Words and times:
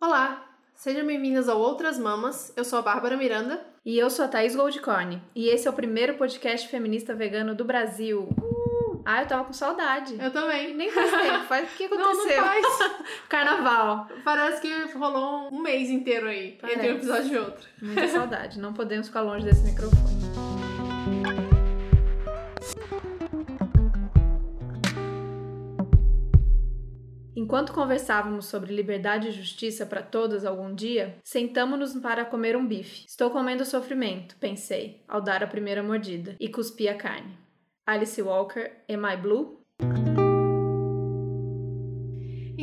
Olá, 0.00 0.46
sejam 0.76 1.04
bem-vindas 1.04 1.48
ao 1.48 1.58
Outras 1.58 1.98
Mamas. 1.98 2.52
Eu 2.56 2.64
sou 2.64 2.78
a 2.78 2.82
Bárbara 2.82 3.16
Miranda. 3.16 3.60
E 3.84 3.98
eu 3.98 4.08
sou 4.08 4.24
a 4.24 4.28
Thaís 4.28 4.54
Goldcorn. 4.54 5.20
E 5.34 5.48
esse 5.48 5.66
é 5.66 5.70
o 5.70 5.74
primeiro 5.74 6.14
podcast 6.14 6.68
feminista 6.68 7.16
vegano 7.16 7.52
do 7.52 7.64
Brasil. 7.64 8.28
Uh! 8.40 9.02
Ah, 9.04 9.22
eu 9.22 9.26
tava 9.26 9.44
com 9.44 9.52
saudade. 9.52 10.16
Eu 10.22 10.30
também. 10.30 10.72
Nem 10.72 10.88
faz 10.92 11.10
tempo. 11.10 11.44
Faz... 11.48 11.72
O 11.72 11.76
que 11.76 11.84
aconteceu? 11.86 12.36
Não, 12.40 12.62
não 12.62 12.78
faz. 12.78 12.92
Carnaval. 13.28 14.06
Parece 14.24 14.60
que 14.60 14.96
rolou 14.96 15.52
um 15.52 15.60
mês 15.60 15.90
inteiro 15.90 16.28
aí, 16.28 16.56
Parece. 16.60 16.78
entre 16.78 16.92
um 16.92 16.96
episódio 16.96 17.34
e 17.34 17.38
outro. 17.38 17.68
Muita 17.82 18.06
saudade. 18.06 18.60
Não 18.60 18.72
podemos 18.72 19.08
ficar 19.08 19.22
longe 19.22 19.44
desse 19.44 19.64
microfone. 19.64 20.27
Enquanto 27.48 27.72
conversávamos 27.72 28.44
sobre 28.44 28.74
liberdade 28.74 29.28
e 29.28 29.32
justiça 29.32 29.86
para 29.86 30.02
todas 30.02 30.44
algum 30.44 30.74
dia, 30.74 31.16
sentamos-nos 31.24 31.94
para 31.94 32.26
comer 32.26 32.54
um 32.54 32.66
bife. 32.66 33.06
Estou 33.08 33.30
comendo 33.30 33.64
sofrimento, 33.64 34.36
pensei, 34.36 35.02
ao 35.08 35.18
dar 35.22 35.42
a 35.42 35.46
primeira 35.46 35.82
mordida, 35.82 36.36
e 36.38 36.50
cuspi 36.50 36.88
a 36.88 36.94
carne. 36.94 37.38
Alice 37.86 38.20
Walker, 38.20 38.70
Am 38.86 39.10
I 39.10 39.16
Blue? 39.16 39.62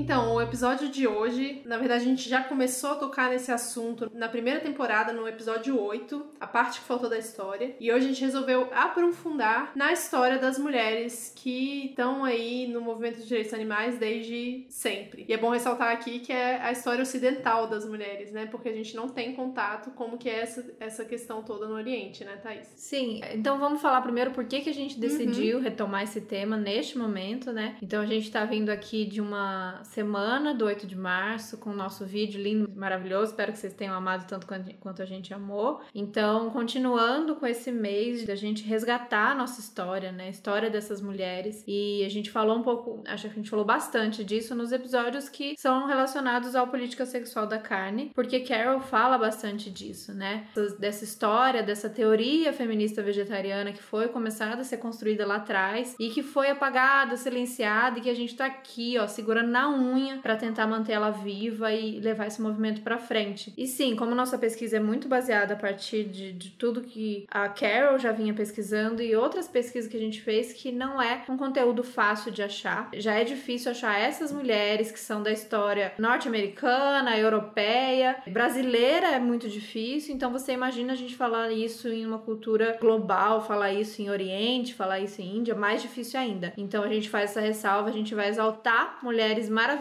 Então, 0.05 0.35
o 0.35 0.39
episódio 0.39 0.87
de 0.87 1.07
hoje, 1.07 1.63
na 1.65 1.79
verdade, 1.79 2.03
a 2.03 2.07
gente 2.07 2.29
já 2.29 2.43
começou 2.43 2.91
a 2.91 2.95
tocar 2.95 3.31
nesse 3.31 3.51
assunto 3.51 4.07
na 4.13 4.29
primeira 4.29 4.59
temporada, 4.59 5.11
no 5.11 5.27
episódio 5.27 5.81
8, 5.81 6.23
a 6.39 6.45
parte 6.45 6.79
que 6.79 6.85
faltou 6.85 7.09
da 7.09 7.17
história. 7.17 7.75
E 7.79 7.91
hoje 7.91 8.05
a 8.05 8.09
gente 8.09 8.21
resolveu 8.21 8.69
aprofundar 8.71 9.71
na 9.75 9.91
história 9.91 10.37
das 10.37 10.59
mulheres 10.59 11.33
que 11.35 11.87
estão 11.87 12.23
aí 12.23 12.67
no 12.67 12.81
movimento 12.81 13.17
de 13.17 13.27
direitos 13.27 13.51
animais 13.51 13.97
desde 13.97 14.67
sempre. 14.69 15.25
E 15.27 15.33
é 15.33 15.37
bom 15.37 15.49
ressaltar 15.49 15.91
aqui 15.91 16.19
que 16.19 16.31
é 16.31 16.61
a 16.61 16.71
história 16.71 17.01
ocidental 17.01 17.67
das 17.67 17.83
mulheres, 17.83 18.31
né? 18.31 18.45
Porque 18.45 18.69
a 18.69 18.73
gente 18.73 18.95
não 18.95 19.09
tem 19.09 19.33
contato 19.33 19.89
como 19.95 20.19
que 20.19 20.29
é 20.29 20.41
essa, 20.41 20.71
essa 20.79 21.03
questão 21.03 21.41
toda 21.41 21.67
no 21.67 21.73
Oriente, 21.73 22.23
né, 22.23 22.37
Thaís? 22.43 22.71
Sim, 22.75 23.21
então 23.33 23.57
vamos 23.57 23.81
falar 23.81 24.01
primeiro 24.01 24.29
por 24.29 24.45
que, 24.45 24.61
que 24.61 24.69
a 24.69 24.73
gente 24.73 24.99
decidiu 24.99 25.57
uhum. 25.57 25.63
retomar 25.63 26.03
esse 26.03 26.21
tema 26.21 26.55
neste 26.57 26.95
momento, 26.95 27.51
né? 27.51 27.75
Então 27.81 28.03
a 28.03 28.05
gente 28.05 28.29
tá 28.29 28.45
vindo 28.45 28.69
aqui 28.69 29.03
de 29.03 29.19
uma 29.19 29.83
semana 29.95 30.53
do 30.53 30.65
8 30.65 30.85
de 30.85 30.95
março 30.97 31.57
com 31.57 31.69
o 31.69 31.73
nosso 31.73 32.05
vídeo 32.05 32.41
lindo, 32.41 32.69
maravilhoso. 32.75 33.31
Espero 33.31 33.53
que 33.53 33.59
vocês 33.59 33.73
tenham 33.73 33.95
amado 33.95 34.27
tanto 34.27 34.45
quanto 34.45 35.01
a 35.01 35.05
gente 35.05 35.33
amou. 35.33 35.79
Então, 35.95 36.49
continuando 36.49 37.37
com 37.37 37.47
esse 37.47 37.71
mês 37.71 38.25
da 38.25 38.35
gente 38.35 38.61
resgatar 38.63 39.31
a 39.31 39.35
nossa 39.35 39.61
história, 39.61 40.11
né? 40.11 40.25
A 40.25 40.29
história 40.29 40.69
dessas 40.69 40.99
mulheres. 40.99 41.63
E 41.65 42.03
a 42.03 42.09
gente 42.09 42.29
falou 42.29 42.57
um 42.57 42.61
pouco, 42.61 43.05
acho 43.07 43.23
que 43.23 43.29
a 43.29 43.35
gente 43.35 43.49
falou 43.49 43.63
bastante 43.63 44.21
disso 44.21 44.53
nos 44.53 44.73
episódios 44.73 45.29
que 45.29 45.55
são 45.57 45.87
relacionados 45.87 46.57
à 46.57 46.67
política 46.67 47.05
sexual 47.05 47.47
da 47.47 47.57
carne, 47.57 48.11
porque 48.13 48.41
Carol 48.41 48.81
fala 48.81 49.17
bastante 49.17 49.71
disso, 49.71 50.13
né? 50.13 50.45
Dessa 50.77 51.05
história, 51.05 51.63
dessa 51.63 51.89
teoria 51.89 52.51
feminista 52.51 53.01
vegetariana 53.01 53.71
que 53.71 53.81
foi 53.81 54.09
começada 54.09 54.59
a 54.59 54.65
ser 54.65 54.75
construída 54.75 55.25
lá 55.25 55.37
atrás 55.37 55.95
e 55.97 56.09
que 56.09 56.21
foi 56.21 56.49
apagada, 56.49 57.15
silenciada 57.15 57.97
e 57.97 58.01
que 58.01 58.09
a 58.09 58.13
gente 58.13 58.35
tá 58.35 58.45
aqui, 58.45 58.97
ó, 58.97 59.07
segurando 59.07 59.51
na 59.51 59.69
unha 59.69 59.84
para 60.21 60.35
tentar 60.35 60.67
manter 60.67 60.93
ela 60.93 61.11
viva 61.11 61.71
e 61.71 61.99
levar 61.99 62.27
esse 62.27 62.41
movimento 62.41 62.81
para 62.81 62.97
frente. 62.97 63.53
E 63.57 63.67
sim, 63.67 63.95
como 63.95 64.15
nossa 64.15 64.37
pesquisa 64.37 64.77
é 64.77 64.79
muito 64.79 65.07
baseada 65.07 65.53
a 65.53 65.57
partir 65.57 66.03
de, 66.05 66.31
de 66.31 66.49
tudo 66.51 66.81
que 66.81 67.25
a 67.29 67.49
Carol 67.49 67.97
já 67.97 68.11
vinha 68.11 68.33
pesquisando 68.33 69.01
e 69.01 69.15
outras 69.15 69.47
pesquisas 69.47 69.89
que 69.89 69.97
a 69.97 69.99
gente 69.99 70.21
fez, 70.21 70.53
que 70.53 70.71
não 70.71 71.01
é 71.01 71.23
um 71.29 71.37
conteúdo 71.37 71.83
fácil 71.83 72.31
de 72.31 72.41
achar. 72.41 72.89
Já 72.93 73.13
é 73.13 73.23
difícil 73.23 73.71
achar 73.71 73.99
essas 73.99 74.31
mulheres 74.31 74.91
que 74.91 74.99
são 74.99 75.21
da 75.21 75.31
história 75.31 75.93
norte-americana, 75.97 77.17
europeia, 77.17 78.17
brasileira 78.27 79.07
é 79.07 79.19
muito 79.19 79.47
difícil. 79.49 80.13
Então 80.13 80.31
você 80.31 80.53
imagina 80.53 80.93
a 80.93 80.95
gente 80.95 81.15
falar 81.15 81.51
isso 81.51 81.87
em 81.87 82.05
uma 82.05 82.19
cultura 82.19 82.77
global, 82.79 83.45
falar 83.45 83.73
isso 83.73 84.01
em 84.01 84.09
Oriente, 84.09 84.73
falar 84.73 84.99
isso 84.99 85.21
em 85.21 85.37
Índia, 85.37 85.55
mais 85.55 85.81
difícil 85.81 86.19
ainda. 86.19 86.53
Então 86.57 86.83
a 86.83 86.87
gente 86.87 87.09
faz 87.09 87.31
essa 87.31 87.41
ressalva, 87.41 87.89
a 87.89 87.93
gente 87.93 88.13
vai 88.13 88.29
exaltar 88.29 88.99
mulheres 89.01 89.49
maravilhosas, 89.49 89.74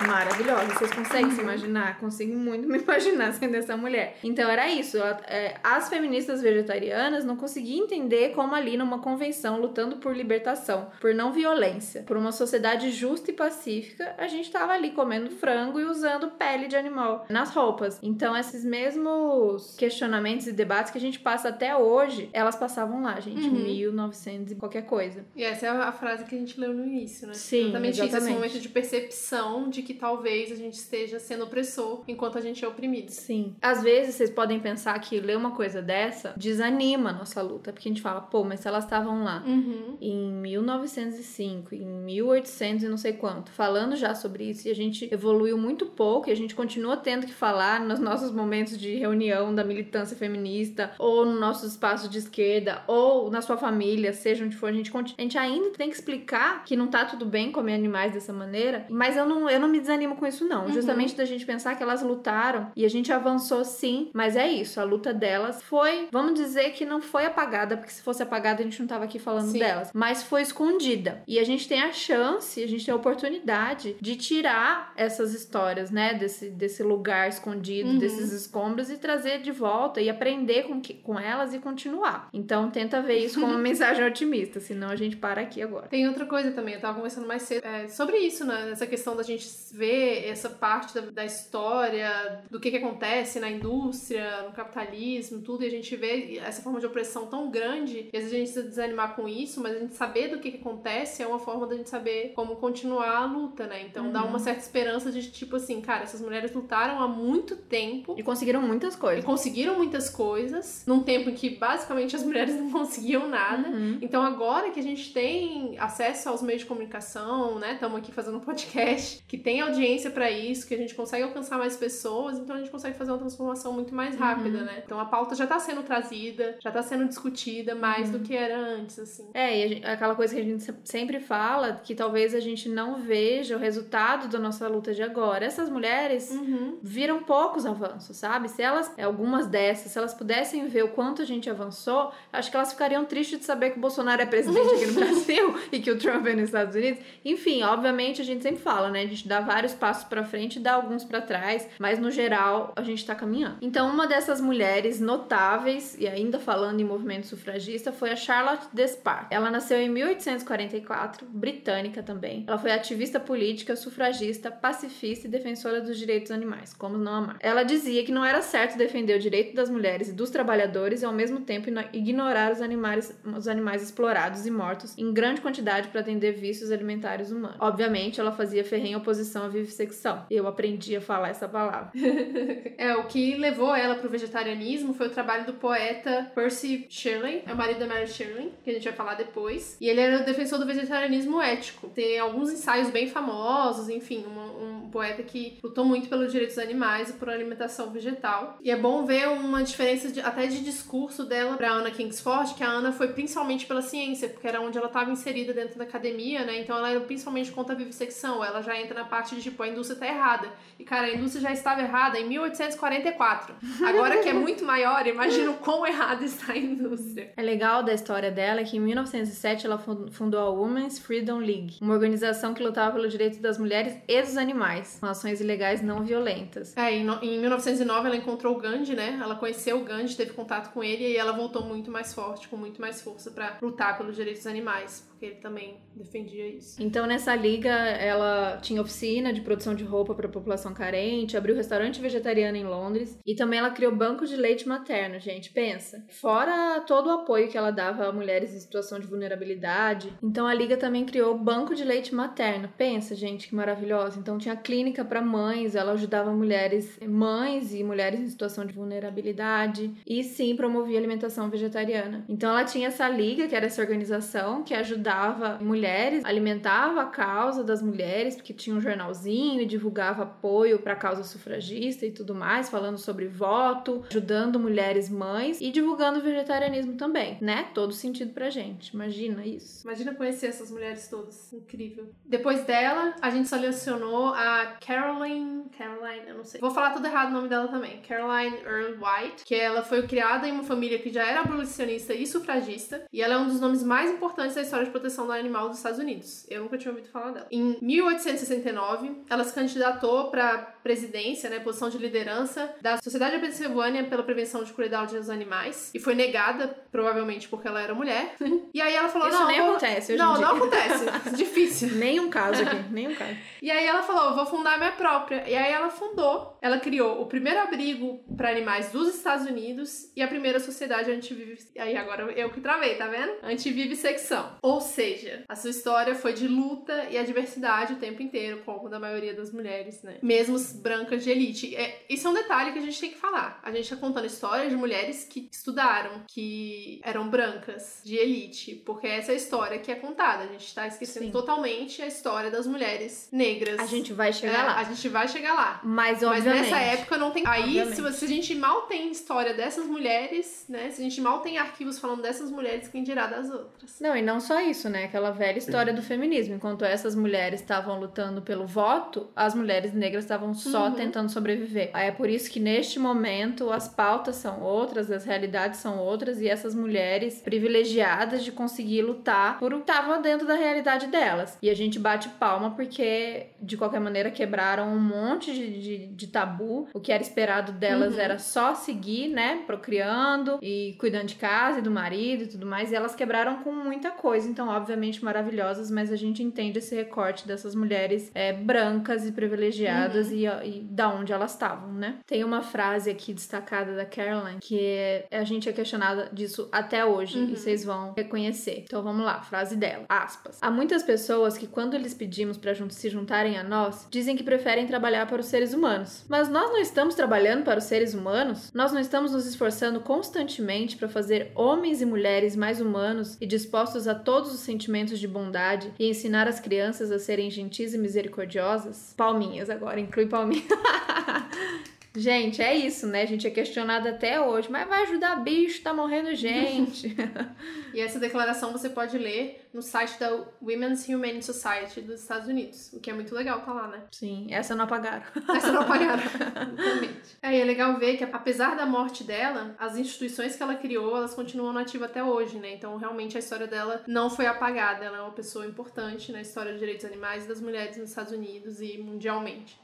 Maravilhosa. 0.09 0.67
Vocês 0.75 0.93
conseguem 0.93 1.27
uhum. 1.27 1.31
se 1.31 1.41
imaginar? 1.41 1.99
Consigo 1.99 2.37
muito 2.37 2.67
me 2.67 2.79
imaginar 2.79 3.33
sendo 3.35 3.55
essa 3.55 3.77
mulher. 3.77 4.17
Então 4.25 4.49
era 4.49 4.69
isso. 4.69 4.99
É, 5.27 5.57
as 5.63 5.89
feministas 5.89 6.41
vegetarianas 6.41 7.25
não 7.25 7.37
conseguiam 7.37 7.85
entender 7.85 8.31
como 8.31 8.55
ali 8.55 8.77
numa 8.77 8.99
convenção 8.99 9.61
lutando 9.61 9.97
por 9.97 10.17
libertação, 10.17 10.91
por 11.01 11.15
não 11.15 11.33
violência, 11.33 12.03
por 12.03 12.17
uma 12.17 12.33
sociedade 12.33 12.91
justa 12.91 13.31
e 13.31 13.35
pacífica, 13.35 14.15
a 14.17 14.27
gente 14.27 14.51
tava 14.51 14.73
ali 14.73 14.91
comendo 14.91 15.31
frango 15.31 15.79
e 15.79 15.85
usando 15.85 16.29
pele 16.33 16.67
de 16.67 16.77
animal 16.77 17.27
nas 17.29 17.55
roupas. 17.55 17.99
Então 18.03 18.37
esses 18.37 18.65
mesmos 18.65 19.77
questionamentos 19.77 20.47
e 20.47 20.53
debates 20.53 20.91
que 20.91 20.99
a 20.99 21.01
gente 21.01 21.19
passa 21.19 21.51
até 21.51 21.77
hoje, 21.77 22.31
elas 22.33 22.57
passavam 22.57 23.03
lá, 23.03 23.21
gente, 23.21 23.47
uhum. 23.47 23.53
1900 23.53 24.53
e 24.53 24.57
qualquer 24.57 24.83
coisa. 24.83 25.25
E 25.37 25.45
essa 25.45 25.67
é 25.67 25.69
a 25.69 25.93
frase 25.93 26.25
que 26.25 26.35
a 26.35 26.39
gente 26.39 26.59
leu 26.59 26.73
no 26.73 26.85
início, 26.85 27.27
né? 27.27 27.35
Sim, 27.35 27.65
exatamente, 27.65 28.01
exatamente. 28.01 28.25
esse 28.25 28.33
momento 28.33 28.61
de 28.61 28.69
percepção 28.69 29.69
de 29.69 29.83
que 29.83 29.98
talvez 29.99 30.51
a 30.53 30.57
gente 30.57 30.75
esteja 30.75 31.19
sendo 31.19 31.45
opressor 31.45 32.03
enquanto 32.09 32.39
a 32.39 32.41
gente 32.41 32.65
é 32.65 32.69
oprimido. 32.69 33.11
Sim. 33.11 33.57
Às 33.61 33.83
vezes 33.83 34.15
vocês 34.15 34.31
podem 34.31 34.61
pensar 34.61 34.99
que 35.01 35.21
ler 35.21 35.37
uma 35.37 35.51
coisa 35.51 35.83
dessa 35.83 36.35
desanima 36.37 37.11
a 37.11 37.13
nossa 37.13 37.43
luta, 37.43 37.73
porque 37.73 37.89
a 37.89 37.93
gente 37.93 38.03
fala, 38.03 38.21
pô, 38.21 38.45
mas 38.45 38.61
se 38.61 38.69
elas 38.69 38.85
estavam 38.85 39.25
lá 39.25 39.43
uhum. 39.47 39.97
em 40.01 40.33
1905, 40.33 41.75
em 41.75 41.85
1800 41.85 42.85
e 42.85 42.89
não 42.89 42.97
sei 42.97 43.13
quanto, 43.13 43.51
falando 43.51 43.97
já 43.97 44.15
sobre 44.15 44.45
isso, 44.45 44.69
e 44.69 44.71
a 44.71 44.75
gente 44.75 45.13
evoluiu 45.13 45.59
muito 45.59 45.87
pouco, 45.87 46.29
e 46.29 46.33
a 46.33 46.37
gente 46.37 46.55
continua 46.55 46.97
tendo 46.97 47.27
que 47.27 47.35
falar 47.35 47.81
nos 47.81 47.99
nossos 47.99 48.31
momentos 48.33 48.79
de 48.79 48.95
reunião 48.95 49.55
da 49.55 49.65
militância 49.65 50.17
feminista, 50.17 50.93
ou 50.99 51.25
no 51.25 51.39
nosso 51.39 51.67
espaço 51.67 52.09
de 52.09 52.19
esquerda, 52.19 52.83
ou 52.87 53.31
na 53.31 53.41
sua 53.41 53.57
família, 53.57 54.13
seja 54.13 54.45
onde 54.45 54.57
for, 54.57 54.69
a 54.69 54.73
gente, 54.73 54.93
a 54.97 55.23
gente 55.23 55.39
ainda 55.39 55.71
tem 55.71 55.89
que 55.89 55.97
explicar 55.97 56.65
que 56.65 56.77
não 56.77 56.89
tá 56.89 57.05
tudo 57.05 57.25
bem 57.25 57.51
comer 57.51 57.75
animais 57.75 58.13
dessa 58.13 58.33
maneira, 58.33 58.87
mas 58.89 59.17
eu 59.17 59.27
não, 59.27 59.49
eu 59.49 59.61
não 59.61 59.69
me 59.69 59.81
desanimo 59.89 60.17
com 60.17 60.27
isso, 60.27 60.47
não. 60.47 60.67
Uhum. 60.67 60.73
Justamente 60.73 61.17
da 61.17 61.25
gente 61.25 61.47
pensar 61.47 61.75
que 61.75 61.83
elas 61.83 62.03
lutaram 62.03 62.71
e 62.77 62.85
a 62.85 62.89
gente 62.89 63.13
avançou 63.13 63.65
sim, 63.65 64.11
mas 64.13 64.37
é 64.37 64.47
isso, 64.47 64.81
a 64.81 64.85
luta 64.85 65.13
delas 65.15 65.63
foi, 65.63 66.09
vamos 66.13 66.35
dizer 66.35 66.73
que 66.73 66.85
não 66.85 67.01
foi 67.01 67.25
apagada, 67.25 67.77
porque 67.77 67.93
se 67.93 68.03
fosse 68.03 68.23
apagada 68.23 68.61
a 68.61 68.65
gente 68.65 68.79
não 68.81 68.87
tava 68.87 69.05
aqui 69.05 69.19
falando 69.19 69.51
sim. 69.51 69.59
delas, 69.59 69.91
mas 69.95 70.23
foi 70.23 70.43
escondida. 70.43 71.23
E 71.27 71.39
a 71.39 71.45
gente 71.45 71.67
tem 71.67 71.81
a 71.81 71.93
chance, 71.93 72.63
a 72.63 72.69
gente 72.69 72.85
tem 72.85 72.93
a 72.93 72.97
oportunidade 72.97 73.97
de 74.01 74.17
tirar 74.17 74.93
essas 74.97 75.35
histórias, 75.35 75.91
né, 75.91 76.15
desse, 76.15 76.51
desse 76.51 76.83
lugar 76.83 77.29
escondido, 77.29 77.91
uhum. 77.91 77.99
desses 77.99 78.33
escombros 78.33 78.91
e 78.91 78.99
trazer 78.99 79.41
de 79.41 79.51
volta 79.51 80.01
e 80.01 80.11
aprender 80.11 80.65
com, 80.65 80.81
que, 80.81 80.95
com 80.95 81.19
elas 81.19 81.55
e 81.55 81.59
continuar. 81.59 82.29
Então 82.33 82.71
tenta 82.71 83.01
ver 83.01 83.19
isso 83.19 83.41
como 83.41 83.53
uma 83.53 83.59
mensagem 83.63 84.05
otimista, 84.05 84.61
senão 84.61 84.89
a 84.89 84.97
gente 84.97 85.17
para 85.17 85.41
aqui 85.41 85.63
agora. 85.63 85.89
Tem 85.89 86.07
outra 86.07 86.27
coisa 86.27 86.53
também, 86.53 86.75
eu 86.75 86.81
tava 86.81 86.97
conversando 86.97 87.27
mais 87.27 87.43
cedo 87.43 87.65
é, 87.65 87.89
sobre 87.89 88.19
isso, 88.19 88.45
né, 88.45 88.71
essa 88.71 88.87
questão 88.87 89.17
da 89.17 89.23
gente 89.23 89.47
ver 89.79 90.29
essa 90.29 90.51
parte 90.51 90.93
da, 90.93 91.01
da 91.03 91.25
história, 91.25 92.43
do 92.51 92.59
que 92.59 92.71
que 92.71 92.79
acontece 92.79 93.39
na 93.39 93.49
indústria, 93.49 94.43
no 94.43 94.53
capitalismo, 94.53 95.41
tudo, 95.41 95.63
e 95.63 95.69
a 95.69 95.71
gente 95.71 95.95
vê 95.95 96.39
essa 96.39 96.61
forma 96.61 96.81
de 96.81 96.87
opressão 96.87 97.27
tão 97.27 97.49
grande, 97.49 98.11
e 98.13 98.17
às 98.17 98.25
vezes 98.25 98.33
a 98.33 98.39
gente 98.39 98.51
se 98.51 98.63
desanimar 98.63 99.15
com 99.15 99.29
isso, 99.29 99.63
mas 99.63 99.77
a 99.77 99.79
gente 99.79 99.95
saber 99.95 100.29
do 100.29 100.41
que, 100.41 100.51
que 100.51 100.59
acontece 100.59 101.23
é 101.23 101.27
uma 101.27 101.39
forma 101.39 101.67
da 101.67 101.77
gente 101.77 101.89
saber 101.89 102.33
como 102.35 102.57
continuar 102.57 103.19
a 103.19 103.25
luta, 103.27 103.67
né? 103.69 103.83
Então 103.83 104.07
uhum. 104.07 104.13
dá 104.13 104.25
uma 104.25 104.41
certa 104.41 104.61
esperança 104.61 105.13
de 105.13 105.31
tipo 105.31 105.55
assim, 105.57 105.81
cara, 105.81 106.03
essas 106.03 106.21
mulheres 106.21 106.53
lutaram 106.53 107.01
há 107.01 107.07
muito 107.07 107.55
tempo. 107.57 108.17
E 108.19 108.23
conseguiram 108.23 108.61
muitas 108.61 108.97
coisas. 108.97 109.23
E 109.23 109.27
conseguiram 109.27 109.77
muitas 109.77 110.11
coisas, 110.11 110.83
num 110.87 111.03
tempo 111.05 111.31
em 111.31 111.35
que 111.35 111.51
basicamente 111.51 112.17
as 112.17 112.25
mulheres 112.25 112.57
não 112.57 112.71
conseguiam 112.71 113.29
nada. 113.29 113.69
Uhum. 113.69 113.99
Então 114.03 114.23
agora 114.23 114.71
que 114.71 114.81
a 114.81 114.83
gente 114.83 115.13
tem 115.13 115.79
acesso 115.79 116.29
aos 116.29 116.43
meios 116.43 116.63
de 116.63 116.67
comunicação, 116.67 117.59
né? 117.59 117.75
Estamos 117.75 117.99
aqui 117.99 118.11
fazendo 118.11 118.39
um 118.39 118.41
podcast 118.41 119.23
que 119.29 119.39
tem 119.39 119.58
audiência 119.61 120.11
para 120.11 120.31
isso, 120.31 120.67
que 120.67 120.75
a 120.75 120.79
gente 120.79 120.95
consegue 120.95 121.23
alcançar 121.25 121.59
mais 121.59 121.77
pessoas, 121.77 122.39
então 122.39 122.57
a 122.57 122.59
gente 122.59 122.71
consegue 122.71 122.97
fazer 122.97 123.11
uma 123.11 123.19
transformação 123.19 123.73
muito 123.73 123.95
mais 123.95 124.17
rápida, 124.17 124.59
uhum. 124.59 124.65
né? 124.65 124.83
Então 124.85 124.99
a 124.99 125.05
pauta 125.05 125.35
já 125.35 125.47
tá 125.47 125.59
sendo 125.59 125.83
trazida, 125.83 126.57
já 126.61 126.71
tá 126.71 126.83
sendo 126.83 127.07
discutida 127.07 127.75
mais 127.75 128.11
do 128.11 128.19
uhum. 128.19 128.25
que 128.25 128.37
era 128.37 128.59
antes, 128.59 128.99
assim. 128.99 129.29
É, 129.35 129.57
e 129.57 129.69
gente, 129.69 129.87
aquela 129.87 130.15
coisa 130.15 130.35
que 130.35 130.41
a 130.41 130.45
gente 130.45 130.75
sempre 130.85 131.21
fala, 131.21 131.81
que 131.85 131.95
talvez 131.95 132.35
a 132.35 132.41
gente 132.41 132.69
não 132.69 133.01
veja 133.01 133.57
o 133.57 133.59
resultado 133.59 134.29
da 134.29 134.39
nossa 134.39 134.69
luta 134.69 134.93
de 134.95 135.03
agora. 135.03 135.45
Essas 135.45 135.69
mulheres 135.69 136.31
uhum. 136.31 136.79
viram 136.83 137.23
poucos 137.23 137.67
avanços, 137.67 138.17
sabe? 138.17 138.49
Se 138.49 138.63
elas, 138.63 138.93
algumas 138.99 139.47
dessas, 139.47 139.93
se 139.93 139.99
elas 139.99 140.15
pudessem 140.15 140.67
ver 140.69 140.85
o 140.85 140.89
quanto 140.89 141.23
a 141.23 141.25
gente 141.25 141.49
avançou, 141.49 142.13
acho 142.33 142.51
que 142.51 142.57
elas 142.57 142.73
ficariam 142.73 143.05
tristes 143.05 143.39
de 143.39 143.45
saber 143.45 143.71
que 143.71 143.79
o 143.79 143.81
Bolsonaro 143.81 144.23
é 144.23 144.27
presidente 144.27 144.75
aqui 144.75 144.87
no 144.87 144.95
Brasil 144.99 145.55
e 145.73 145.81
que 145.81 145.91
o 145.91 145.99
Trump 145.99 146.27
é 146.27 146.35
nos 146.35 146.45
Estados 146.45 146.75
Unidos. 146.75 147.01
Enfim, 147.25 147.63
obviamente 147.63 148.21
a 148.21 148.25
gente 148.25 148.43
sempre 148.43 148.61
fala, 148.61 148.91
né? 148.91 149.03
A 149.03 149.07
gente 149.07 149.27
dá 149.27 149.41
vários 149.49 149.73
passos 149.73 150.05
para 150.05 150.23
frente 150.25 150.57
e 150.57 150.61
dá 150.61 150.75
alguns 150.75 151.05
para 151.05 151.23
trás, 151.23 151.67
mas 151.79 151.99
no 151.99 152.11
geral 152.11 152.75
a 152.77 152.83
gente 152.83 153.07
tá 153.07 153.15
caminhando. 153.15 153.57
Então, 153.63 153.91
uma 153.91 154.07
dessas 154.07 154.43
mulheres 154.43 155.01
notáveis, 155.01 155.97
e 155.99 156.07
ainda 156.07 156.39
falando 156.39 156.79
em 156.81 156.85
movimento 156.85 157.27
sufragista, 157.27 157.91
foi 157.91 158.11
a 158.11 158.17
Charlotte 158.17 158.67
Despard. 158.75 159.29
Ela 159.31 159.51
nasceu 159.51 159.79
em 159.79 159.89
1844, 159.89 161.27
britânica 161.27 162.03
também. 162.03 162.45
Ela 162.47 162.59
foi 162.59 162.73
ativista 162.73 163.19
política, 163.19 163.75
sufragista, 163.75 164.51
pacifista 164.51 165.27
e 165.27 165.31
defensora 165.31 165.81
dos 165.81 165.97
direitos 165.97 166.31
animais, 166.31 166.75
como 166.75 166.99
não 166.99 167.15
amar. 167.15 167.37
Ela 167.41 167.63
dizia 167.63 168.05
que 168.05 168.13
não 168.13 168.23
era 168.23 168.43
certo 168.43 168.77
defender 168.77 169.17
o 169.17 169.19
direito 169.19 169.55
das 169.55 169.71
mulheres 169.71 170.11
e 170.11 170.13
dos 170.13 170.29
trabalhadores 170.29 171.01
e 171.01 171.07
ao 171.07 171.13
mesmo 171.13 171.41
tempo 171.41 171.71
ignorar 171.95 172.53
os 172.53 172.61
animais, 172.61 173.19
os 173.25 173.49
animais 173.49 173.83
explorados 173.83 174.45
e 174.45 174.51
mortos 174.51 174.93
em 174.99 175.11
grande 175.11 175.41
quantidade 175.41 175.89
para 175.89 176.03
atender 176.03 176.33
vícios 176.33 176.71
alimentares 176.71 177.31
humanos. 177.31 177.57
Obviamente, 177.59 178.21
ela 178.21 178.31
fazia 178.31 178.63
ferrenha 178.63 178.99
oposição 178.99 179.38
à 179.43 179.49
vivissecção. 179.49 180.27
Eu 180.31 180.47
aprendi 180.47 180.97
a 180.97 181.01
falar 181.01 181.29
essa 181.29 181.49
palavra. 181.49 181.91
é, 182.77 182.95
o 182.97 183.05
que 183.05 183.37
levou 183.37 183.75
ela 183.75 183.97
pro 183.97 184.09
vegetarianismo 184.09 184.95
foi 184.95 185.09
o 185.09 185.11
trabalho 185.11 185.47
do 185.47 185.55
poeta 185.55 186.31
Percy 186.35 186.87
Shelley, 186.89 187.43
é 187.47 187.53
o 187.53 187.57
marido 187.57 187.81
da 187.81 187.87
Mary 187.87 188.07
Shelley, 188.07 188.53
que 188.63 188.71
a 188.71 188.73
gente 188.75 188.85
vai 188.85 188.93
falar 188.93 189.15
depois. 189.15 189.77
E 189.81 189.89
ele 189.89 190.01
era 190.01 190.23
o 190.23 190.25
defensor 190.25 190.59
do 190.59 190.67
vegetarianismo 190.67 191.41
ético. 191.41 191.89
Tem 191.89 192.19
alguns 192.19 192.51
ensaios 192.51 192.91
bem 192.91 193.09
famosos, 193.09 193.89
enfim, 193.89 194.25
um, 194.27 194.41
um 194.41 194.78
poeta 194.89 195.23
que 195.23 195.59
lutou 195.63 195.85
muito 195.85 196.09
pelos 196.09 196.33
direitos 196.33 196.57
dos 196.57 196.65
animais 196.65 197.11
e 197.11 197.13
por 197.15 197.29
alimentação 197.29 197.91
vegetal. 197.91 198.59
E 198.63 198.71
é 198.71 198.77
bom 198.77 199.05
ver 199.05 199.29
uma 199.29 199.63
diferença 199.63 200.11
de, 200.11 200.21
até 200.21 200.47
de 200.47 200.61
discurso 200.61 201.25
dela 201.25 201.57
pra 201.57 201.73
Anna 201.73 201.91
Kingsford, 201.91 202.55
que 202.55 202.65
a 202.65 202.69
Ana 202.69 202.93
foi 202.93 203.09
principalmente 203.09 203.67
pela 203.67 203.83
ciência, 203.83 204.29
porque 204.29 204.47
era 204.47 204.61
onde 204.61 204.79
ela 204.79 204.89
estava 204.89 205.11
inserida 205.11 205.53
dentro 205.53 205.79
da 205.79 205.85
academia, 205.85 206.45
né? 206.45 206.61
Então 206.61 206.77
ela 206.77 206.91
era 206.91 207.01
principalmente 207.01 207.51
contra 207.51 207.75
a 207.75 207.79
vivissecção. 207.79 208.45
Ela 208.45 208.63
já 208.63 208.79
entra 208.81 208.95
na 208.95 209.05
parte 209.05 209.35
de, 209.35 209.43
tipo, 209.43 209.63
a 209.63 209.69
indústria 209.69 209.99
tá 209.99 210.07
errada. 210.07 210.49
E, 210.79 210.85
cara, 210.85 211.07
a 211.07 211.15
indústria 211.15 211.43
já 211.43 211.53
estava 211.53 211.83
errada 211.83 212.19
em 212.19 212.29
1844. 212.29 213.55
Agora 213.85 214.19
que 214.19 214.29
é 214.29 214.33
muito 214.35 214.65
maior, 214.65 215.07
imagina 215.07 215.51
o 215.51 215.55
quão 215.55 215.87
errada 215.87 216.25
está 216.25 216.53
a 216.53 216.57
indústria. 216.57 217.33
É 217.37 217.43
legal 217.43 217.83
da 217.83 217.93
história 217.93 218.31
dela 218.31 218.63
que 218.65 218.77
em 218.77 218.81
1907 218.81 219.67
ela 219.67 219.79
fundou 219.79 220.41
a 220.41 220.51
Women's 220.51 220.99
Freedom 220.99 221.39
League, 221.39 221.79
uma 221.81 221.95
organização 221.95 222.55
que 222.55 222.63
lutava 222.63 222.93
pelo 222.93 223.09
direito 223.09 223.41
das 223.41 223.59
mulheres 223.59 223.97
e 224.07 224.23
dos 224.23 224.37
animais, 224.37 224.78
com 225.01 225.07
ações 225.07 225.41
ilegais 225.41 225.83
não 225.83 226.05
violentas. 226.05 226.77
É, 226.77 226.93
em, 226.95 227.05
no, 227.05 227.23
em 227.23 227.41
1909 227.41 228.07
ela 228.07 228.17
encontrou 228.17 228.57
o 228.57 228.61
Gandhi, 228.61 228.95
né? 228.95 229.19
Ela 229.23 229.37
conheceu 229.37 229.81
o 229.81 229.85
Gandhi, 229.85 230.17
teve 230.17 230.33
contato 230.33 230.73
com 230.73 230.83
ele 230.83 231.05
e 231.05 231.17
ela 231.17 231.33
voltou 231.33 231.65
muito 231.65 231.91
mais 231.91 232.15
forte, 232.15 232.49
com 232.49 232.57
muito 232.57 232.81
mais 232.81 233.01
força 233.01 233.31
para 233.31 233.57
lutar 233.63 233.97
pelos 233.97 234.17
direitos 234.17 234.43
dos 234.43 234.51
animais 234.51 235.08
porque 235.19 235.27
ele 235.27 235.35
também 235.37 235.79
defendia 235.97 236.47
isso. 236.47 236.81
Então, 236.81 237.05
nessa 237.05 237.35
liga, 237.35 237.71
ela 237.71 238.59
tinha 238.63 238.81
oficina 238.81 239.33
de 239.33 239.41
produção 239.41 239.75
de 239.75 239.83
roupa 239.83 240.15
para 240.15 240.29
a 240.29 240.31
população 240.31 240.73
carente, 240.73 241.37
abriu 241.37 241.57
restaurante 241.57 242.01
vegetariano 242.01 242.57
em 242.57 242.63
Londres 242.63 243.19
e 243.27 243.35
também 243.35 243.59
ela 243.59 243.71
criou 243.71 243.95
banco 243.95 244.25
de 244.25 244.37
leite 244.37 244.69
materno, 244.69 245.19
gente, 245.19 245.51
pensa. 245.51 246.05
Fora 246.09 246.81
todo 246.87 247.09
o 247.09 247.11
apoio 247.11 247.49
que 247.49 247.59
ela 247.59 247.73
dava 247.73 248.07
a 248.07 248.13
mulheres 248.13 248.55
em 248.55 248.61
situação 248.61 249.01
de 249.01 249.09
vulnerabilidade. 249.09 250.13
Então, 250.23 250.47
a 250.47 250.55
liga 250.55 250.77
também 250.77 251.05
criou 251.05 251.37
banco 251.37 251.75
de 251.75 251.83
leite 251.83 252.15
materno. 252.15 252.71
Pensa, 252.79 253.17
gente, 253.17 253.49
que 253.49 253.57
maravilhosa. 253.57 254.21
Então, 254.21 254.39
tinha 254.39 254.55
clínica 254.55 255.05
para 255.05 255.21
mães, 255.21 255.75
ela 255.75 255.93
ajudava 255.93 256.31
mulheres, 256.33 256.97
mães 257.09 257.75
e 257.75 257.83
mulheres 257.83 258.21
em 258.21 258.29
situação 258.29 258.65
de 258.65 258.73
vulnerabilidade 258.73 259.93
e 260.07 260.23
sim 260.23 260.55
promovia 260.55 260.97
alimentação 260.97 261.51
vegetariana. 261.51 262.25
Então, 262.29 262.51
ela 262.51 262.65
tinha 262.65 262.87
essa 262.87 263.09
liga, 263.09 263.49
que 263.49 263.57
era 263.57 263.67
essa 263.67 263.83
organização 263.83 264.63
que 264.63 264.75
ajudava 264.75 265.08
ajudava 265.09 265.59
mulheres, 265.63 266.25
alimentava 266.25 267.03
a 267.03 267.07
causa 267.07 267.65
das 267.65 267.81
mulheres, 267.81 268.37
porque 268.37 268.53
tinha 268.53 268.77
um 268.77 268.81
jornalzinho 268.81 269.61
e 269.61 269.67
divulgava 269.67 270.25
apoio 270.25 270.79
para 270.79 270.93
a 270.93 270.97
causa 270.97 271.25
sufragista 271.25 272.05
e 272.05 272.11
tudo 272.11 272.35
mais, 272.35 272.69
falando 272.69 272.99
sobre 272.99 273.27
voto, 273.27 274.05
ajudando 274.11 274.61
mulheres 274.61 275.09
mães 275.09 275.61
e 275.61 275.71
divulgando 275.71 276.21
vegetarianismo 276.21 276.95
também, 276.97 277.39
né? 277.41 277.69
Todo 277.73 277.93
sentido 277.93 278.33
pra 278.33 278.51
gente. 278.51 278.91
Imagina 278.95 279.47
isso. 279.47 279.87
Imagina 279.87 280.15
conhecer 280.15 280.49
essas 280.49 280.71
mulheres 280.71 281.09
todas. 281.09 281.53
Incrível. 281.53 282.11
Depois 282.25 282.65
dela, 282.65 283.15
a 283.21 283.31
gente 283.31 283.49
selecionou 283.49 284.29
a 284.35 284.77
Caroline. 284.85 285.65
Caroline, 285.77 286.29
eu 286.29 286.37
não 286.37 286.45
sei. 286.45 286.61
Vou 286.61 286.71
falar 286.71 286.91
tudo 286.91 287.07
errado 287.07 287.31
o 287.31 287.33
nome 287.33 287.49
dela 287.49 287.69
também. 287.69 288.03
Caroline 288.07 288.59
Earl 288.59 288.97
White, 288.99 289.45
que 289.45 289.55
ela 289.55 289.83
foi 289.83 290.07
criada 290.07 290.47
em 290.47 290.53
uma 290.53 290.65
família 290.65 290.99
que 290.99 291.11
já 291.11 291.25
era 291.25 291.41
abolicionista 291.41 292.13
e 292.13 292.27
sufragista, 292.27 293.05
e 293.13 293.23
ela 293.23 293.35
é 293.35 293.39
um 293.39 293.47
dos 293.47 293.61
nomes 293.61 293.83
mais 293.83 294.11
importantes 294.11 294.55
da 294.55 294.63
história 294.63 294.85
de 294.85 294.93
proteção 294.99 295.27
do 295.27 295.33
animal 295.33 295.69
dos 295.69 295.79
Estados 295.79 295.99
Unidos. 295.99 296.47
Eu 296.49 296.63
nunca 296.63 296.79
tinha 296.79 296.93
ouvido 296.93 297.09
falar 297.09 297.31
dela. 297.31 297.47
Em 297.51 297.79
1869, 297.81 298.69
2019, 298.69 299.25
ela 299.29 299.45
se 299.45 299.53
candidatou 299.53 300.31
para 300.31 300.59
presidência, 300.83 301.51
né, 301.51 301.59
posição 301.59 301.89
de 301.89 301.99
liderança 301.99 302.75
da 302.81 302.99
Sociedade 302.99 303.37
da 303.37 303.41
Pensilvânia 303.41 304.05
pela 304.05 304.23
Prevenção 304.23 304.65
de 304.65 304.73
Crueldade 304.73 305.17
aos 305.17 305.29
Animais 305.29 305.91
e 305.95 305.99
foi 305.99 306.15
negada, 306.15 306.77
provavelmente 306.91 307.49
porque 307.49 307.69
ela 307.69 307.81
era 307.81 307.95
mulher. 307.95 308.35
e 308.73 308.81
aí 308.81 308.95
ela 308.95 309.09
falou 309.09 309.29
Isso 309.29 309.39
não, 309.39 309.47
nem 309.47 309.61
vou... 309.61 309.71
acontece 309.71 310.13
hoje 310.13 310.23
Não, 310.23 310.33
em 310.33 310.39
dia. 310.39 310.47
não 310.47 310.57
acontece. 310.57 311.05
Difícil. 311.37 311.89
Nenhum 311.97 312.31
caso 312.31 312.63
aqui, 312.63 312.77
nenhum 312.91 313.15
caso. 313.15 313.37
E 313.61 313.71
aí 313.71 313.87
ela 313.87 314.03
falou, 314.03 314.35
vou 314.35 314.47
fundar 314.47 314.75
a 314.75 314.79
minha 314.79 314.93
própria. 314.93 315.49
E 315.49 315.55
aí 315.55 315.73
ela 315.73 315.91
fundou, 315.91 316.57
ela 316.63 316.79
criou 316.79 317.21
o 317.21 317.27
primeiro 317.27 317.61
abrigo 317.61 318.21
para 318.37 318.51
animais 318.51 318.91
dos 318.91 319.15
Estados 319.15 319.47
Unidos 319.47 320.11
e 320.17 320.23
a 320.23 320.29
primeira 320.29 320.61
sociedade 320.61 321.11
antivive... 321.11 321.59
Aí 321.79 321.97
agora 321.97 322.33
eu 322.33 322.51
que 322.51 322.61
travei, 322.61 322.95
tá 322.97 323.07
vendo? 323.07 323.33
Antivivisecção. 323.43 324.53
Ou 324.63 324.81
seja, 324.89 325.45
a 325.49 325.55
sua 325.55 325.71
história 325.71 326.15
foi 326.15 326.33
de 326.33 326.49
luta 326.49 327.07
e 327.11 327.17
adversidade 327.17 327.93
o 327.93 327.97
tempo 327.97 328.23
inteiro, 328.23 328.63
como 328.65 328.89
da 328.89 328.99
maioria 328.99 329.33
das 329.35 329.53
mulheres, 329.53 330.03
né? 330.03 330.17
Mesmo 330.23 330.57
as 330.57 330.73
brancas 330.73 331.23
de 331.23 331.31
elite. 331.31 331.75
É, 331.77 332.05
isso 332.09 332.27
é 332.27 332.31
um 332.31 332.35
detalhe 332.35 332.73
que 332.73 332.79
a 332.79 332.83
gente 332.83 333.01
tem 333.01 333.11
que 333.11 333.19
falar. 333.19 333.61
A 333.63 333.71
gente 333.71 333.89
tá 333.89 333.97
contando 333.97 334.27
histórias 334.27 334.71
de 334.71 334.77
mulheres 334.77 335.25
que 335.25 335.49
estudaram, 335.53 336.23
que 336.27 337.01
eram 337.05 337.29
brancas, 337.29 338.01
de 338.05 338.17
elite, 338.17 338.75
porque 338.87 339.07
essa 339.07 339.33
é 339.33 339.35
a 339.35 339.37
história 339.37 339.79
que 339.79 339.91
é 339.91 339.95
contada. 339.95 340.45
A 340.45 340.47
gente 340.47 340.75
tá 340.75 340.87
esquecendo 340.87 341.27
Sim. 341.27 341.33
totalmente 341.33 342.03
a 342.03 342.07
história 342.07 342.51
das 342.51 342.67
mulheres 342.67 343.29
negras. 343.33 343.79
A 343.79 343.87
gente 343.87 344.13
vai 344.13 344.33
chegar 344.33 344.61
É, 344.61 344.63
lá. 344.67 344.77
A 344.79 344.85
gente 344.85 345.09
vai 345.09 345.29
chegar 345.29 345.55
lá. 345.55 345.81
Mas, 345.85 346.23
Mas 346.23 346.39
obviamente. 346.39 346.63
nessa 346.71 346.79
época 346.81 347.17
não 347.19 347.31
tem. 347.31 347.43
Aí, 347.47 347.85
se, 347.95 348.01
você- 348.01 348.19
se 348.19 348.25
a 348.25 348.29
gente 348.29 348.55
mal 348.55 348.83
tem 348.83 349.11
história 349.11 349.55
dessas 349.55 349.87
mulheres, 349.87 350.65
né? 350.69 350.91
Se 350.91 351.01
a 351.01 351.05
gente 351.05 351.21
mal 351.21 351.41
tem 351.41 351.59
arquivos 351.59 351.99
falando 351.99 352.23
dessas 352.23 352.51
mulheres, 352.51 352.89
quem 352.89 353.03
dirá 353.03 353.27
das 353.27 353.51
outras? 353.51 353.99
Não, 354.01 354.17
e 354.17 354.23
não 354.23 354.41
só 354.41 354.61
isso, 354.61 354.78
né? 354.87 355.05
Aquela 355.05 355.31
velha 355.31 355.57
história 355.57 355.95
do 355.95 356.03
feminismo. 356.03 356.55
Enquanto 356.55 356.85
essas 356.85 357.15
mulheres 357.15 357.61
estavam 357.63 357.99
lutando 357.99 358.43
pelo 358.43 358.67
voto, 358.67 359.29
as 359.35 359.55
mulheres 359.55 359.95
negras 359.95 360.25
estavam 360.25 360.53
só 360.53 360.89
Uhum. 360.89 360.93
tentando 360.95 361.31
sobreviver. 361.31 361.89
Aí 361.95 362.09
É 362.09 362.11
por 362.13 362.29
isso 362.29 362.51
que 362.51 362.61
neste 362.61 362.99
momento 362.99 363.71
as 363.73 363.89
pautas 363.89 364.37
são 364.37 364.61
outras, 364.63 365.11
as 365.11 365.25
realidades 365.25 365.79
são 365.81 365.99
outras, 365.99 366.41
e 366.43 366.49
essas 366.49 366.75
mulheres 366.75 367.41
privilegiadas 367.43 368.43
de 368.45 368.51
conseguir 368.53 369.03
lutar 369.03 369.59
por 369.59 369.73
o 369.73 369.77
que 369.81 369.91
estava 369.91 370.19
dentro 370.19 370.47
da 370.47 370.55
realidade 370.55 371.07
delas. 371.07 371.57
E 371.63 371.71
a 371.71 371.75
gente 371.75 371.99
bate 371.99 372.29
palma 372.31 372.73
porque, 372.73 373.47
de 373.63 373.77
qualquer 373.77 374.01
maneira, 374.01 374.31
quebraram 374.31 374.89
um 374.93 374.99
monte 375.01 375.53
de, 375.55 375.81
de, 375.81 376.07
de 376.09 376.27
tabu. 376.27 376.89
O 376.93 377.01
que 377.01 377.13
era 377.13 377.23
esperado 377.23 377.73
delas 377.73 378.15
Uhum. 378.15 378.21
era 378.21 378.39
só 378.39 378.75
seguir, 378.75 379.29
né? 379.29 379.63
Procriando 379.67 380.59
e 380.61 380.97
cuidando 380.99 381.27
de 381.27 381.37
casa 381.37 381.79
e 381.79 381.83
do 381.83 381.91
marido 381.91 382.45
e 382.45 382.47
tudo 382.49 382.67
mais. 382.67 382.91
E 382.91 382.95
elas 382.95 383.15
quebraram 383.15 383.63
com 383.63 383.73
muita 383.73 384.11
coisa. 384.11 384.49
Então, 384.49 384.68
obviamente, 384.69 385.25
maravilhosas, 385.25 385.91
mas 385.91 386.13
a 386.13 386.17
gente 386.17 386.43
entende 386.43 386.79
esse 386.79 386.95
recorte 386.95 387.47
dessas 387.47 387.75
mulheres 387.75 388.31
é, 388.35 388.53
brancas 388.53 389.27
e 389.27 389.33
privilegiadas 389.33 390.31
e, 390.31 390.45
e 390.47 390.87
da 390.91 391.09
onde 391.09 391.33
elas 391.33 391.53
estavam, 391.53 391.93
né? 391.93 392.19
Tem 392.27 392.45
uma 392.45 392.63
frase 392.63 393.11
aqui 393.11 393.33
destacada 393.33 393.95
da 393.95 394.05
Caroline 394.05 394.59
que 394.61 394.79
é, 394.81 395.27
a 395.33 395.45
gente 395.45 395.69
é 395.69 395.73
questionada 395.73 396.29
disso 396.33 396.69
até 396.73 397.05
hoje 397.05 397.39
Uhum. 397.39 397.45
e 397.51 397.57
vocês 397.57 397.85
vão 397.85 398.15
reconhecer. 398.17 398.85
Então 398.85 399.03
vamos 399.03 399.25
lá, 399.25 399.41
frase 399.43 399.77
dela. 399.77 400.05
Aspas. 400.09 400.59
Há 400.61 400.71
muitas 400.71 401.03
pessoas 401.03 401.57
que 401.59 401.67
quando 401.67 401.97
lhes 401.97 402.15
pedimos 402.15 402.57
para 402.57 402.75
se 402.91 403.09
juntarem 403.09 403.59
a 403.59 403.63
nós, 403.63 404.07
dizem 404.11 404.37
que 404.37 404.43
preferem 404.43 404.87
trabalhar 404.87 405.27
para 405.27 405.41
os 405.41 405.47
seres 405.47 405.75
humanos. 405.75 406.25
Mas 406.29 406.49
nós 406.49 406.71
não 406.71 406.79
estamos 406.79 407.15
trabalhando 407.15 407.65
para 407.65 407.79
os 407.79 407.85
seres 407.85 408.15
humanos? 408.15 408.71
Nós 408.73 408.93
não 408.93 409.01
estamos 409.01 409.33
nos 409.33 409.47
esforçando 409.47 410.01
constantemente 410.01 410.97
para 410.97 411.09
fazer 411.09 411.53
homens 411.55 412.01
e 412.01 412.07
mulheres 412.07 412.57
mais 412.57 412.81
humanos 412.81 413.37
e 413.41 413.47
dispostos 413.47 414.07
a 414.09 414.15
todos 414.15 414.53
os 414.53 414.58
sentimentos 414.61 415.19
de 415.19 415.29
bondade 415.29 415.93
e 415.99 416.09
ensinar 416.09 416.47
as 416.49 416.61
crianças 416.61 417.11
a 417.11 417.19
serem 417.19 417.51
gentis 417.51 417.95
e 417.95 417.99
misericordiosas? 417.99 419.15
Palminhas 419.17 419.69
agora, 419.71 420.01
inclui 420.01 420.27
palminhas. 420.27 420.65
Gente, 422.19 422.61
é 422.61 422.75
isso, 422.75 423.07
né? 423.07 423.23
A 423.23 423.27
gente 423.27 423.47
é 423.47 423.51
questionado 423.51 424.09
até 424.09 424.41
hoje. 424.41 424.71
Mas 424.71 424.89
vai 424.89 425.03
ajudar 425.05 425.37
bicho, 425.37 425.83
tá 425.83 425.95
morrendo 425.95 426.35
gente. 426.35 427.17
E 427.95 428.01
essa 428.01 428.19
declaração 428.19 428.71
você 428.71 428.91
pode 428.91 429.17
ler 429.17 429.67
no 429.73 429.83
site 429.83 430.19
da 430.21 430.45
Women's 430.63 431.09
Humane 431.09 431.43
Society 431.43 432.01
dos 432.01 432.21
Estados 432.21 432.47
Unidos, 432.47 432.93
o 432.93 433.01
que 433.01 433.11
é 433.11 433.15
muito 433.15 433.35
legal 433.35 433.61
tá 433.61 433.73
lá, 433.73 433.89
né? 433.89 434.03
Sim, 434.13 434.47
essa 434.51 434.75
não 434.75 434.85
apagaram. 434.85 435.25
Essa 435.57 435.73
não 435.73 435.81
apagaram. 435.83 436.23
Exatamente. 436.79 437.39
É, 437.43 437.57
e 437.57 437.61
é 437.61 437.65
legal 437.65 437.99
ver 437.99 438.17
que 438.17 438.25
apesar 438.25 438.77
da 438.77 438.85
morte 438.85 439.25
dela, 439.25 439.75
as 439.79 439.97
instituições 439.97 440.55
que 440.55 440.63
ela 440.63 440.75
criou, 440.75 441.17
elas 441.17 441.35
continuam 441.35 441.73
nativas 441.73 442.11
até 442.11 442.23
hoje, 442.23 442.59
né? 442.59 442.75
Então, 442.75 442.97
realmente, 442.97 443.37
a 443.37 443.41
história 443.41 443.67
dela 443.67 444.03
não 444.07 444.29
foi 444.29 444.47
apagada. 444.47 445.05
Ela 445.05 445.19
é 445.19 445.21
uma 445.21 445.33
pessoa 445.33 445.67
importante 445.67 446.31
na 446.31 446.41
história 446.41 446.73
dos 446.73 446.81
direitos 446.81 447.05
animais 447.05 447.45
e 447.45 447.49
das 447.49 447.61
mulheres 447.61 447.97
nos 447.97 448.11
Estados 448.11 448.33
Unidos 448.33 448.81
e 448.81 448.99
mundialmente. 448.99 449.79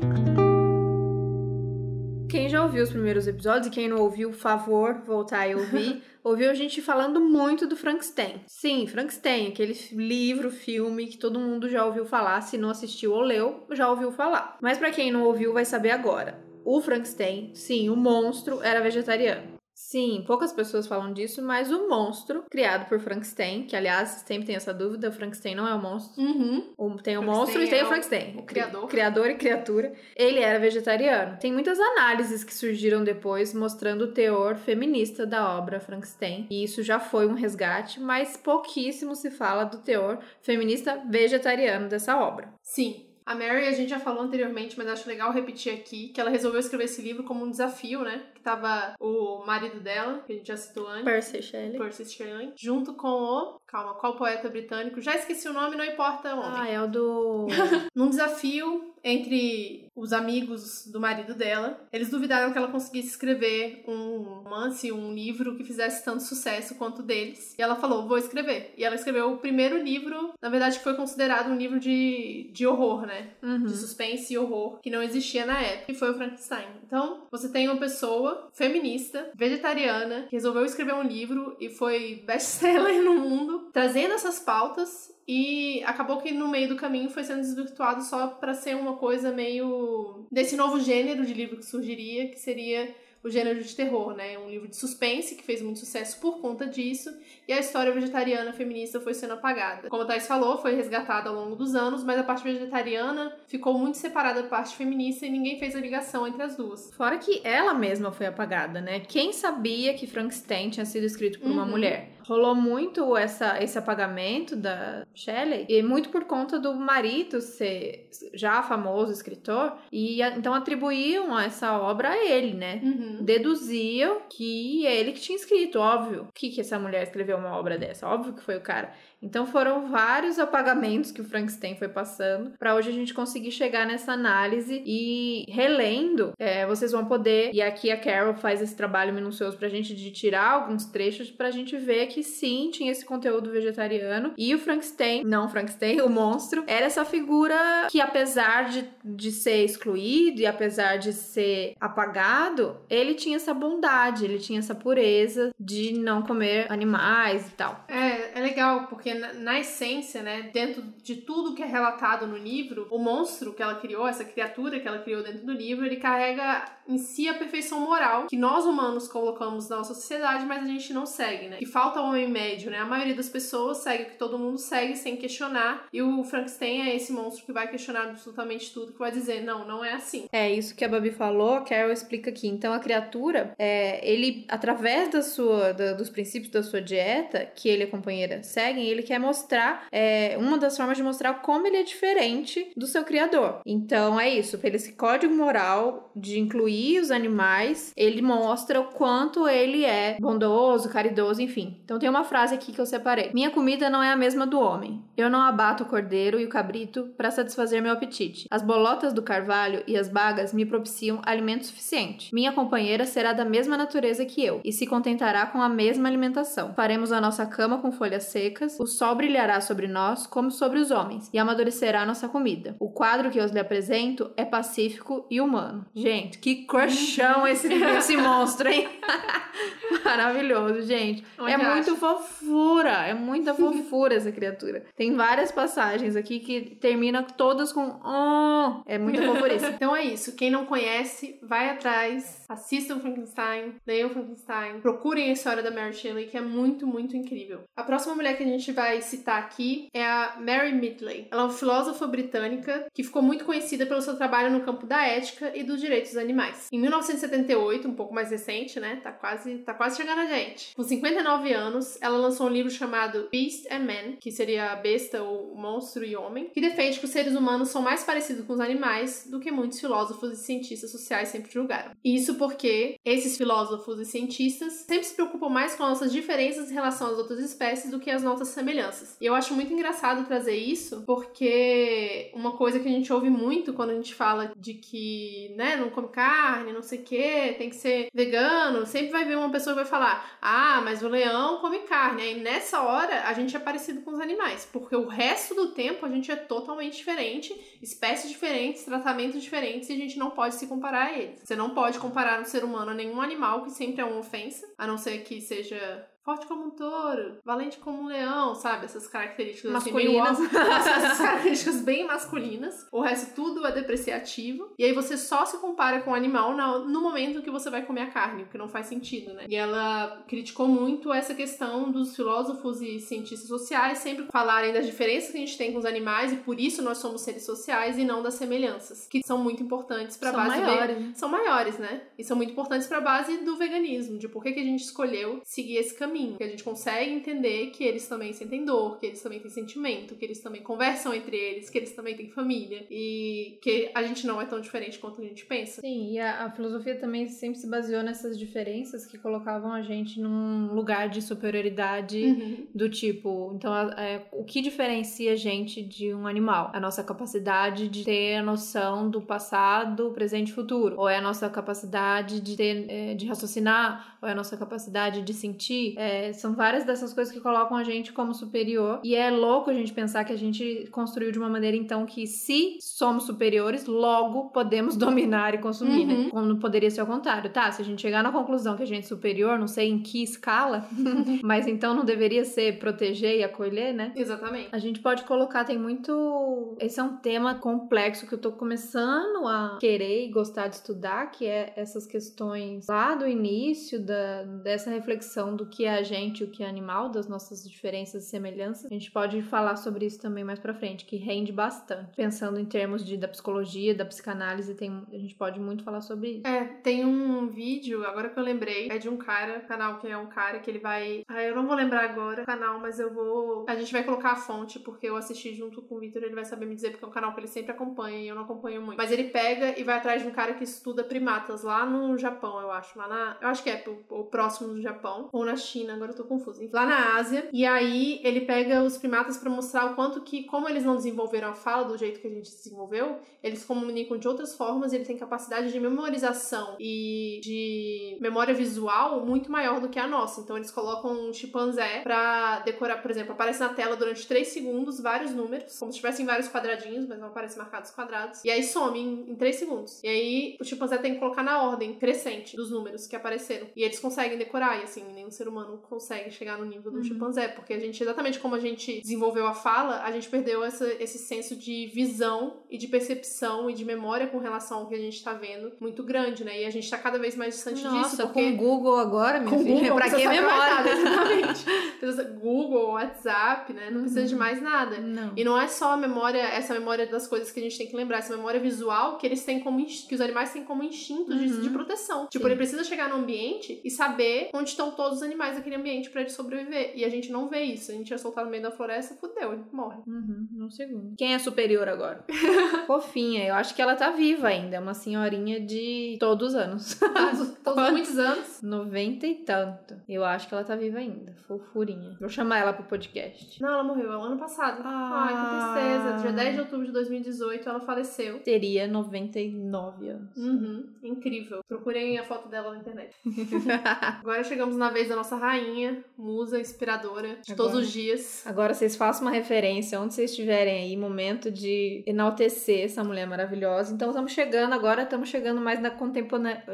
Quem 2.34 2.48
já 2.48 2.64
ouviu 2.64 2.82
os 2.82 2.90
primeiros 2.90 3.28
episódios 3.28 3.68
e 3.68 3.70
quem 3.70 3.88
não 3.88 3.98
ouviu, 3.98 4.30
por 4.30 4.38
favor, 4.38 4.94
voltar 5.06 5.46
e 5.46 5.54
ouvir. 5.54 6.02
ouviu 6.24 6.50
a 6.50 6.54
gente 6.54 6.82
falando 6.82 7.20
muito 7.20 7.64
do 7.64 7.76
Frankenstein. 7.76 8.40
Sim, 8.48 8.88
Frankenstein, 8.88 9.46
aquele 9.46 9.78
livro, 9.92 10.50
filme 10.50 11.06
que 11.06 11.16
todo 11.16 11.38
mundo 11.38 11.68
já 11.68 11.86
ouviu 11.86 12.04
falar, 12.04 12.40
se 12.40 12.58
não 12.58 12.70
assistiu 12.70 13.12
ou 13.12 13.20
leu, 13.20 13.64
já 13.70 13.88
ouviu 13.88 14.10
falar. 14.10 14.58
Mas 14.60 14.78
pra 14.78 14.90
quem 14.90 15.12
não 15.12 15.22
ouviu, 15.22 15.52
vai 15.52 15.64
saber 15.64 15.92
agora. 15.92 16.36
O 16.64 16.80
Frankenstein, 16.80 17.54
sim, 17.54 17.88
o 17.88 17.94
monstro 17.94 18.60
era 18.60 18.82
vegetariano. 18.82 19.53
Sim, 19.74 20.22
poucas 20.26 20.52
pessoas 20.52 20.86
falam 20.86 21.12
disso, 21.12 21.42
mas 21.42 21.70
o 21.72 21.88
monstro 21.88 22.44
criado 22.50 22.88
por 22.88 23.00
Frankenstein, 23.00 23.64
que 23.66 23.74
aliás 23.74 24.22
sempre 24.26 24.46
tem 24.46 24.54
essa 24.54 24.72
dúvida, 24.72 25.08
o 25.08 25.12
Frankenstein 25.12 25.54
não 25.56 25.66
é 25.66 25.74
o 25.74 25.82
monstro. 25.82 26.22
Uhum. 26.22 26.72
O- 26.78 26.94
Tem 27.02 27.18
o 27.18 27.22
monstro 27.22 27.60
e 27.62 27.68
tem 27.68 27.80
é 27.80 27.82
o 27.82 27.86
o- 27.86 27.88
Frankenstein. 27.88 28.36
o 28.38 28.42
criador. 28.44 28.86
Criador 28.88 29.30
e 29.30 29.34
criatura. 29.34 29.92
Ele 30.16 30.38
era 30.40 30.58
vegetariano. 30.60 31.38
Tem 31.38 31.52
muitas 31.52 31.78
análises 31.80 32.44
que 32.44 32.54
surgiram 32.54 33.02
depois 33.02 33.52
mostrando 33.52 34.02
o 34.02 34.12
teor 34.12 34.56
feminista 34.56 35.26
da 35.26 35.56
obra 35.58 35.80
Frankenstein. 35.80 36.46
E 36.50 36.62
isso 36.62 36.82
já 36.82 37.00
foi 37.00 37.26
um 37.26 37.34
resgate, 37.34 37.98
mas 38.00 38.36
pouquíssimo 38.36 39.14
se 39.16 39.30
fala 39.30 39.64
do 39.64 39.78
teor 39.78 40.18
feminista 40.40 41.02
vegetariano 41.10 41.88
dessa 41.88 42.16
obra. 42.16 42.52
Sim. 42.62 43.06
A 43.26 43.34
Mary 43.34 43.66
a 43.66 43.72
gente 43.72 43.88
já 43.88 43.98
falou 43.98 44.22
anteriormente, 44.22 44.76
mas 44.76 44.86
acho 44.86 45.08
legal 45.08 45.32
repetir 45.32 45.72
aqui 45.72 46.08
que 46.08 46.20
ela 46.20 46.28
resolveu 46.28 46.60
escrever 46.60 46.84
esse 46.84 47.00
livro 47.00 47.24
como 47.24 47.42
um 47.42 47.50
desafio, 47.50 48.02
né? 48.02 48.22
Tava 48.44 48.94
o 49.00 49.42
marido 49.46 49.80
dela, 49.80 50.22
que 50.26 50.34
a 50.34 50.36
gente 50.36 50.48
já 50.48 50.56
citou 50.56 50.86
antes. 50.86 51.04
Percy 51.04 51.42
Shelley. 51.42 51.78
Percy 51.78 52.04
Shelley, 52.04 52.52
junto 52.54 52.92
com 52.92 53.08
o. 53.08 53.58
Calma, 53.66 53.94
qual 53.94 54.16
poeta 54.16 54.50
britânico? 54.50 55.00
Já 55.00 55.16
esqueci 55.16 55.48
o 55.48 55.52
nome, 55.54 55.76
não 55.76 55.84
importa 55.84 56.34
o 56.34 56.36
nome. 56.36 56.56
Ah, 56.58 56.68
é 56.68 56.80
o 56.80 56.86
do. 56.86 57.46
Num 57.96 58.10
desafio 58.10 58.94
entre 59.02 59.90
os 59.94 60.12
amigos 60.12 60.86
do 60.90 60.98
marido 60.98 61.34
dela, 61.34 61.86
eles 61.92 62.08
duvidaram 62.08 62.52
que 62.52 62.58
ela 62.58 62.72
conseguisse 62.72 63.08
escrever 63.08 63.84
um 63.86 64.22
romance, 64.22 64.90
um 64.90 65.12
livro 65.12 65.56
que 65.56 65.62
fizesse 65.62 66.04
tanto 66.04 66.22
sucesso 66.22 66.74
quanto 66.76 67.00
o 67.00 67.02
deles. 67.02 67.54
E 67.58 67.62
ela 67.62 67.76
falou: 67.76 68.08
vou 68.08 68.16
escrever. 68.16 68.72
E 68.76 68.84
ela 68.84 68.94
escreveu 68.94 69.32
o 69.32 69.38
primeiro 69.38 69.82
livro, 69.82 70.32
na 70.40 70.48
verdade, 70.48 70.78
que 70.78 70.84
foi 70.84 70.94
considerado 70.94 71.50
um 71.50 71.56
livro 71.56 71.78
de, 71.78 72.50
de 72.52 72.66
horror, 72.66 73.06
né? 73.06 73.30
Uhum. 73.42 73.64
de 73.64 73.76
suspense 73.76 74.32
e 74.32 74.38
horror 74.38 74.78
que 74.80 74.90
não 74.90 75.02
existia 75.02 75.44
na 75.44 75.60
época, 75.60 75.86
que 75.86 75.94
foi 75.94 76.10
o 76.10 76.14
Frankenstein. 76.14 76.66
Então, 76.86 77.26
você 77.30 77.50
tem 77.50 77.68
uma 77.68 77.78
pessoa 77.78 78.33
feminista, 78.52 79.30
vegetariana, 79.34 80.26
que 80.28 80.36
resolveu 80.36 80.64
escrever 80.64 80.94
um 80.94 81.02
livro 81.02 81.56
e 81.60 81.68
foi 81.68 82.22
best-seller 82.26 83.02
no 83.02 83.14
mundo, 83.14 83.70
trazendo 83.72 84.14
essas 84.14 84.38
pautas 84.38 85.12
e 85.26 85.82
acabou 85.84 86.20
que 86.20 86.32
no 86.32 86.48
meio 86.48 86.68
do 86.68 86.76
caminho 86.76 87.08
foi 87.08 87.24
sendo 87.24 87.40
desvirtuado 87.40 88.02
só 88.02 88.28
pra 88.28 88.54
ser 88.54 88.76
uma 88.76 88.96
coisa 88.96 89.32
meio 89.32 90.26
desse 90.30 90.56
novo 90.56 90.78
gênero 90.80 91.24
de 91.24 91.32
livro 91.32 91.56
que 91.56 91.66
surgiria, 91.66 92.28
que 92.28 92.38
seria 92.38 92.94
o 93.24 93.30
gênero 93.30 93.62
de 93.62 93.74
terror, 93.74 94.14
né? 94.14 94.38
Um 94.38 94.50
livro 94.50 94.68
de 94.68 94.76
suspense 94.76 95.34
que 95.34 95.42
fez 95.42 95.62
muito 95.62 95.78
sucesso 95.80 96.20
por 96.20 96.40
conta 96.40 96.66
disso, 96.66 97.10
e 97.48 97.52
a 97.52 97.58
história 97.58 97.90
vegetariana 97.90 98.52
feminista 98.52 99.00
foi 99.00 99.14
sendo 99.14 99.32
apagada. 99.32 99.88
Como 99.88 100.02
a 100.02 100.06
Thais 100.06 100.26
falou, 100.26 100.58
foi 100.58 100.74
resgatada 100.74 101.30
ao 101.30 101.34
longo 101.34 101.56
dos 101.56 101.74
anos, 101.74 102.04
mas 102.04 102.18
a 102.18 102.22
parte 102.22 102.44
vegetariana 102.44 103.34
ficou 103.46 103.78
muito 103.78 103.96
separada 103.96 104.42
da 104.42 104.48
parte 104.48 104.76
feminista 104.76 105.24
e 105.26 105.30
ninguém 105.30 105.58
fez 105.58 105.74
a 105.74 105.80
ligação 105.80 106.26
entre 106.26 106.42
as 106.42 106.56
duas. 106.56 106.90
Fora 106.94 107.16
que 107.18 107.40
ela 107.44 107.72
mesma 107.72 108.12
foi 108.12 108.26
apagada, 108.26 108.80
né? 108.80 109.00
Quem 109.00 109.32
sabia 109.32 109.94
que 109.94 110.06
Frankenstein 110.06 110.70
tinha 110.70 110.84
sido 110.86 111.04
escrito 111.06 111.40
por 111.40 111.50
uma 111.50 111.64
Uhum. 111.64 111.70
mulher? 111.70 112.10
Rolou 112.26 112.54
muito 112.54 113.16
essa, 113.16 113.62
esse 113.62 113.78
apagamento 113.78 114.56
da 114.56 115.06
Shelley, 115.14 115.66
e 115.68 115.82
muito 115.82 116.08
por 116.08 116.24
conta 116.24 116.58
do 116.58 116.74
marido 116.74 117.40
ser 117.40 118.08
já 118.32 118.62
famoso 118.62 119.12
escritor, 119.12 119.76
e 119.92 120.22
então 120.22 120.54
atribuíam 120.54 121.38
essa 121.38 121.78
obra 121.78 122.10
a 122.10 122.24
ele, 122.24 122.54
né? 122.54 122.80
Uhum. 122.82 123.18
Deduziam 123.22 124.22
que 124.28 124.86
ele 124.86 125.12
que 125.12 125.20
tinha 125.20 125.36
escrito, 125.36 125.78
óbvio. 125.78 126.22
O 126.22 126.32
que, 126.32 126.50
que 126.50 126.60
essa 126.60 126.78
mulher 126.78 127.02
escreveu 127.02 127.36
uma 127.36 127.56
obra 127.56 127.78
dessa? 127.78 128.08
Óbvio 128.08 128.34
que 128.34 128.42
foi 128.42 128.56
o 128.56 128.62
cara. 128.62 128.92
Então 129.24 129.46
foram 129.46 129.88
vários 129.88 130.38
apagamentos 130.38 131.10
que 131.10 131.22
o 131.22 131.24
Frankenstein 131.24 131.74
foi 131.76 131.88
passando 131.88 132.52
para 132.58 132.74
hoje 132.74 132.90
a 132.90 132.92
gente 132.92 133.14
conseguir 133.14 133.50
chegar 133.50 133.86
nessa 133.86 134.12
análise 134.12 134.82
e 134.84 135.46
relendo, 135.48 136.32
é, 136.38 136.66
vocês 136.66 136.92
vão 136.92 137.06
poder. 137.06 137.50
E 137.54 137.62
aqui 137.62 137.90
a 137.90 137.98
Carol 137.98 138.34
faz 138.34 138.60
esse 138.60 138.76
trabalho 138.76 139.14
minucioso 139.14 139.56
pra 139.56 139.68
gente 139.68 139.94
de 139.94 140.10
tirar 140.10 140.50
alguns 140.50 140.84
trechos 140.84 141.30
pra 141.30 141.50
gente 141.50 141.76
ver 141.76 142.06
que 142.08 142.22
sim, 142.22 142.70
tinha 142.70 142.92
esse 142.92 143.04
conteúdo 143.04 143.50
vegetariano. 143.50 144.34
E 144.36 144.54
o 144.54 144.58
Frankenstein, 144.58 145.24
não 145.24 145.48
Frankenstein, 145.48 146.00
o 146.02 146.10
monstro, 146.10 146.64
era 146.66 146.84
essa 146.84 147.04
figura 147.04 147.88
que, 147.90 148.00
apesar 148.00 148.68
de, 148.68 148.88
de 149.02 149.30
ser 149.30 149.64
excluído 149.64 150.40
e 150.40 150.46
apesar 150.46 150.96
de 150.96 151.12
ser 151.12 151.74
apagado, 151.80 152.76
ele 152.90 153.14
tinha 153.14 153.36
essa 153.36 153.54
bondade, 153.54 154.24
ele 154.24 154.38
tinha 154.38 154.58
essa 154.58 154.74
pureza 154.74 155.50
de 155.58 155.94
não 155.94 156.22
comer 156.22 156.70
animais 156.70 157.48
e 157.48 157.52
tal. 157.52 157.84
É, 157.88 158.03
é 158.34 158.40
legal, 158.40 158.86
porque 158.88 159.14
na, 159.14 159.32
na 159.32 159.60
essência, 159.60 160.22
né, 160.22 160.50
dentro 160.52 160.82
de 161.02 161.16
tudo 161.16 161.54
que 161.54 161.62
é 161.62 161.66
relatado 161.66 162.26
no 162.26 162.36
livro, 162.36 162.88
o 162.90 162.98
monstro 162.98 163.52
que 163.54 163.62
ela 163.62 163.76
criou, 163.76 164.06
essa 164.06 164.24
criatura 164.24 164.80
que 164.80 164.88
ela 164.88 164.98
criou 164.98 165.22
dentro 165.22 165.46
do 165.46 165.52
livro, 165.52 165.86
ele 165.86 165.96
carrega 165.96 166.64
em 166.86 166.98
si 166.98 167.28
a 167.28 167.34
perfeição 167.34 167.80
moral 167.80 168.26
que 168.26 168.36
nós 168.36 168.66
humanos 168.66 169.08
colocamos 169.08 169.68
na 169.68 169.76
nossa 169.76 169.94
sociedade, 169.94 170.44
mas 170.44 170.62
a 170.62 170.66
gente 170.66 170.92
não 170.92 171.06
segue, 171.06 171.48
né? 171.48 171.56
Que 171.56 171.66
falta 171.66 172.00
o 172.00 172.08
homem 172.08 172.28
médio, 172.28 172.70
né? 172.70 172.78
A 172.78 172.84
maioria 172.84 173.14
das 173.14 173.28
pessoas 173.28 173.78
segue 173.78 174.02
o 174.02 174.06
que 174.06 174.18
todo 174.18 174.38
mundo 174.38 174.58
segue 174.58 174.96
sem 174.96 175.16
questionar, 175.16 175.86
e 175.92 176.02
o 176.02 176.24
Frankenstein 176.24 176.88
é 176.88 176.96
esse 176.96 177.12
monstro 177.12 177.46
que 177.46 177.52
vai 177.52 177.70
questionar 177.70 178.08
absolutamente 178.08 178.72
tudo, 178.72 178.92
que 178.92 178.98
vai 178.98 179.12
dizer, 179.12 179.42
não, 179.42 179.66
não 179.66 179.84
é 179.84 179.92
assim. 179.92 180.26
É 180.32 180.50
isso 180.50 180.74
que 180.74 180.84
a 180.84 180.88
Babi 180.88 181.12
falou, 181.12 181.54
a 181.54 181.60
Carol 181.62 181.92
explica 181.92 182.30
aqui. 182.30 182.48
Então 182.48 182.72
a 182.72 182.80
criatura, 182.80 183.54
é, 183.58 184.06
ele, 184.06 184.44
através 184.48 185.10
da 185.10 185.22
sua, 185.22 185.72
da, 185.72 185.92
dos 185.92 186.10
princípios 186.10 186.50
da 186.50 186.62
sua 186.62 186.82
dieta, 186.82 187.46
que 187.46 187.68
ele 187.68 187.84
e 187.84 187.86
a 188.24 188.28
companheira 188.28 188.42
seguem, 188.42 188.86
ele 188.86 189.02
quer 189.02 189.18
mostrar, 189.18 189.86
é, 189.92 190.36
uma 190.38 190.58
das 190.58 190.76
formas 190.76 190.96
de 190.96 191.02
mostrar 191.02 191.34
como 191.34 191.66
ele 191.66 191.76
é 191.76 191.82
diferente 191.82 192.70
do 192.76 192.86
seu 192.86 193.04
criador. 193.04 193.60
Então 193.66 194.18
é 194.18 194.28
isso, 194.28 194.58
pelo 194.58 194.76
esse 194.76 194.92
código 194.92 195.34
moral 195.34 196.10
de 196.16 196.38
incluir 196.38 197.00
os 197.00 197.10
animais, 197.10 197.92
ele 197.96 198.22
mostra 198.22 198.80
o 198.80 198.84
quanto 198.84 199.48
ele 199.48 199.84
é 199.84 200.16
bondoso, 200.20 200.88
caridoso, 200.88 201.40
enfim. 201.40 201.80
Então 201.84 201.98
tem 201.98 202.08
uma 202.08 202.24
frase 202.24 202.54
aqui 202.54 202.72
que 202.72 202.80
eu 202.80 202.86
separei. 202.86 203.30
Minha 203.32 203.50
comida 203.50 203.88
não 203.88 204.02
é 204.02 204.10
a 204.10 204.16
mesma 204.16 204.46
do 204.46 204.58
homem. 204.58 205.02
Eu 205.16 205.30
não 205.30 205.40
abato 205.40 205.84
o 205.84 205.86
cordeiro 205.86 206.40
e 206.40 206.44
o 206.44 206.48
cabrito 206.48 207.10
para 207.16 207.30
satisfazer 207.30 207.80
meu 207.80 207.92
apetite. 207.92 208.46
As 208.50 208.62
bolotas 208.62 209.12
do 209.12 209.22
carvalho 209.22 209.82
e 209.86 209.96
as 209.96 210.08
bagas 210.08 210.52
me 210.52 210.66
propiciam 210.66 211.20
alimento 211.24 211.66
suficiente. 211.66 212.34
Minha 212.34 212.52
companheira 212.52 213.04
será 213.04 213.32
da 213.32 213.44
mesma 213.44 213.76
natureza 213.76 214.24
que 214.24 214.44
eu 214.44 214.60
e 214.64 214.72
se 214.72 214.86
contentará 214.86 215.46
com 215.46 215.62
a 215.62 215.68
mesma 215.68 216.08
alimentação. 216.08 216.74
Faremos 216.74 217.12
a 217.12 217.20
nossa 217.20 217.46
cama 217.46 217.78
com 217.78 217.92
folhas 217.92 218.13
secas, 218.22 218.78
o 218.78 218.86
sol 218.86 219.14
brilhará 219.14 219.60
sobre 219.60 219.86
nós 219.86 220.26
como 220.26 220.50
sobre 220.50 220.78
os 220.78 220.90
homens 220.90 221.28
e 221.32 221.38
amadurecerá 221.38 222.06
nossa 222.06 222.28
comida. 222.28 222.76
O 222.78 222.90
quadro 222.90 223.30
que 223.30 223.38
eu 223.38 223.46
lhe 223.46 223.58
apresento 223.58 224.32
é 224.36 224.44
pacífico 224.44 225.26
e 225.30 225.40
humano. 225.40 225.84
Gente, 225.94 226.38
que 226.38 226.66
crushão 226.66 227.46
esse, 227.48 227.72
esse 227.72 228.16
monstro, 228.16 228.68
hein? 228.68 228.88
Maravilhoso, 230.04 230.82
gente. 230.82 231.24
Onde 231.38 231.52
é 231.52 231.54
acha? 231.54 231.72
muito 231.72 231.96
fofura, 231.96 233.06
é 233.06 233.14
muita 233.14 233.54
fofura 233.54 234.14
essa 234.14 234.30
criatura. 234.32 234.84
Tem 234.96 235.14
várias 235.14 235.50
passagens 235.50 236.16
aqui 236.16 236.40
que 236.40 236.76
terminam 236.76 237.24
todas 237.24 237.72
com 237.72 238.00
oh, 238.04 238.82
é 238.86 238.98
muita 238.98 239.22
fofurice. 239.22 239.66
Então 239.66 239.94
é 239.94 240.04
isso. 240.04 240.34
Quem 240.36 240.50
não 240.50 240.66
conhece, 240.66 241.38
vai 241.42 241.70
atrás, 241.70 242.44
assistam 242.48 243.00
Frankenstein, 243.00 243.74
leiam 243.86 244.10
Frankenstein, 244.10 244.80
procurem 244.80 245.30
a 245.30 245.32
história 245.32 245.62
da 245.62 245.70
Mary 245.70 245.94
Shelley, 245.94 246.26
que 246.26 246.36
é 246.36 246.40
muito, 246.40 246.86
muito 246.86 247.16
incrível. 247.16 247.62
A 247.76 247.82
próxima 247.94 248.16
mulher 248.16 248.36
que 248.36 248.42
a 248.42 248.46
gente 248.46 248.72
vai 248.72 249.00
citar 249.00 249.38
aqui 249.38 249.86
é 249.94 250.04
a 250.04 250.36
Mary 250.40 250.72
Midley. 250.72 251.28
Ela 251.30 251.42
é 251.42 251.44
uma 251.44 251.52
filósofa 251.52 252.08
britânica 252.08 252.88
que 252.92 253.04
ficou 253.04 253.22
muito 253.22 253.44
conhecida 253.44 253.86
pelo 253.86 254.02
seu 254.02 254.16
trabalho 254.16 254.50
no 254.50 254.64
campo 254.64 254.84
da 254.84 255.06
ética 255.06 255.56
e 255.56 255.62
dos 255.62 255.80
direitos 255.80 256.10
dos 256.10 256.20
animais. 256.20 256.68
Em 256.72 256.80
1978, 256.80 257.86
um 257.86 257.94
pouco 257.94 258.12
mais 258.12 258.32
recente, 258.32 258.80
né? 258.80 258.96
Tá 258.96 259.12
quase, 259.12 259.58
tá 259.58 259.72
quase 259.72 259.96
chegando 259.96 260.22
a 260.22 260.26
gente. 260.26 260.74
Com 260.74 260.82
59 260.82 261.52
anos, 261.52 261.96
ela 262.02 262.18
lançou 262.18 262.48
um 262.48 262.50
livro 262.50 262.68
chamado 262.68 263.28
Beast 263.30 263.66
and 263.70 263.84
Man, 263.84 264.16
que 264.18 264.32
seria 264.32 264.74
besta 264.74 265.22
ou 265.22 265.54
monstro 265.54 266.04
e 266.04 266.16
homem, 266.16 266.50
que 266.52 266.60
defende 266.60 266.98
que 266.98 267.04
os 267.04 267.12
seres 267.12 267.36
humanos 267.36 267.68
são 267.68 267.80
mais 267.80 268.02
parecidos 268.02 268.44
com 268.44 268.54
os 268.54 268.60
animais 268.60 269.28
do 269.30 269.38
que 269.38 269.52
muitos 269.52 269.78
filósofos 269.78 270.32
e 270.32 270.36
cientistas 270.36 270.90
sociais 270.90 271.28
sempre 271.28 271.52
julgaram. 271.52 271.92
Isso 272.04 272.34
porque 272.34 272.98
esses 273.04 273.36
filósofos 273.36 274.00
e 274.00 274.04
cientistas 274.04 274.72
sempre 274.88 275.04
se 275.04 275.14
preocupam 275.14 275.48
mais 275.48 275.76
com 275.76 275.84
as 275.84 275.90
nossas 275.90 276.10
diferenças 276.10 276.72
em 276.72 276.74
relação 276.74 277.06
às 277.06 277.18
outras 277.18 277.38
espécies 277.38 277.83
do 277.90 278.00
que 278.00 278.10
as 278.10 278.22
nossas 278.22 278.48
semelhanças. 278.48 279.16
E 279.20 279.26
eu 279.26 279.34
acho 279.34 279.54
muito 279.54 279.72
engraçado 279.72 280.26
trazer 280.26 280.56
isso, 280.56 281.02
porque 281.06 282.30
uma 282.34 282.52
coisa 282.52 282.78
que 282.78 282.88
a 282.88 282.90
gente 282.90 283.12
ouve 283.12 283.30
muito 283.30 283.72
quando 283.72 283.90
a 283.90 283.94
gente 283.94 284.14
fala 284.14 284.52
de 284.56 284.74
que, 284.74 285.52
né, 285.56 285.76
não 285.76 285.90
come 285.90 286.08
carne, 286.08 286.72
não 286.72 286.82
sei 286.82 287.00
o 287.00 287.02
que, 287.02 287.54
tem 287.58 287.70
que 287.70 287.76
ser 287.76 288.08
vegano, 288.14 288.86
sempre 288.86 289.10
vai 289.10 289.24
ver 289.24 289.36
uma 289.36 289.50
pessoa 289.50 289.74
que 289.74 289.82
vai 289.82 289.90
falar: 289.90 290.38
ah, 290.40 290.80
mas 290.84 291.02
o 291.02 291.08
leão 291.08 291.58
come 291.58 291.80
carne. 291.80 292.22
Aí 292.22 292.40
nessa 292.40 292.82
hora 292.82 293.24
a 293.26 293.32
gente 293.32 293.56
é 293.56 293.58
parecido 293.58 294.02
com 294.02 294.12
os 294.12 294.20
animais, 294.20 294.68
porque 294.72 294.96
o 294.96 295.06
resto 295.06 295.54
do 295.54 295.72
tempo 295.72 296.04
a 296.06 296.08
gente 296.08 296.30
é 296.30 296.36
totalmente 296.36 296.96
diferente, 296.96 297.54
espécies 297.82 298.30
diferentes, 298.30 298.84
tratamentos 298.84 299.42
diferentes 299.42 299.88
e 299.88 299.92
a 299.92 299.96
gente 299.96 300.18
não 300.18 300.30
pode 300.30 300.54
se 300.54 300.66
comparar 300.66 301.06
a 301.06 301.18
eles. 301.18 301.40
Você 301.44 301.56
não 301.56 301.70
pode 301.70 301.98
comparar 301.98 302.40
um 302.40 302.44
ser 302.44 302.64
humano 302.64 302.90
a 302.90 302.94
nenhum 302.94 303.20
animal, 303.20 303.62
que 303.62 303.70
sempre 303.70 304.00
é 304.00 304.04
uma 304.04 304.18
ofensa, 304.18 304.66
a 304.78 304.86
não 304.86 304.98
ser 304.98 305.22
que 305.22 305.40
seja 305.40 306.06
forte 306.24 306.46
como 306.46 306.64
um 306.64 306.70
touro, 306.70 307.38
valente 307.44 307.78
como 307.78 308.02
um 308.02 308.06
leão, 308.06 308.54
sabe? 308.54 308.86
Essas 308.86 309.06
características 309.06 309.74
assim, 309.74 309.92
meio 309.92 310.18
Masculinas. 310.18 310.54
óbvias, 310.54 310.86
essas 311.04 311.18
características 311.18 311.80
bem 311.82 312.06
masculinas. 312.06 312.86
O 312.90 313.00
resto 313.00 313.34
tudo 313.34 313.66
é 313.66 313.72
depreciativo. 313.72 314.72
E 314.78 314.84
aí 314.84 314.92
você 314.92 315.16
só 315.16 315.44
se 315.44 315.58
compara 315.58 316.00
com 316.00 316.12
o 316.12 316.14
animal 316.14 316.56
no 316.86 317.00
momento 317.00 317.42
que 317.42 317.50
você 317.50 317.68
vai 317.68 317.82
comer 317.82 318.02
a 318.02 318.10
carne, 318.10 318.44
o 318.44 318.46
que 318.46 318.56
não 318.56 318.68
faz 318.68 318.86
sentido, 318.86 319.34
né? 319.34 319.44
E 319.48 319.54
ela 319.54 320.24
criticou 320.26 320.66
muito 320.66 321.12
essa 321.12 321.34
questão 321.34 321.90
dos 321.90 322.16
filósofos 322.16 322.80
e 322.80 323.00
cientistas 323.00 323.48
sociais 323.48 323.98
sempre 323.98 324.26
falarem 324.32 324.72
das 324.72 324.86
diferenças 324.86 325.30
que 325.30 325.36
a 325.36 325.40
gente 325.40 325.58
tem 325.58 325.72
com 325.72 325.78
os 325.78 325.84
animais 325.84 326.32
e 326.32 326.36
por 326.36 326.58
isso 326.58 326.82
nós 326.82 326.98
somos 326.98 327.20
seres 327.20 327.44
sociais 327.44 327.98
e 327.98 328.04
não 328.04 328.22
das 328.22 328.34
semelhanças, 328.34 329.06
que 329.08 329.20
são 329.24 329.38
muito 329.38 329.62
importantes 329.62 330.16
para 330.16 330.32
base 330.32 330.60
maiores, 330.60 330.98
né? 330.98 331.12
são 331.14 331.28
maiores, 331.28 331.78
né? 331.78 332.02
E 332.18 332.24
são 332.24 332.36
muito 332.36 332.52
importantes 332.52 332.86
para 332.86 332.98
a 332.98 333.02
base 333.02 333.38
do 333.38 333.56
veganismo, 333.56 334.18
de 334.18 334.28
por 334.28 334.42
que, 334.42 334.52
que 334.52 334.60
a 334.60 334.64
gente 334.64 334.84
escolheu 334.84 335.40
seguir 335.44 335.76
esse 335.76 335.94
caminho. 335.94 336.13
Que 336.36 336.44
a 336.44 336.48
gente 336.48 336.62
consegue 336.62 337.10
entender 337.12 337.70
que 337.70 337.82
eles 337.84 338.06
também 338.08 338.32
sentem 338.32 338.64
dor, 338.64 338.98
que 338.98 339.06
eles 339.06 339.20
também 339.22 339.40
têm 339.40 339.50
sentimento, 339.50 340.14
que 340.14 340.24
eles 340.24 340.40
também 340.40 340.62
conversam 340.62 341.12
entre 341.12 341.36
eles, 341.36 341.68
que 341.68 341.78
eles 341.78 341.92
também 341.92 342.14
têm 342.16 342.28
família 342.30 342.86
e 342.90 343.58
que 343.60 343.90
a 343.94 344.02
gente 344.02 344.26
não 344.26 344.40
é 344.40 344.46
tão 344.46 344.60
diferente 344.60 344.98
quanto 344.98 345.20
a 345.20 345.24
gente 345.24 345.44
pensa. 345.44 345.80
Sim, 345.80 346.12
e 346.12 346.18
a, 346.20 346.44
a 346.44 346.50
filosofia 346.50 346.94
também 346.96 347.26
sempre 347.28 347.58
se 347.58 347.68
baseou 347.68 348.02
nessas 348.02 348.38
diferenças 348.38 349.04
que 349.06 349.18
colocavam 349.18 349.72
a 349.72 349.82
gente 349.82 350.20
num 350.20 350.72
lugar 350.72 351.08
de 351.08 351.20
superioridade 351.22 352.22
Uhum. 352.24 352.66
do 352.74 352.88
tipo, 352.88 353.52
então 353.54 353.72
a- 353.72 353.94
é, 353.98 354.22
o 354.32 354.44
que 354.44 354.60
diferencia 354.60 355.32
a 355.32 355.36
gente 355.36 355.82
de 355.82 356.14
um 356.14 356.26
animal? 356.26 356.70
A 356.72 356.80
nossa 356.80 357.02
capacidade 357.02 357.88
de 357.88 358.04
ter 358.04 358.36
a 358.36 358.42
noção 358.42 359.08
do 359.10 359.20
passado, 359.20 360.10
presente 360.12 360.48
e 360.50 360.52
futuro, 360.52 360.96
ou 360.98 361.08
é 361.08 361.16
a 361.16 361.20
nossa 361.20 361.48
capacidade 361.48 362.40
de 362.40 362.56
ter, 362.56 362.86
é, 362.88 363.14
de 363.14 363.26
raciocinar, 363.26 364.18
ou 364.22 364.28
é 364.28 364.32
a 364.32 364.34
nossa 364.34 364.56
capacidade 364.56 365.22
de 365.22 365.32
sentir. 365.34 365.94
É, 366.04 366.32
são 366.34 366.54
várias 366.54 366.84
dessas 366.84 367.14
coisas 367.14 367.32
que 367.32 367.40
colocam 367.40 367.76
a 367.76 367.82
gente 367.82 368.12
como 368.12 368.34
superior 368.34 369.00
e 369.02 369.14
é 369.14 369.30
louco 369.30 369.70
a 369.70 369.74
gente 369.74 369.92
pensar 369.92 370.22
que 370.24 370.32
a 370.32 370.36
gente 370.36 370.86
construiu 370.92 371.32
de 371.32 371.38
uma 371.38 371.48
maneira 371.48 371.76
então 371.76 372.04
que 372.04 372.26
se 372.26 372.76
somos 372.80 373.24
superiores, 373.24 373.86
logo 373.86 374.50
podemos 374.50 374.96
dominar 374.98 375.54
e 375.54 375.58
consumir, 375.58 376.04
né? 376.04 376.14
Uhum. 376.14 376.30
Como 376.30 376.56
poderia 376.58 376.90
ser 376.90 377.00
ao 377.00 377.06
contrário, 377.06 377.50
tá? 377.50 377.72
Se 377.72 377.80
a 377.80 377.84
gente 377.84 378.02
chegar 378.02 378.22
na 378.22 378.30
conclusão 378.30 378.76
que 378.76 378.82
a 378.82 378.86
gente 378.86 379.04
é 379.04 379.08
superior, 379.08 379.58
não 379.58 379.66
sei 379.66 379.88
em 379.88 379.98
que 379.98 380.22
escala, 380.22 380.86
mas 381.42 381.66
então 381.66 381.94
não 381.94 382.04
deveria 382.04 382.44
ser 382.44 382.78
proteger 382.78 383.38
e 383.38 383.42
acolher, 383.42 383.94
né? 383.94 384.12
Exatamente. 384.14 384.68
A 384.72 384.78
gente 384.78 385.00
pode 385.00 385.24
colocar, 385.24 385.64
tem 385.64 385.78
muito. 385.78 386.76
Esse 386.80 387.00
é 387.00 387.02
um 387.02 387.16
tema 387.16 387.54
complexo 387.54 388.26
que 388.26 388.34
eu 388.34 388.38
tô 388.38 388.52
começando 388.52 389.46
a 389.46 389.78
querer 389.80 390.26
e 390.26 390.30
gostar 390.30 390.68
de 390.68 390.76
estudar, 390.76 391.30
que 391.30 391.46
é 391.46 391.72
essas 391.76 392.06
questões 392.06 392.86
lá 392.88 393.14
do 393.14 393.26
início 393.26 394.04
da, 394.04 394.42
dessa 394.42 394.90
reflexão 394.90 395.56
do 395.56 395.66
que 395.66 395.84
é 395.84 395.93
a 395.94 396.02
gente 396.02 396.44
o 396.44 396.48
que 396.48 396.62
é 396.62 396.68
animal, 396.68 397.08
das 397.08 397.28
nossas 397.28 397.68
diferenças 397.68 398.24
e 398.24 398.26
semelhanças. 398.28 398.86
A 398.86 398.94
gente 398.94 399.10
pode 399.10 399.42
falar 399.42 399.76
sobre 399.76 400.06
isso 400.06 400.20
também 400.20 400.44
mais 400.44 400.58
pra 400.58 400.74
frente, 400.74 401.04
que 401.04 401.16
rende 401.16 401.52
bastante. 401.52 402.14
Pensando 402.16 402.58
em 402.58 402.64
termos 402.64 403.04
de, 403.04 403.16
da 403.16 403.28
psicologia, 403.28 403.94
da 403.94 404.04
psicanálise, 404.04 404.74
tem, 404.74 405.02
a 405.12 405.16
gente 405.16 405.34
pode 405.34 405.58
muito 405.60 405.84
falar 405.84 406.00
sobre 406.00 406.28
isso. 406.28 406.46
É, 406.46 406.64
tem 406.82 407.04
um 407.04 407.46
vídeo, 407.46 408.04
agora 408.04 408.28
que 408.28 408.38
eu 408.38 408.42
lembrei, 408.42 408.88
é 408.90 408.98
de 408.98 409.08
um 409.08 409.16
cara, 409.16 409.60
canal 409.60 409.98
que 409.98 410.08
é 410.08 410.16
um 410.16 410.26
cara 410.26 410.58
que 410.58 410.70
ele 410.70 410.78
vai. 410.78 411.22
Ah, 411.28 411.42
eu 411.42 411.54
não 411.54 411.66
vou 411.66 411.76
lembrar 411.76 412.04
agora 412.04 412.42
o 412.42 412.46
canal, 412.46 412.78
mas 412.78 412.98
eu 412.98 413.12
vou. 413.12 413.64
A 413.68 413.76
gente 413.76 413.92
vai 413.92 414.02
colocar 414.04 414.32
a 414.32 414.36
fonte, 414.36 414.78
porque 414.78 415.08
eu 415.08 415.16
assisti 415.16 415.54
junto 415.54 415.82
com 415.82 415.96
o 415.96 416.00
Victor, 416.00 416.22
ele 416.22 416.34
vai 416.34 416.44
saber 416.44 416.66
me 416.66 416.74
dizer, 416.74 416.90
porque 416.90 417.04
é 417.04 417.08
um 417.08 417.12
canal 417.12 417.32
que 417.34 417.40
ele 417.40 417.46
sempre 417.46 417.72
acompanha 417.72 418.18
e 418.18 418.28
eu 418.28 418.34
não 418.34 418.42
acompanho 418.42 418.82
muito. 418.82 418.98
Mas 418.98 419.10
ele 419.10 419.24
pega 419.24 419.78
e 419.78 419.84
vai 419.84 419.96
atrás 419.96 420.22
de 420.22 420.28
um 420.28 420.32
cara 420.32 420.54
que 420.54 420.64
estuda 420.64 421.04
primatas 421.04 421.62
lá 421.62 421.86
no 421.86 422.16
Japão, 422.18 422.60
eu 422.60 422.70
acho. 422.70 422.98
Lá 422.98 423.08
na. 423.08 423.36
Eu 423.40 423.48
acho 423.48 423.62
que 423.62 423.70
é 423.70 423.84
o 424.10 424.24
próximo 424.24 424.74
do 424.74 424.80
Japão, 424.80 425.28
ou 425.32 425.44
na 425.44 425.56
China. 425.56 425.83
China, 425.84 425.94
agora 425.94 426.12
eu 426.12 426.16
tô 426.16 426.24
confusa. 426.24 426.66
Lá 426.72 426.86
na 426.86 427.16
Ásia. 427.16 427.48
E 427.52 427.64
aí 427.66 428.20
ele 428.24 428.40
pega 428.42 428.82
os 428.82 428.96
primatas 428.96 429.36
para 429.36 429.50
mostrar 429.50 429.92
o 429.92 429.94
quanto 429.94 430.22
que, 430.22 430.44
como 430.44 430.68
eles 430.68 430.84
não 430.84 430.96
desenvolveram 430.96 431.50
a 431.50 431.54
fala 431.54 431.84
do 431.84 431.96
jeito 431.96 432.20
que 432.20 432.26
a 432.26 432.30
gente 432.30 432.50
desenvolveu, 432.50 433.18
eles 433.42 433.64
comunicam 433.64 434.16
de 434.16 434.26
outras 434.26 434.56
formas, 434.56 434.92
ele 434.92 435.04
tem 435.04 435.16
capacidade 435.16 435.70
de 435.70 435.78
memorização 435.78 436.76
e 436.80 437.40
de 437.42 438.16
memória 438.20 438.54
visual 438.54 439.24
muito 439.24 439.52
maior 439.52 439.80
do 439.80 439.88
que 439.88 439.98
a 439.98 440.06
nossa. 440.06 440.40
Então 440.40 440.56
eles 440.56 440.70
colocam 440.70 441.28
um 441.28 441.32
chimpanzé 441.32 442.00
pra 442.00 442.60
decorar, 442.60 443.02
por 443.02 443.10
exemplo, 443.10 443.32
aparece 443.32 443.60
na 443.60 443.68
tela 443.68 443.96
durante 443.96 444.26
3 444.26 444.48
segundos 444.48 445.00
vários 445.00 445.32
números, 445.32 445.78
como 445.78 445.92
se 445.92 445.98
tivessem 445.98 446.24
vários 446.24 446.48
quadradinhos, 446.48 447.06
mas 447.06 447.18
não 447.18 447.28
aparecem 447.28 447.58
marcados 447.58 447.90
quadrados. 447.90 448.42
E 448.44 448.50
aí 448.50 448.62
some 448.62 448.98
em, 448.98 449.30
em 449.30 449.34
3 449.34 449.56
segundos. 449.56 450.02
E 450.02 450.08
aí 450.08 450.56
o 450.60 450.64
chimpanzé 450.64 450.96
tem 450.98 451.14
que 451.14 451.20
colocar 451.20 451.42
na 451.42 451.62
ordem 451.62 451.94
crescente 451.94 452.56
dos 452.56 452.70
números 452.70 453.06
que 453.06 453.14
apareceram. 453.14 453.66
E 453.76 453.82
eles 453.82 453.98
conseguem 453.98 454.38
decorar, 454.38 454.80
e 454.80 454.84
assim, 454.84 455.04
nenhum 455.12 455.30
ser 455.30 455.48
humano 455.48 455.73
consegue 455.78 456.30
chegar 456.30 456.58
no 456.58 456.64
nível 456.64 456.90
do 456.90 456.98
uhum. 456.98 457.04
chimpanzé, 457.04 457.48
porque 457.48 457.72
a 457.72 457.78
gente, 457.78 458.02
exatamente 458.02 458.38
como 458.38 458.54
a 458.54 458.60
gente 458.60 459.00
desenvolveu 459.00 459.46
a 459.46 459.54
fala, 459.54 460.02
a 460.02 460.10
gente 460.10 460.28
perdeu 460.28 460.64
essa, 460.64 460.86
esse 460.94 461.18
senso 461.18 461.56
de 461.56 461.86
visão 461.86 462.62
e 462.70 462.78
de 462.78 462.86
percepção 462.88 463.70
e 463.70 463.74
de 463.74 463.84
memória 463.84 464.26
com 464.26 464.38
relação 464.38 464.80
ao 464.80 464.86
que 464.86 464.94
a 464.94 464.98
gente 464.98 465.22
tá 465.22 465.32
vendo 465.32 465.72
muito 465.80 466.02
grande, 466.02 466.44
né? 466.44 466.62
E 466.62 466.64
a 466.64 466.70
gente 466.70 466.88
tá 466.88 466.98
cada 466.98 467.18
vez 467.18 467.36
mais 467.36 467.54
distante 467.54 467.82
Nossa, 467.82 468.10
disso. 468.10 468.22
Porque... 468.22 468.42
com 468.42 468.54
o 468.54 468.56
Google 468.56 468.98
agora, 468.98 469.38
minha 469.40 469.50
com 469.50 469.62
filha, 469.62 469.90
Google, 469.90 469.96
pra 469.96 470.10
que 470.10 470.28
memória? 470.28 470.84
Exatamente. 472.02 472.34
Google, 472.40 472.92
WhatsApp, 472.92 473.72
né? 473.72 473.90
Não 473.90 474.00
precisa 474.00 474.20
uhum. 474.20 474.26
de 474.26 474.36
mais 474.36 474.62
nada. 474.62 474.98
Não. 474.98 475.32
E 475.36 475.44
não 475.44 475.60
é 475.60 475.66
só 475.68 475.92
a 475.92 475.96
memória, 475.96 476.40
essa 476.40 476.74
memória 476.74 477.06
das 477.06 477.26
coisas 477.26 477.50
que 477.50 477.60
a 477.60 477.62
gente 477.62 477.76
tem 477.76 477.86
que 477.86 477.96
lembrar, 477.96 478.18
essa 478.18 478.36
memória 478.36 478.60
visual 478.60 479.18
que 479.18 479.26
eles 479.26 479.44
têm 479.44 479.60
como 479.60 479.84
que 479.84 480.14
os 480.14 480.20
animais 480.20 480.52
têm 480.52 480.64
como 480.64 480.82
instinto 480.82 481.32
uhum. 481.32 481.38
de, 481.38 481.60
de, 481.62 481.70
proteção. 481.70 482.26
Tipo, 482.26 482.44
Sim. 482.44 482.50
ele 482.50 482.56
precisa 482.56 482.84
chegar 482.84 483.08
no 483.08 483.16
ambiente 483.16 483.80
e 483.84 483.90
saber 483.90 484.50
onde 484.54 484.70
estão 484.70 484.90
todos 484.92 485.18
os 485.18 485.22
animais 485.22 485.53
daquele 485.56 485.76
ambiente 485.76 486.10
para 486.10 486.22
ele 486.22 486.30
sobreviver. 486.30 486.92
E 486.94 487.04
a 487.04 487.08
gente 487.08 487.30
não 487.30 487.48
vê 487.48 487.62
isso. 487.62 487.90
A 487.90 487.94
gente 487.94 488.10
ia 488.10 488.18
soltar 488.18 488.44
no 488.44 488.50
meio 488.50 488.62
da 488.62 488.70
floresta, 488.70 489.14
fudeu, 489.14 489.52
ele 489.52 489.64
morre. 489.72 490.00
Uhum, 490.06 490.48
num 490.52 490.70
segundo. 490.70 491.14
Quem 491.16 491.34
é 491.34 491.38
superior 491.38 491.88
agora? 491.88 492.24
Fofinha, 492.86 493.44
eu 493.46 493.54
acho 493.54 493.74
que 493.74 493.82
ela 493.82 493.96
tá 493.96 494.10
viva 494.10 494.48
ainda. 494.48 494.76
É 494.76 494.80
uma 494.80 494.94
senhorinha 494.94 495.60
de 495.60 496.16
todos 496.20 496.48
os 496.48 496.54
anos. 496.54 496.98
Todos, 497.24 497.58
todos 497.64 497.90
muitos 497.90 498.18
anos? 498.18 498.62
90 498.62 499.26
e 499.26 499.34
tanto. 499.36 499.94
Eu 500.08 500.24
acho 500.24 500.48
que 500.48 500.54
ela 500.54 500.64
tá 500.64 500.76
viva 500.76 500.98
ainda. 500.98 501.34
Fofurinha. 501.46 502.16
Vou 502.20 502.28
chamar 502.28 502.58
ela 502.58 502.72
pro 502.72 502.84
podcast. 502.84 503.60
Não, 503.62 503.68
ela 503.68 503.84
morreu 503.84 504.10
ano 504.10 504.36
passado. 504.38 504.82
Ah, 504.84 505.26
Ai, 505.28 505.34
que 505.34 505.82
tristeza. 505.82 506.22
Dia 506.22 506.32
10 506.32 506.54
de 506.54 506.60
outubro 506.60 506.86
de 506.86 506.92
2018 506.92 507.68
ela 507.68 507.80
faleceu. 507.80 508.40
Teria 508.40 508.86
99 508.86 510.08
anos. 510.08 510.36
Uhum, 510.36 510.86
incrível. 511.02 511.60
Procurem 511.68 512.18
a 512.18 512.24
foto 512.24 512.48
dela 512.48 512.72
na 512.72 512.78
internet. 512.78 513.14
Agora 514.20 514.44
chegamos 514.44 514.76
na 514.76 514.90
vez 514.90 515.08
da 515.08 515.16
nossa 515.16 515.36
rainha, 515.44 516.04
musa 516.16 516.58
inspiradora 516.58 517.38
de 517.42 517.52
Agora. 517.52 517.56
todos 517.56 517.74
os 517.74 517.92
dias. 517.92 518.42
Agora 518.46 518.74
vocês 518.74 518.96
façam 518.96 519.22
uma 519.22 519.30
referência 519.30 520.00
onde 520.00 520.14
vocês 520.14 520.30
estiverem 520.30 520.84
aí, 520.84 520.96
momento 520.96 521.50
de 521.50 522.02
enaltecer 522.06 522.84
essa 522.84 523.04
mulher 523.04 523.26
maravilhosa. 523.26 523.94
Então 523.94 524.08
estamos 524.08 524.32
chegando 524.32 524.72
agora, 524.72 525.02
estamos 525.02 525.28
chegando 525.28 525.60
mais 525.60 525.80
na 525.80 525.90
contemporânea... 525.90 526.64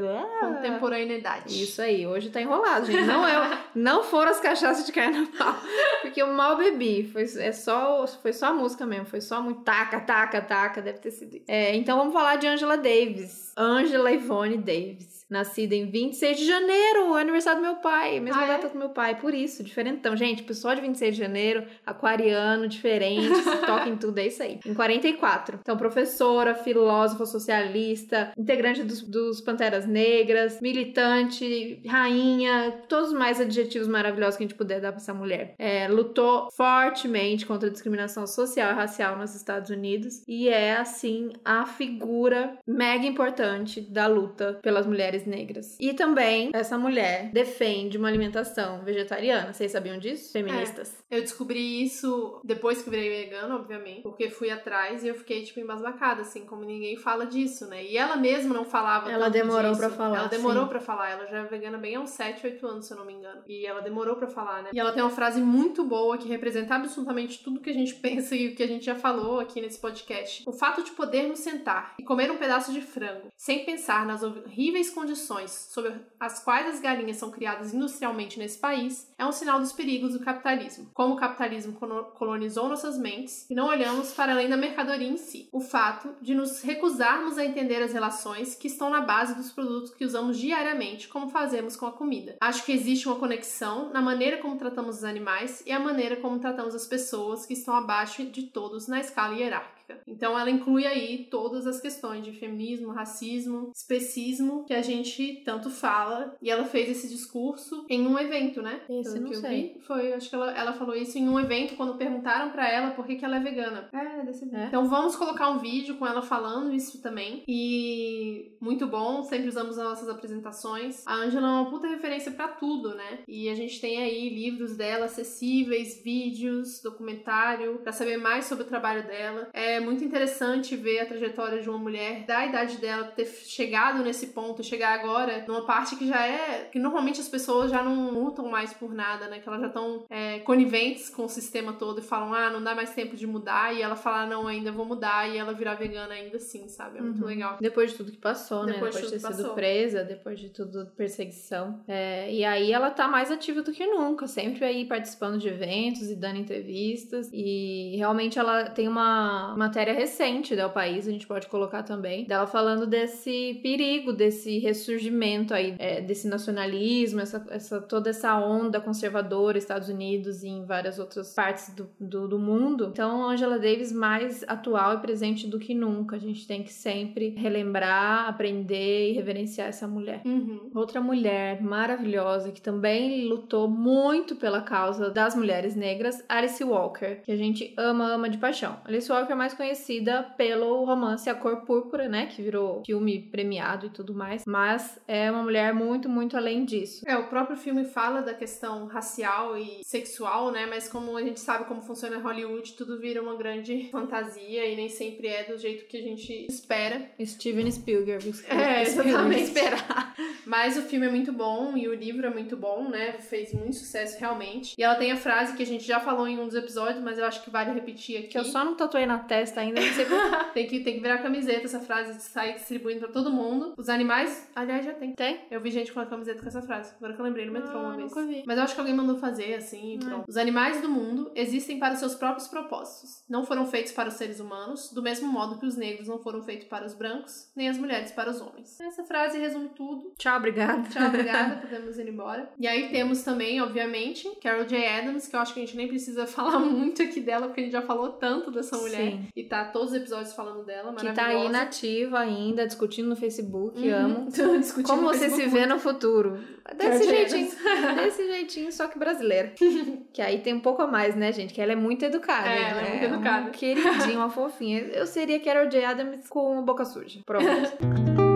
contemporaneidade. 0.40 1.62
Isso 1.62 1.83
aí, 1.83 2.06
hoje 2.06 2.30
tá 2.30 2.40
enrolado, 2.40 2.87
gente. 2.87 3.04
Não, 3.04 3.26
é, 3.26 3.59
não 3.74 4.02
foram 4.04 4.30
as 4.30 4.40
cachaças 4.40 4.87
de 4.87 4.92
carnaval, 4.92 5.56
porque 6.02 6.22
eu 6.22 6.28
mal 6.28 6.56
bebi. 6.56 7.04
Foi, 7.12 7.22
é 7.22 7.52
só, 7.52 8.06
foi 8.06 8.33
só 8.33 8.46
a 8.46 8.52
música 8.52 8.87
mesmo, 8.87 9.06
foi 9.06 9.20
só 9.20 9.42
muito 9.42 9.62
taca, 9.62 10.00
taca, 10.00 10.40
taca, 10.40 10.80
deve 10.80 10.98
ter 10.98 11.11
sido. 11.11 11.40
É, 11.46 11.74
então 11.74 11.98
vamos 11.98 12.12
falar 12.12 12.37
de 12.37 12.46
Angela 12.46 12.76
Davis. 12.76 13.52
Angela 13.56 14.12
Ivone 14.12 14.56
Davis 14.56 15.19
nascida 15.30 15.74
em 15.74 15.88
26 15.88 16.38
de 16.38 16.46
janeiro, 16.46 17.14
aniversário 17.14 17.60
do 17.60 17.66
meu 17.66 17.76
pai, 17.76 18.18
mesma 18.20 18.42
ah, 18.42 18.46
data 18.46 18.66
é? 18.66 18.70
do 18.70 18.78
meu 18.78 18.90
pai, 18.90 19.18
por 19.18 19.32
isso, 19.32 19.62
diferentão. 19.62 20.16
Gente, 20.16 20.42
pessoal 20.42 20.74
de 20.74 20.80
26 20.80 21.14
de 21.14 21.20
janeiro, 21.20 21.64
aquariano, 21.86 22.66
diferente, 22.68 23.28
toca 23.64 23.88
em 23.88 23.96
tudo, 23.96 24.18
é 24.18 24.26
isso 24.26 24.42
aí. 24.42 24.58
Em 24.66 24.74
44. 24.74 25.60
Então, 25.60 25.76
professora, 25.76 26.54
filósofa, 26.54 27.24
socialista, 27.26 28.32
integrante 28.36 28.82
dos, 28.82 29.02
dos 29.02 29.40
Panteras 29.40 29.86
Negras, 29.86 30.60
militante, 30.60 31.80
rainha, 31.86 32.82
todos 32.88 33.08
os 33.08 33.18
mais 33.18 33.40
adjetivos 33.40 33.86
maravilhosos 33.86 34.36
que 34.36 34.44
a 34.44 34.46
gente 34.46 34.56
puder 34.56 34.80
dar 34.80 34.92
pra 34.92 35.00
essa 35.00 35.14
mulher. 35.14 35.54
É, 35.58 35.86
lutou 35.88 36.48
fortemente 36.52 37.46
contra 37.46 37.68
a 37.68 37.72
discriminação 37.72 38.26
social 38.26 38.72
e 38.72 38.74
racial 38.74 39.16
nos 39.16 39.34
Estados 39.34 39.70
Unidos 39.70 40.22
e 40.26 40.48
é, 40.48 40.76
assim, 40.76 41.30
a 41.44 41.66
figura 41.66 42.58
mega 42.66 43.06
importante 43.06 43.80
da 43.80 44.06
luta 44.06 44.58
pelas 44.62 44.86
mulheres 44.86 45.19
mulheres 45.20 45.26
negras. 45.26 45.76
E 45.80 45.92
também 45.92 46.50
essa 46.52 46.78
mulher 46.78 47.30
defende 47.33 47.98
uma 47.98 48.09
alimentação 48.09 48.83
vegetariana. 48.85 49.52
Vocês 49.52 49.72
sabiam 49.72 49.98
disso? 49.98 50.33
Feministas. 50.33 50.96
É, 51.11 51.16
eu 51.16 51.20
descobri 51.20 51.83
isso 51.83 52.40
depois 52.44 52.83
que 52.83 52.90
virei 52.90 53.24
vegana, 53.24 53.56
obviamente, 53.56 54.02
porque 54.02 54.30
fui 54.30 54.50
atrás 54.50 55.04
e 55.04 55.09
eu 55.09 55.14
fiquei 55.14 55.42
tipo 55.42 55.61
embasbacada, 55.61 56.22
assim, 56.22 56.44
como 56.44 56.64
ninguém 56.64 56.96
fala 56.96 57.26
disso, 57.26 57.66
né? 57.66 57.85
E 57.85 57.96
ela 57.96 58.16
mesma 58.16 58.54
não 58.54 58.64
falava 58.64 59.11
Ela 59.11 59.28
demorou 59.28 59.76
para 59.76 59.90
falar. 59.90 60.18
Ela 60.18 60.28
demorou 60.28 60.66
para 60.66 60.80
falar. 60.80 61.11
Ela 61.11 61.26
já 61.26 61.38
é 61.38 61.44
vegana 61.44 61.78
bem 61.78 61.96
há 61.96 62.00
uns 62.00 62.11
7, 62.11 62.46
8 62.46 62.66
anos, 62.66 62.87
se 62.87 62.92
eu 62.92 62.98
não 62.98 63.04
me 63.04 63.14
engano. 63.14 63.42
E 63.48 63.66
ela 63.66 63.80
demorou 63.80 64.16
para 64.16 64.28
falar, 64.28 64.62
né? 64.62 64.70
E 64.72 64.78
ela 64.78 64.92
tem 64.92 65.02
uma 65.02 65.11
frase 65.11 65.40
muito 65.40 65.85
boa 65.85 66.18
que 66.18 66.28
representa 66.28 66.74
absolutamente 66.74 67.42
tudo 67.42 67.61
que 67.61 67.70
a 67.70 67.74
gente 67.74 67.94
pensa 68.00 68.35
e 68.35 68.48
o 68.48 68.56
que 68.56 68.62
a 68.62 68.68
gente 68.68 68.85
já 68.85 68.94
falou 68.94 69.40
aqui 69.40 69.61
nesse 69.61 69.78
podcast. 69.78 70.42
O 70.46 70.52
fato 70.52 70.83
de 70.83 70.92
podermos 70.92 71.40
sentar 71.40 71.94
e 71.98 72.04
comer 72.04 72.30
um 72.30 72.37
pedaço 72.37 72.72
de 72.72 72.80
frango 72.80 73.28
sem 73.37 73.64
pensar 73.64 74.06
nas 74.06 74.22
horríveis 74.22 74.90
condições 74.90 75.09
condições 75.10 75.68
sob 75.70 75.92
as 76.18 76.42
quais 76.42 76.74
as 76.74 76.80
galinhas 76.80 77.16
são 77.16 77.30
criadas 77.30 77.74
industrialmente 77.74 78.38
nesse 78.38 78.58
país 78.58 79.10
é 79.18 79.26
um 79.26 79.32
sinal 79.32 79.58
dos 79.58 79.72
perigos 79.72 80.12
do 80.12 80.20
capitalismo. 80.20 80.88
Como 80.94 81.14
o 81.14 81.16
capitalismo 81.16 81.76
colonizou 82.14 82.68
nossas 82.68 82.96
mentes 82.96 83.48
e 83.50 83.54
não 83.54 83.66
olhamos 83.66 84.12
para 84.12 84.32
além 84.32 84.48
da 84.48 84.56
mercadoria 84.56 85.08
em 85.08 85.16
si. 85.16 85.48
O 85.52 85.60
fato 85.60 86.14
de 86.22 86.34
nos 86.34 86.62
recusarmos 86.62 87.38
a 87.38 87.44
entender 87.44 87.82
as 87.82 87.92
relações 87.92 88.54
que 88.54 88.68
estão 88.68 88.88
na 88.88 89.00
base 89.00 89.34
dos 89.34 89.50
produtos 89.50 89.92
que 89.92 90.04
usamos 90.04 90.38
diariamente, 90.38 91.08
como 91.08 91.28
fazemos 91.28 91.76
com 91.76 91.86
a 91.86 91.92
comida. 91.92 92.36
Acho 92.40 92.64
que 92.64 92.72
existe 92.72 93.08
uma 93.08 93.18
conexão 93.18 93.92
na 93.92 94.00
maneira 94.00 94.38
como 94.38 94.56
tratamos 94.56 94.98
os 94.98 95.04
animais 95.04 95.62
e 95.66 95.72
a 95.72 95.80
maneira 95.80 96.16
como 96.16 96.38
tratamos 96.38 96.74
as 96.74 96.86
pessoas 96.86 97.44
que 97.44 97.54
estão 97.54 97.74
abaixo 97.74 98.24
de 98.26 98.44
todos 98.44 98.86
na 98.86 99.00
escala 99.00 99.34
hierárquica. 99.34 99.79
Então 100.07 100.38
ela 100.38 100.50
inclui 100.50 100.87
aí 100.87 101.29
todas 101.31 101.66
as 101.66 101.81
questões 101.81 102.24
de 102.24 102.33
feminismo, 102.33 102.92
racismo, 102.92 103.70
especismo 103.74 104.64
que 104.64 104.74
a 104.74 104.83
gente 104.83 105.42
tanto 105.44 105.70
fala. 105.70 106.37
E 106.40 106.50
ela 106.50 106.64
fez 106.64 106.90
esse 106.90 107.09
discurso 107.09 107.87
em 107.88 108.07
um 108.07 108.18
evento, 108.18 108.62
né? 108.62 108.81
Esse 108.88 109.12
Pelo 109.12 109.24
não 109.24 109.31
que 109.31 109.37
sei. 109.37 109.50
eu 109.50 109.74
vi, 109.74 109.81
foi, 109.81 110.12
acho 110.12 110.29
que 110.29 110.35
ela, 110.35 110.57
ela 110.57 110.72
falou 110.72 110.94
isso 110.94 111.18
em 111.18 111.29
um 111.29 111.38
evento 111.38 111.76
quando 111.76 111.96
perguntaram 111.96 112.50
para 112.50 112.68
ela 112.70 112.90
por 112.92 113.07
que, 113.07 113.16
que 113.16 113.24
ela 113.24 113.37
é 113.37 113.40
vegana. 113.40 113.88
É, 113.92 114.24
desse 114.24 114.44
é. 114.55 114.66
Então 114.66 114.88
vamos 114.88 115.16
colocar 115.16 115.50
um 115.50 115.59
vídeo 115.59 115.96
com 115.96 116.07
ela 116.07 116.22
falando 116.22 116.74
isso 116.74 117.00
também. 117.03 117.42
E 117.46 118.57
muito 118.61 118.87
bom, 118.87 119.22
sempre 119.22 119.48
usamos 119.48 119.79
as 119.79 119.85
nossas 119.85 120.09
apresentações. 120.09 121.07
A 121.07 121.14
Angela 121.14 121.46
é 121.46 121.50
uma 121.50 121.70
puta 121.70 121.87
referência 121.88 122.33
para 122.33 122.48
tudo, 122.48 122.94
né? 122.94 123.20
E 123.26 123.48
a 123.48 123.55
gente 123.55 123.81
tem 123.81 124.03
aí 124.03 124.29
livros 124.29 124.76
dela 124.76 125.07
acessíveis, 125.07 126.03
vídeos, 126.03 126.81
documentário, 126.83 127.79
para 127.79 127.92
saber 127.92 128.16
mais 128.16 128.44
sobre 128.44 128.64
o 128.64 128.66
trabalho 128.66 129.07
dela. 129.07 129.48
É 129.53 129.79
é 129.80 129.84
muito 129.84 130.04
interessante 130.04 130.76
ver 130.76 131.00
a 131.00 131.06
trajetória 131.06 131.60
de 131.60 131.68
uma 131.68 131.78
mulher 131.78 132.24
da 132.26 132.46
idade 132.46 132.76
dela 132.78 133.04
ter 133.04 133.26
chegado 133.26 134.02
nesse 134.02 134.28
ponto, 134.28 134.62
chegar 134.62 134.98
agora 134.98 135.44
numa 135.48 135.64
parte 135.64 135.96
que 135.96 136.06
já 136.06 136.26
é. 136.26 136.68
que 136.70 136.78
normalmente 136.78 137.20
as 137.20 137.28
pessoas 137.28 137.70
já 137.70 137.82
não 137.82 138.10
lutam 138.10 138.48
mais 138.48 138.72
por 138.72 138.92
nada, 138.94 139.28
né? 139.28 139.40
Que 139.40 139.48
elas 139.48 139.60
já 139.60 139.66
estão 139.68 140.04
é, 140.10 140.38
coniventes 140.40 141.08
com 141.08 141.24
o 141.24 141.28
sistema 141.28 141.72
todo 141.72 142.00
e 142.00 142.02
falam, 142.02 142.34
ah, 142.34 142.50
não 142.50 142.62
dá 142.62 142.74
mais 142.74 142.94
tempo 142.94 143.16
de 143.16 143.26
mudar. 143.26 143.74
E 143.74 143.82
ela 143.82 143.96
fala, 143.96 144.26
não, 144.26 144.46
ainda 144.46 144.70
vou 144.70 144.84
mudar. 144.84 145.28
E 145.28 145.38
ela 145.38 145.52
virar 145.52 145.74
vegana 145.74 146.14
ainda 146.14 146.36
assim, 146.36 146.68
sabe? 146.68 146.98
É 146.98 147.02
muito 147.02 147.20
uhum. 147.20 147.26
legal. 147.26 147.56
Depois 147.60 147.92
de 147.92 147.96
tudo 147.96 148.12
que 148.12 148.18
passou, 148.18 148.64
né? 148.64 148.74
Depois, 148.74 148.94
depois 148.94 149.12
de 149.12 149.20
ter 149.20 149.34
sido 149.34 149.54
presa, 149.54 150.04
depois 150.04 150.38
de 150.38 150.50
tudo, 150.50 150.86
perseguição. 150.96 151.82
É, 151.88 152.32
e 152.32 152.44
aí 152.44 152.72
ela 152.72 152.90
tá 152.90 153.08
mais 153.08 153.30
ativa 153.30 153.62
do 153.62 153.72
que 153.72 153.86
nunca, 153.86 154.26
sempre 154.26 154.64
aí 154.64 154.84
participando 154.84 155.38
de 155.38 155.48
eventos 155.48 156.10
e 156.10 156.16
dando 156.16 156.38
entrevistas. 156.38 157.30
E 157.32 157.94
realmente 157.96 158.38
ela 158.38 158.64
tem 158.64 158.88
uma 158.88 159.54
matéria 159.70 159.94
recente 159.94 160.56
do 160.56 160.68
país, 160.68 161.06
a 161.06 161.12
gente 161.12 161.28
pode 161.28 161.46
colocar 161.46 161.85
também, 161.85 162.24
dela 162.24 162.46
falando 162.46 162.87
desse 162.87 163.61
perigo, 163.62 164.12
desse 164.12 164.59
ressurgimento 164.59 165.54
aí, 165.54 165.76
é, 165.78 166.00
desse 166.00 166.26
nacionalismo, 166.26 167.20
essa, 167.20 167.46
essa, 167.48 167.80
toda 167.80 168.11
essa 168.11 168.37
onda 168.37 168.80
conservadora, 168.80 169.56
Estados 169.56 169.88
Unidos 169.88 170.42
e 170.42 170.48
em 170.48 170.64
várias 170.64 170.98
outras 170.98 171.33
partes 171.33 171.72
do, 171.72 171.88
do, 172.00 172.26
do 172.26 172.38
mundo. 172.38 172.88
Então, 172.92 173.28
Angela 173.28 173.59
Davis 173.61 173.92
mais 173.92 174.42
atual 174.48 174.94
e 174.94 174.98
presente 174.98 175.46
do 175.46 175.59
que 175.59 175.72
nunca. 175.72 176.16
A 176.16 176.18
gente 176.18 176.46
tem 176.46 176.64
que 176.64 176.72
sempre 176.72 177.30
relembrar, 177.30 178.28
aprender 178.28 179.11
e 179.11 179.12
reverenciar 179.12 179.68
essa 179.68 179.87
mulher. 179.87 180.20
Uhum. 180.24 180.70
Outra 180.74 181.00
mulher 181.00 181.62
maravilhosa 181.62 182.50
que 182.50 182.61
também 182.61 183.28
lutou 183.28 183.68
muito 183.68 184.35
pela 184.35 184.62
causa 184.62 185.11
das 185.11 185.37
mulheres 185.37 185.76
negras, 185.76 186.24
Alice 186.28 186.62
Walker, 186.64 187.20
que 187.22 187.30
a 187.30 187.37
gente 187.37 187.72
ama, 187.76 188.12
ama 188.12 188.28
de 188.28 188.38
paixão. 188.38 188.78
Alice 188.85 189.11
Walker 189.11 189.33
é 189.33 189.37
mais 189.37 189.54
conhecida 189.60 190.22
pelo 190.38 190.86
romance 190.86 191.28
A 191.28 191.34
Cor 191.34 191.58
Púrpura, 191.66 192.08
né? 192.08 192.24
Que 192.24 192.40
virou 192.40 192.82
filme 192.86 193.28
premiado 193.30 193.86
e 193.86 193.90
tudo 193.90 194.14
mais. 194.14 194.46
Mas 194.46 194.98
é 195.06 195.30
uma 195.30 195.42
mulher 195.42 195.74
muito, 195.74 196.08
muito 196.08 196.34
além 196.34 196.64
disso. 196.64 197.04
É, 197.06 197.14
o 197.18 197.28
próprio 197.28 197.58
filme 197.58 197.84
fala 197.84 198.22
da 198.22 198.32
questão 198.32 198.86
racial 198.86 199.58
e 199.58 199.84
sexual, 199.84 200.50
né? 200.50 200.64
Mas 200.64 200.88
como 200.88 201.14
a 201.14 201.22
gente 201.22 201.40
sabe 201.40 201.66
como 201.66 201.82
funciona 201.82 202.16
Hollywood, 202.16 202.72
tudo 202.72 202.98
vira 202.98 203.20
uma 203.20 203.36
grande 203.36 203.88
fantasia 203.92 204.64
e 204.64 204.76
nem 204.76 204.88
sempre 204.88 205.28
é 205.28 205.44
do 205.44 205.58
jeito 205.58 205.84
que 205.84 205.98
a 205.98 206.02
gente 206.02 206.46
espera. 206.48 207.10
Steven 207.22 207.70
Spielberg. 207.70 208.32
É, 208.48 208.80
exatamente. 208.88 209.42
esperar. 209.42 210.14
Mas 210.46 210.78
o 210.78 210.82
filme 210.82 211.06
é 211.06 211.10
muito 211.10 211.34
bom 211.34 211.76
e 211.76 211.86
o 211.86 211.94
livro 211.94 212.26
é 212.26 212.30
muito 212.30 212.56
bom, 212.56 212.88
né? 212.88 213.12
Fez 213.12 213.52
muito 213.52 213.76
sucesso 213.76 214.18
realmente. 214.18 214.74
E 214.78 214.82
ela 214.82 214.94
tem 214.94 215.12
a 215.12 215.16
frase 215.16 215.54
que 215.54 215.62
a 215.62 215.66
gente 215.66 215.84
já 215.84 216.00
falou 216.00 216.26
em 216.26 216.38
um 216.38 216.46
dos 216.46 216.54
episódios, 216.54 217.04
mas 217.04 217.18
eu 217.18 217.26
acho 217.26 217.42
que 217.42 217.50
vale 217.50 217.72
repetir 217.72 218.16
aqui. 218.16 218.28
Que 218.28 218.38
eu 218.38 218.44
só 218.44 218.64
não 218.64 218.74
tatuei 218.74 219.04
na 219.04 219.18
testa 219.18 219.49
ainda, 219.58 219.80
não 219.80 219.92
sei 219.92 220.06
tem, 220.54 220.66
que, 220.66 220.80
tem 220.80 220.94
que 220.94 221.00
virar 221.00 221.18
camiseta 221.18 221.64
essa 221.64 221.80
frase 221.80 222.14
de 222.14 222.22
sair 222.22 222.54
distribuindo 222.54 223.00
pra 223.00 223.08
todo 223.08 223.30
mundo. 223.30 223.74
Os 223.76 223.88
animais, 223.88 224.48
aliás, 224.54 224.84
já 224.84 224.92
tem. 224.92 225.14
Tem? 225.14 225.40
Eu 225.50 225.60
vi 225.60 225.70
gente 225.70 225.92
com 225.92 226.00
a 226.00 226.06
camiseta 226.06 226.40
com 226.40 226.48
essa 226.48 226.62
frase. 226.62 226.94
Agora 226.96 227.14
que 227.14 227.20
eu 227.20 227.24
lembrei 227.24 227.46
no 227.46 227.52
metrô 227.52 227.78
ah, 227.78 227.82
uma 227.82 227.96
vez. 227.96 228.10
Nunca 228.10 228.26
vi. 228.26 228.42
Mas 228.46 228.58
eu 228.58 228.64
acho 228.64 228.74
que 228.74 228.80
alguém 228.80 228.94
mandou 228.94 229.16
fazer 229.16 229.54
assim, 229.54 229.94
e 229.94 229.98
pronto. 229.98 230.24
Os 230.28 230.36
animais 230.36 230.80
do 230.80 230.88
mundo 230.88 231.30
existem 231.34 231.78
para 231.78 231.94
os 231.94 231.98
seus 231.98 232.14
próprios 232.14 232.48
propósitos. 232.48 233.24
Não 233.28 233.44
foram 233.44 233.66
feitos 233.66 233.92
para 233.92 234.08
os 234.08 234.14
seres 234.14 234.40
humanos, 234.40 234.92
do 234.92 235.02
mesmo 235.02 235.28
modo 235.28 235.58
que 235.58 235.66
os 235.66 235.76
negros 235.76 236.08
não 236.08 236.18
foram 236.18 236.42
feitos 236.42 236.66
para 236.66 236.84
os 236.84 236.94
brancos, 236.94 237.50
nem 237.56 237.68
as 237.68 237.78
mulheres 237.78 238.12
para 238.12 238.30
os 238.30 238.40
homens. 238.40 238.78
Essa 238.80 239.04
frase 239.04 239.38
resume 239.38 239.70
tudo. 239.70 240.12
Tchau, 240.18 240.36
obrigada. 240.36 240.88
Tchau, 240.88 241.06
obrigada. 241.08 241.56
Podemos 241.62 241.98
ir 241.98 242.08
embora. 242.08 242.50
E 242.58 242.66
aí 242.66 242.90
temos 242.90 243.22
também, 243.22 243.60
obviamente, 243.60 244.28
Carol 244.42 244.64
J. 244.66 244.86
Adams, 244.86 245.28
que 245.28 245.36
eu 245.36 245.40
acho 245.40 245.54
que 245.54 245.60
a 245.60 245.64
gente 245.64 245.76
nem 245.76 245.88
precisa 245.88 246.26
falar 246.28 246.58
muito 246.58 247.02
aqui 247.02 247.20
dela, 247.20 247.46
porque 247.46 247.60
a 247.60 247.64
gente 247.64 247.72
já 247.72 247.82
falou 247.82 248.10
tanto 248.12 248.50
dessa 248.50 248.76
mulher. 248.76 249.12
Sim. 249.12 249.28
E 249.34 249.44
tá 249.44 249.64
todos 249.64 249.90
os 249.90 249.96
episódios 249.96 250.32
falando 250.32 250.64
dela. 250.64 250.94
Que 250.94 251.12
tá 251.12 251.26
aí 251.26 251.48
nativa 251.48 252.18
ainda, 252.18 252.66
discutindo 252.66 253.08
no 253.08 253.16
Facebook, 253.16 253.78
uhum. 253.80 253.94
amo. 253.94 254.28
Como 254.86 255.02
você 255.02 255.28
Facebook. 255.30 255.42
se 255.42 255.48
vê 255.48 255.66
no 255.66 255.78
futuro. 255.78 256.38
Desse 256.76 257.08
jeitinho. 257.08 257.50
desse 257.96 258.26
jeitinho, 258.26 258.72
só 258.72 258.86
que 258.86 258.98
brasileira. 258.98 259.52
que 260.12 260.22
aí 260.22 260.40
tem 260.40 260.54
um 260.54 260.60
pouco 260.60 260.82
a 260.82 260.86
mais, 260.86 261.14
né, 261.14 261.32
gente? 261.32 261.52
Que 261.54 261.60
ela 261.60 261.72
é 261.72 261.76
muito 261.76 262.04
educada. 262.04 262.48
É, 262.48 262.70
ela 262.70 262.80
é 262.80 262.90
muito 262.90 263.04
educada. 263.04 263.48
Um 263.48 263.52
queridinha, 263.52 264.18
uma 264.18 264.30
fofinha. 264.30 264.80
Eu 264.80 265.06
seria 265.06 265.40
Carol 265.40 265.68
J. 265.68 265.84
Adams 265.84 266.28
com 266.28 266.62
boca 266.64 266.84
suja. 266.84 267.20
Pronto. 267.24 268.29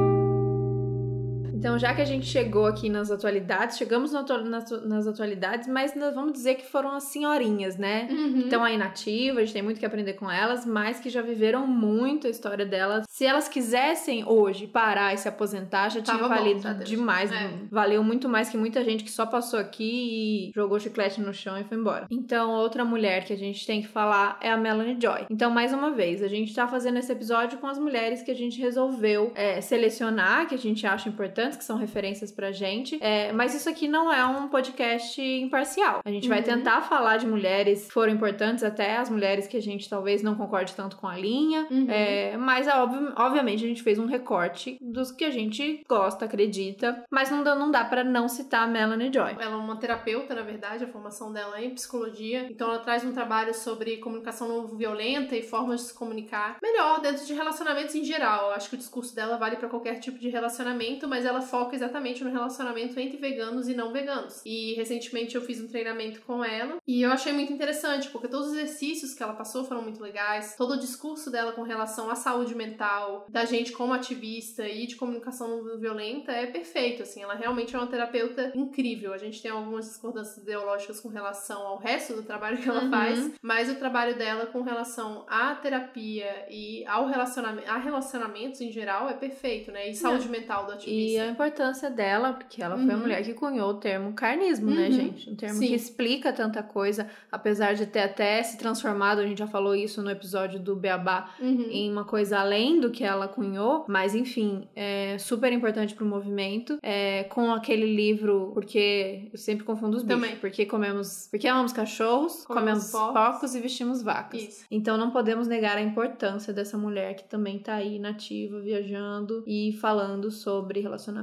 Então, 1.65 1.79
já 1.79 1.95
que 1.95 2.03
a 2.03 2.05
gente 2.05 2.27
chegou 2.27 2.67
aqui 2.67 2.91
nas 2.91 3.11
atualidades, 3.11 3.79
chegamos 3.79 4.13
nas, 4.13 4.71
nas 4.85 5.07
atualidades, 5.07 5.67
mas 5.67 5.95
nós 5.95 6.15
vamos 6.15 6.35
dizer 6.35 6.57
que 6.57 6.67
foram 6.67 6.91
as 6.91 7.05
senhorinhas, 7.05 7.79
né? 7.79 8.07
Uhum. 8.11 8.41
Estão 8.41 8.63
aí 8.63 8.77
nativas, 8.77 9.39
a 9.39 9.41
gente 9.47 9.55
tem 9.55 9.63
muito 9.63 9.81
que 9.81 9.87
aprender 9.87 10.13
com 10.13 10.31
elas, 10.31 10.67
mas 10.67 11.01
que 11.01 11.09
já 11.09 11.23
viveram 11.23 11.67
muito 11.67 12.27
a 12.27 12.31
história 12.31 12.67
delas. 12.67 13.07
Se 13.09 13.25
elas 13.25 13.49
quisessem 13.49 14.29
hoje 14.29 14.67
parar 14.67 15.15
e 15.15 15.17
se 15.17 15.27
aposentar, 15.27 15.89
já 15.89 16.03
tinha 16.03 16.19
Tava 16.19 16.35
valido 16.35 16.61
bom, 16.61 16.85
demais. 16.85 17.33
É. 17.33 17.51
Valeu 17.71 18.05
muito 18.05 18.29
mais 18.29 18.51
que 18.51 18.59
muita 18.59 18.85
gente 18.85 19.03
que 19.03 19.11
só 19.11 19.25
passou 19.25 19.59
aqui 19.59 20.51
e 20.51 20.53
jogou 20.55 20.79
chiclete 20.79 21.23
no 21.23 21.33
chão 21.33 21.59
e 21.59 21.65
foi 21.65 21.79
embora. 21.79 22.07
Então, 22.11 22.51
outra 22.51 22.85
mulher 22.85 23.25
que 23.25 23.33
a 23.33 23.39
gente 23.39 23.67
tem 23.67 23.81
que 23.81 23.89
falar 23.89 24.37
é 24.43 24.53
a 24.53 24.57
Melanie 24.59 24.99
Joy. 25.01 25.25
Então, 25.31 25.51
mais 25.51 25.73
uma 25.73 25.93
vez, 25.93 26.23
a 26.23 26.29
gente 26.29 26.55
tá 26.55 26.69
fazendo 26.69 26.99
esse 26.99 27.11
episódio 27.11 27.57
com 27.57 27.67
as 27.67 27.79
mulheres 27.79 28.21
que 28.21 28.31
a 28.31 28.37
gente 28.37 28.61
resolveu 28.61 29.33
é, 29.35 29.63
selecionar, 29.63 30.47
que 30.47 30.55
a 30.55 30.59
gente 30.59 30.87
acha 30.87 31.09
importante 31.09 31.54
que 31.57 31.65
são 31.65 31.77
referências 31.77 32.33
pra 32.33 32.53
gente. 32.53 32.99
É, 33.03 33.33
mas 33.33 33.55
isso 33.55 33.69
aqui 33.69 33.89
não 33.89 34.13
é 34.13 34.25
um 34.27 34.49
podcast 34.49 35.21
imparcial. 35.21 36.01
A 36.05 36.11
gente 36.11 36.25
uhum. 36.25 36.35
vai 36.35 36.43
tentar 36.43 36.83
falar 36.83 37.17
de 37.17 37.27
mulheres 37.27 37.87
que 37.87 37.93
foram 37.93 38.13
importantes, 38.13 38.65
até 38.65 38.97
as 38.97 39.11
mulheres 39.11 39.47
que 39.47 39.57
a 39.57 39.63
gente 39.63 39.89
talvez 39.89 40.23
não 40.23 40.35
concorde 40.35 40.75
tanto 40.75 40.97
com 40.97 41.07
a 41.07 41.17
linha. 41.17 41.67
Uhum. 41.71 41.87
É, 41.89 42.37
mas, 42.37 42.67
é 42.67 42.75
óbvio, 42.75 43.13
obviamente, 43.17 43.65
a 43.65 43.69
gente 43.69 43.83
fez 43.83 43.99
um 43.99 44.07
recorte 44.07 44.79
dos 44.81 45.11
que 45.11 45.25
a 45.25 45.31
gente 45.31 45.83
gosta, 45.89 46.25
acredita. 46.25 47.05
Mas 47.11 47.31
não 47.31 47.43
dá, 47.43 47.55
não 47.55 47.71
dá 47.71 47.85
pra 47.85 48.05
não 48.05 48.29
citar 48.29 48.65
a 48.65 48.67
Melanie 48.67 49.13
Joy. 49.13 49.33
Ela 49.39 49.55
é 49.55 49.57
uma 49.57 49.77
terapeuta, 49.77 50.35
na 50.35 50.43
verdade, 50.43 50.85
a 50.85 50.89
formação 50.89 51.33
dela 51.33 51.59
é 51.59 51.65
em 51.65 51.71
psicologia. 51.71 52.47
Então 52.51 52.69
ela 52.69 52.79
traz 52.79 53.05
um 53.05 53.13
trabalho 53.13 53.55
sobre 53.55 53.99
comunicação 53.99 54.49
não 54.49 54.67
violenta 54.77 55.37
e 55.37 55.43
formas 55.43 55.81
de 55.81 55.87
se 55.89 55.95
comunicar 55.95 56.57
melhor 56.63 57.01
dentro 57.01 57.25
de 57.25 57.33
relacionamentos 57.33 57.95
em 57.95 58.05
geral. 58.05 58.49
Eu 58.49 58.55
acho 58.55 58.69
que 58.69 58.75
o 58.75 58.79
discurso 58.79 59.15
dela 59.15 59.37
vale 59.37 59.57
para 59.57 59.69
qualquer 59.69 59.99
tipo 60.01 60.19
de 60.19 60.29
relacionamento, 60.29 61.09
mas 61.09 61.25
ela 61.25 61.41
foca 61.45 61.77
exatamente 61.77 62.25
no 62.25 62.31
relacionamento 62.31 62.99
entre 62.99 63.17
veganos 63.17 63.69
e 63.69 63.75
não 63.75 63.93
veganos. 63.93 64.43
E 64.45 64.75
recentemente 64.75 65.35
eu 65.35 65.43
fiz 65.43 65.61
um 65.61 65.69
treinamento 65.69 66.21
com 66.23 66.45
ela 66.45 66.79
e 66.87 67.03
eu 67.03 67.11
achei 67.11 67.33
muito 67.33 67.53
interessante, 67.53 68.09
porque 68.11 68.29
todos 68.29 68.49
os 68.49 68.55
exercícios 68.55 69.15
que 69.15 69.23
ela 69.23 69.35
passou 69.35 69.65
foram 69.65 69.83
muito 69.83 70.03
legais, 70.03 70.57
todo 70.57 70.75
o 70.75 70.79
discurso 70.79 71.31
dela 71.31 71.53
com 71.53 71.63
relação 71.63 72.11
à 72.11 72.15
saúde 72.15 72.55
mental, 72.55 73.27
da 73.29 73.45
gente 73.45 73.73
como 73.73 73.93
ativista 73.93 74.67
e 74.69 74.87
de 74.87 74.97
comunicação 74.97 75.63
não 75.63 75.79
violenta 75.79 76.33
é 76.33 76.47
perfeito, 76.47 77.03
assim, 77.03 77.23
ela 77.23 77.35
realmente 77.35 77.75
é 77.75 77.79
uma 77.79 77.87
terapeuta 77.87 78.53
incrível. 78.55 79.13
A 79.13 79.19
gente 79.19 79.41
tem 79.41 79.51
algumas 79.51 79.87
discordâncias 79.87 80.39
ideológicas 80.39 81.01
com 81.01 81.09
relação 81.09 81.67
ao 81.67 81.79
resto 81.79 82.15
do 82.15 82.23
trabalho 82.23 82.59
que 82.59 82.69
ela 82.69 82.85
uhum. 82.85 82.91
faz, 82.91 83.33
mas 83.43 83.71
o 83.71 83.77
trabalho 83.77 84.17
dela 84.17 84.47
com 84.47 84.63
relação 84.63 85.25
à 85.29 85.55
terapia 85.55 86.47
e 86.51 86.85
ao 86.87 87.07
relacionamento, 87.07 87.71
a 87.71 87.77
relacionamentos 87.77 88.61
em 88.61 88.71
geral 88.71 89.09
é 89.09 89.15
perfeito, 89.15 89.71
né? 89.71 89.89
E 89.89 89.95
saúde 89.95 90.29
mental 90.29 90.67
do 90.67 90.73
ativista. 90.73 91.24
E 91.24 91.24
a 91.25 91.31
importância 91.31 91.91
dela, 91.91 92.33
porque 92.33 92.63
ela 92.63 92.77
foi 92.77 92.91
a 92.91 92.95
uhum. 92.95 93.01
mulher 93.01 93.23
que 93.23 93.35
cunhou 93.35 93.71
o 93.71 93.75
termo 93.75 94.13
carnismo, 94.13 94.71
né, 94.71 94.77
uhum. 94.77 94.83
né, 94.83 94.91
gente? 94.91 95.31
Um 95.31 95.35
termo 95.35 95.59
Sim. 95.59 95.69
que 95.69 95.75
explica 95.75 96.33
tanta 96.33 96.63
coisa, 96.63 97.09
apesar 97.31 97.75
de 97.75 97.87
ter 97.87 98.01
até 98.01 98.43
se 98.43 98.57
transformado, 98.57 99.21
a 99.21 99.27
gente 99.27 99.39
já 99.39 99.47
falou 99.47 99.75
isso 99.75 100.03
no 100.03 100.11
episódio 100.11 100.61
do 100.61 100.77
Beabá, 100.77 101.31
uhum. 101.41 101.67
em 101.71 101.91
uma 101.91 102.05
coisa 102.05 102.39
além 102.39 102.81
do 102.81 102.91
que 102.91 103.05
ela 103.05 103.29
cunhou, 103.29 103.85
mas 103.89 104.15
enfim, 104.15 104.69
é 104.75 105.17
super 105.19 105.53
importante 105.53 105.95
pro 105.95 106.07
movimento. 106.07 106.79
É, 106.83 107.25
com 107.25 107.53
aquele 107.53 107.95
livro, 107.95 108.51
porque 108.53 109.29
eu 109.33 109.39
sempre 109.39 109.65
confundo 109.65 109.97
os 109.97 110.03
bichos, 110.03 110.21
Também. 110.21 110.37
porque 110.37 110.67
comemos, 110.67 111.29
porque 111.31 111.49
amamos 111.49 111.73
cachorros, 111.73 112.45
comemos, 112.45 112.91
comemos 112.91 113.13
porcos 113.13 113.55
e 113.55 113.61
vestimos 113.61 114.03
vacas. 114.03 114.43
Isso. 114.43 114.65
Então 114.71 114.97
não 114.97 115.11
podemos 115.11 115.47
negar 115.47 115.77
a 115.77 115.81
importância 115.83 116.53
dessa 116.53 116.77
mulher 116.77 117.15
que 117.15 117.25
também 117.25 117.59
tá 117.59 117.75
aí 117.75 117.99
nativa, 117.99 118.61
viajando 118.61 119.43
e 119.47 119.73
falando 119.81 120.31
sobre 120.31 120.81
relacionamento 120.81 121.14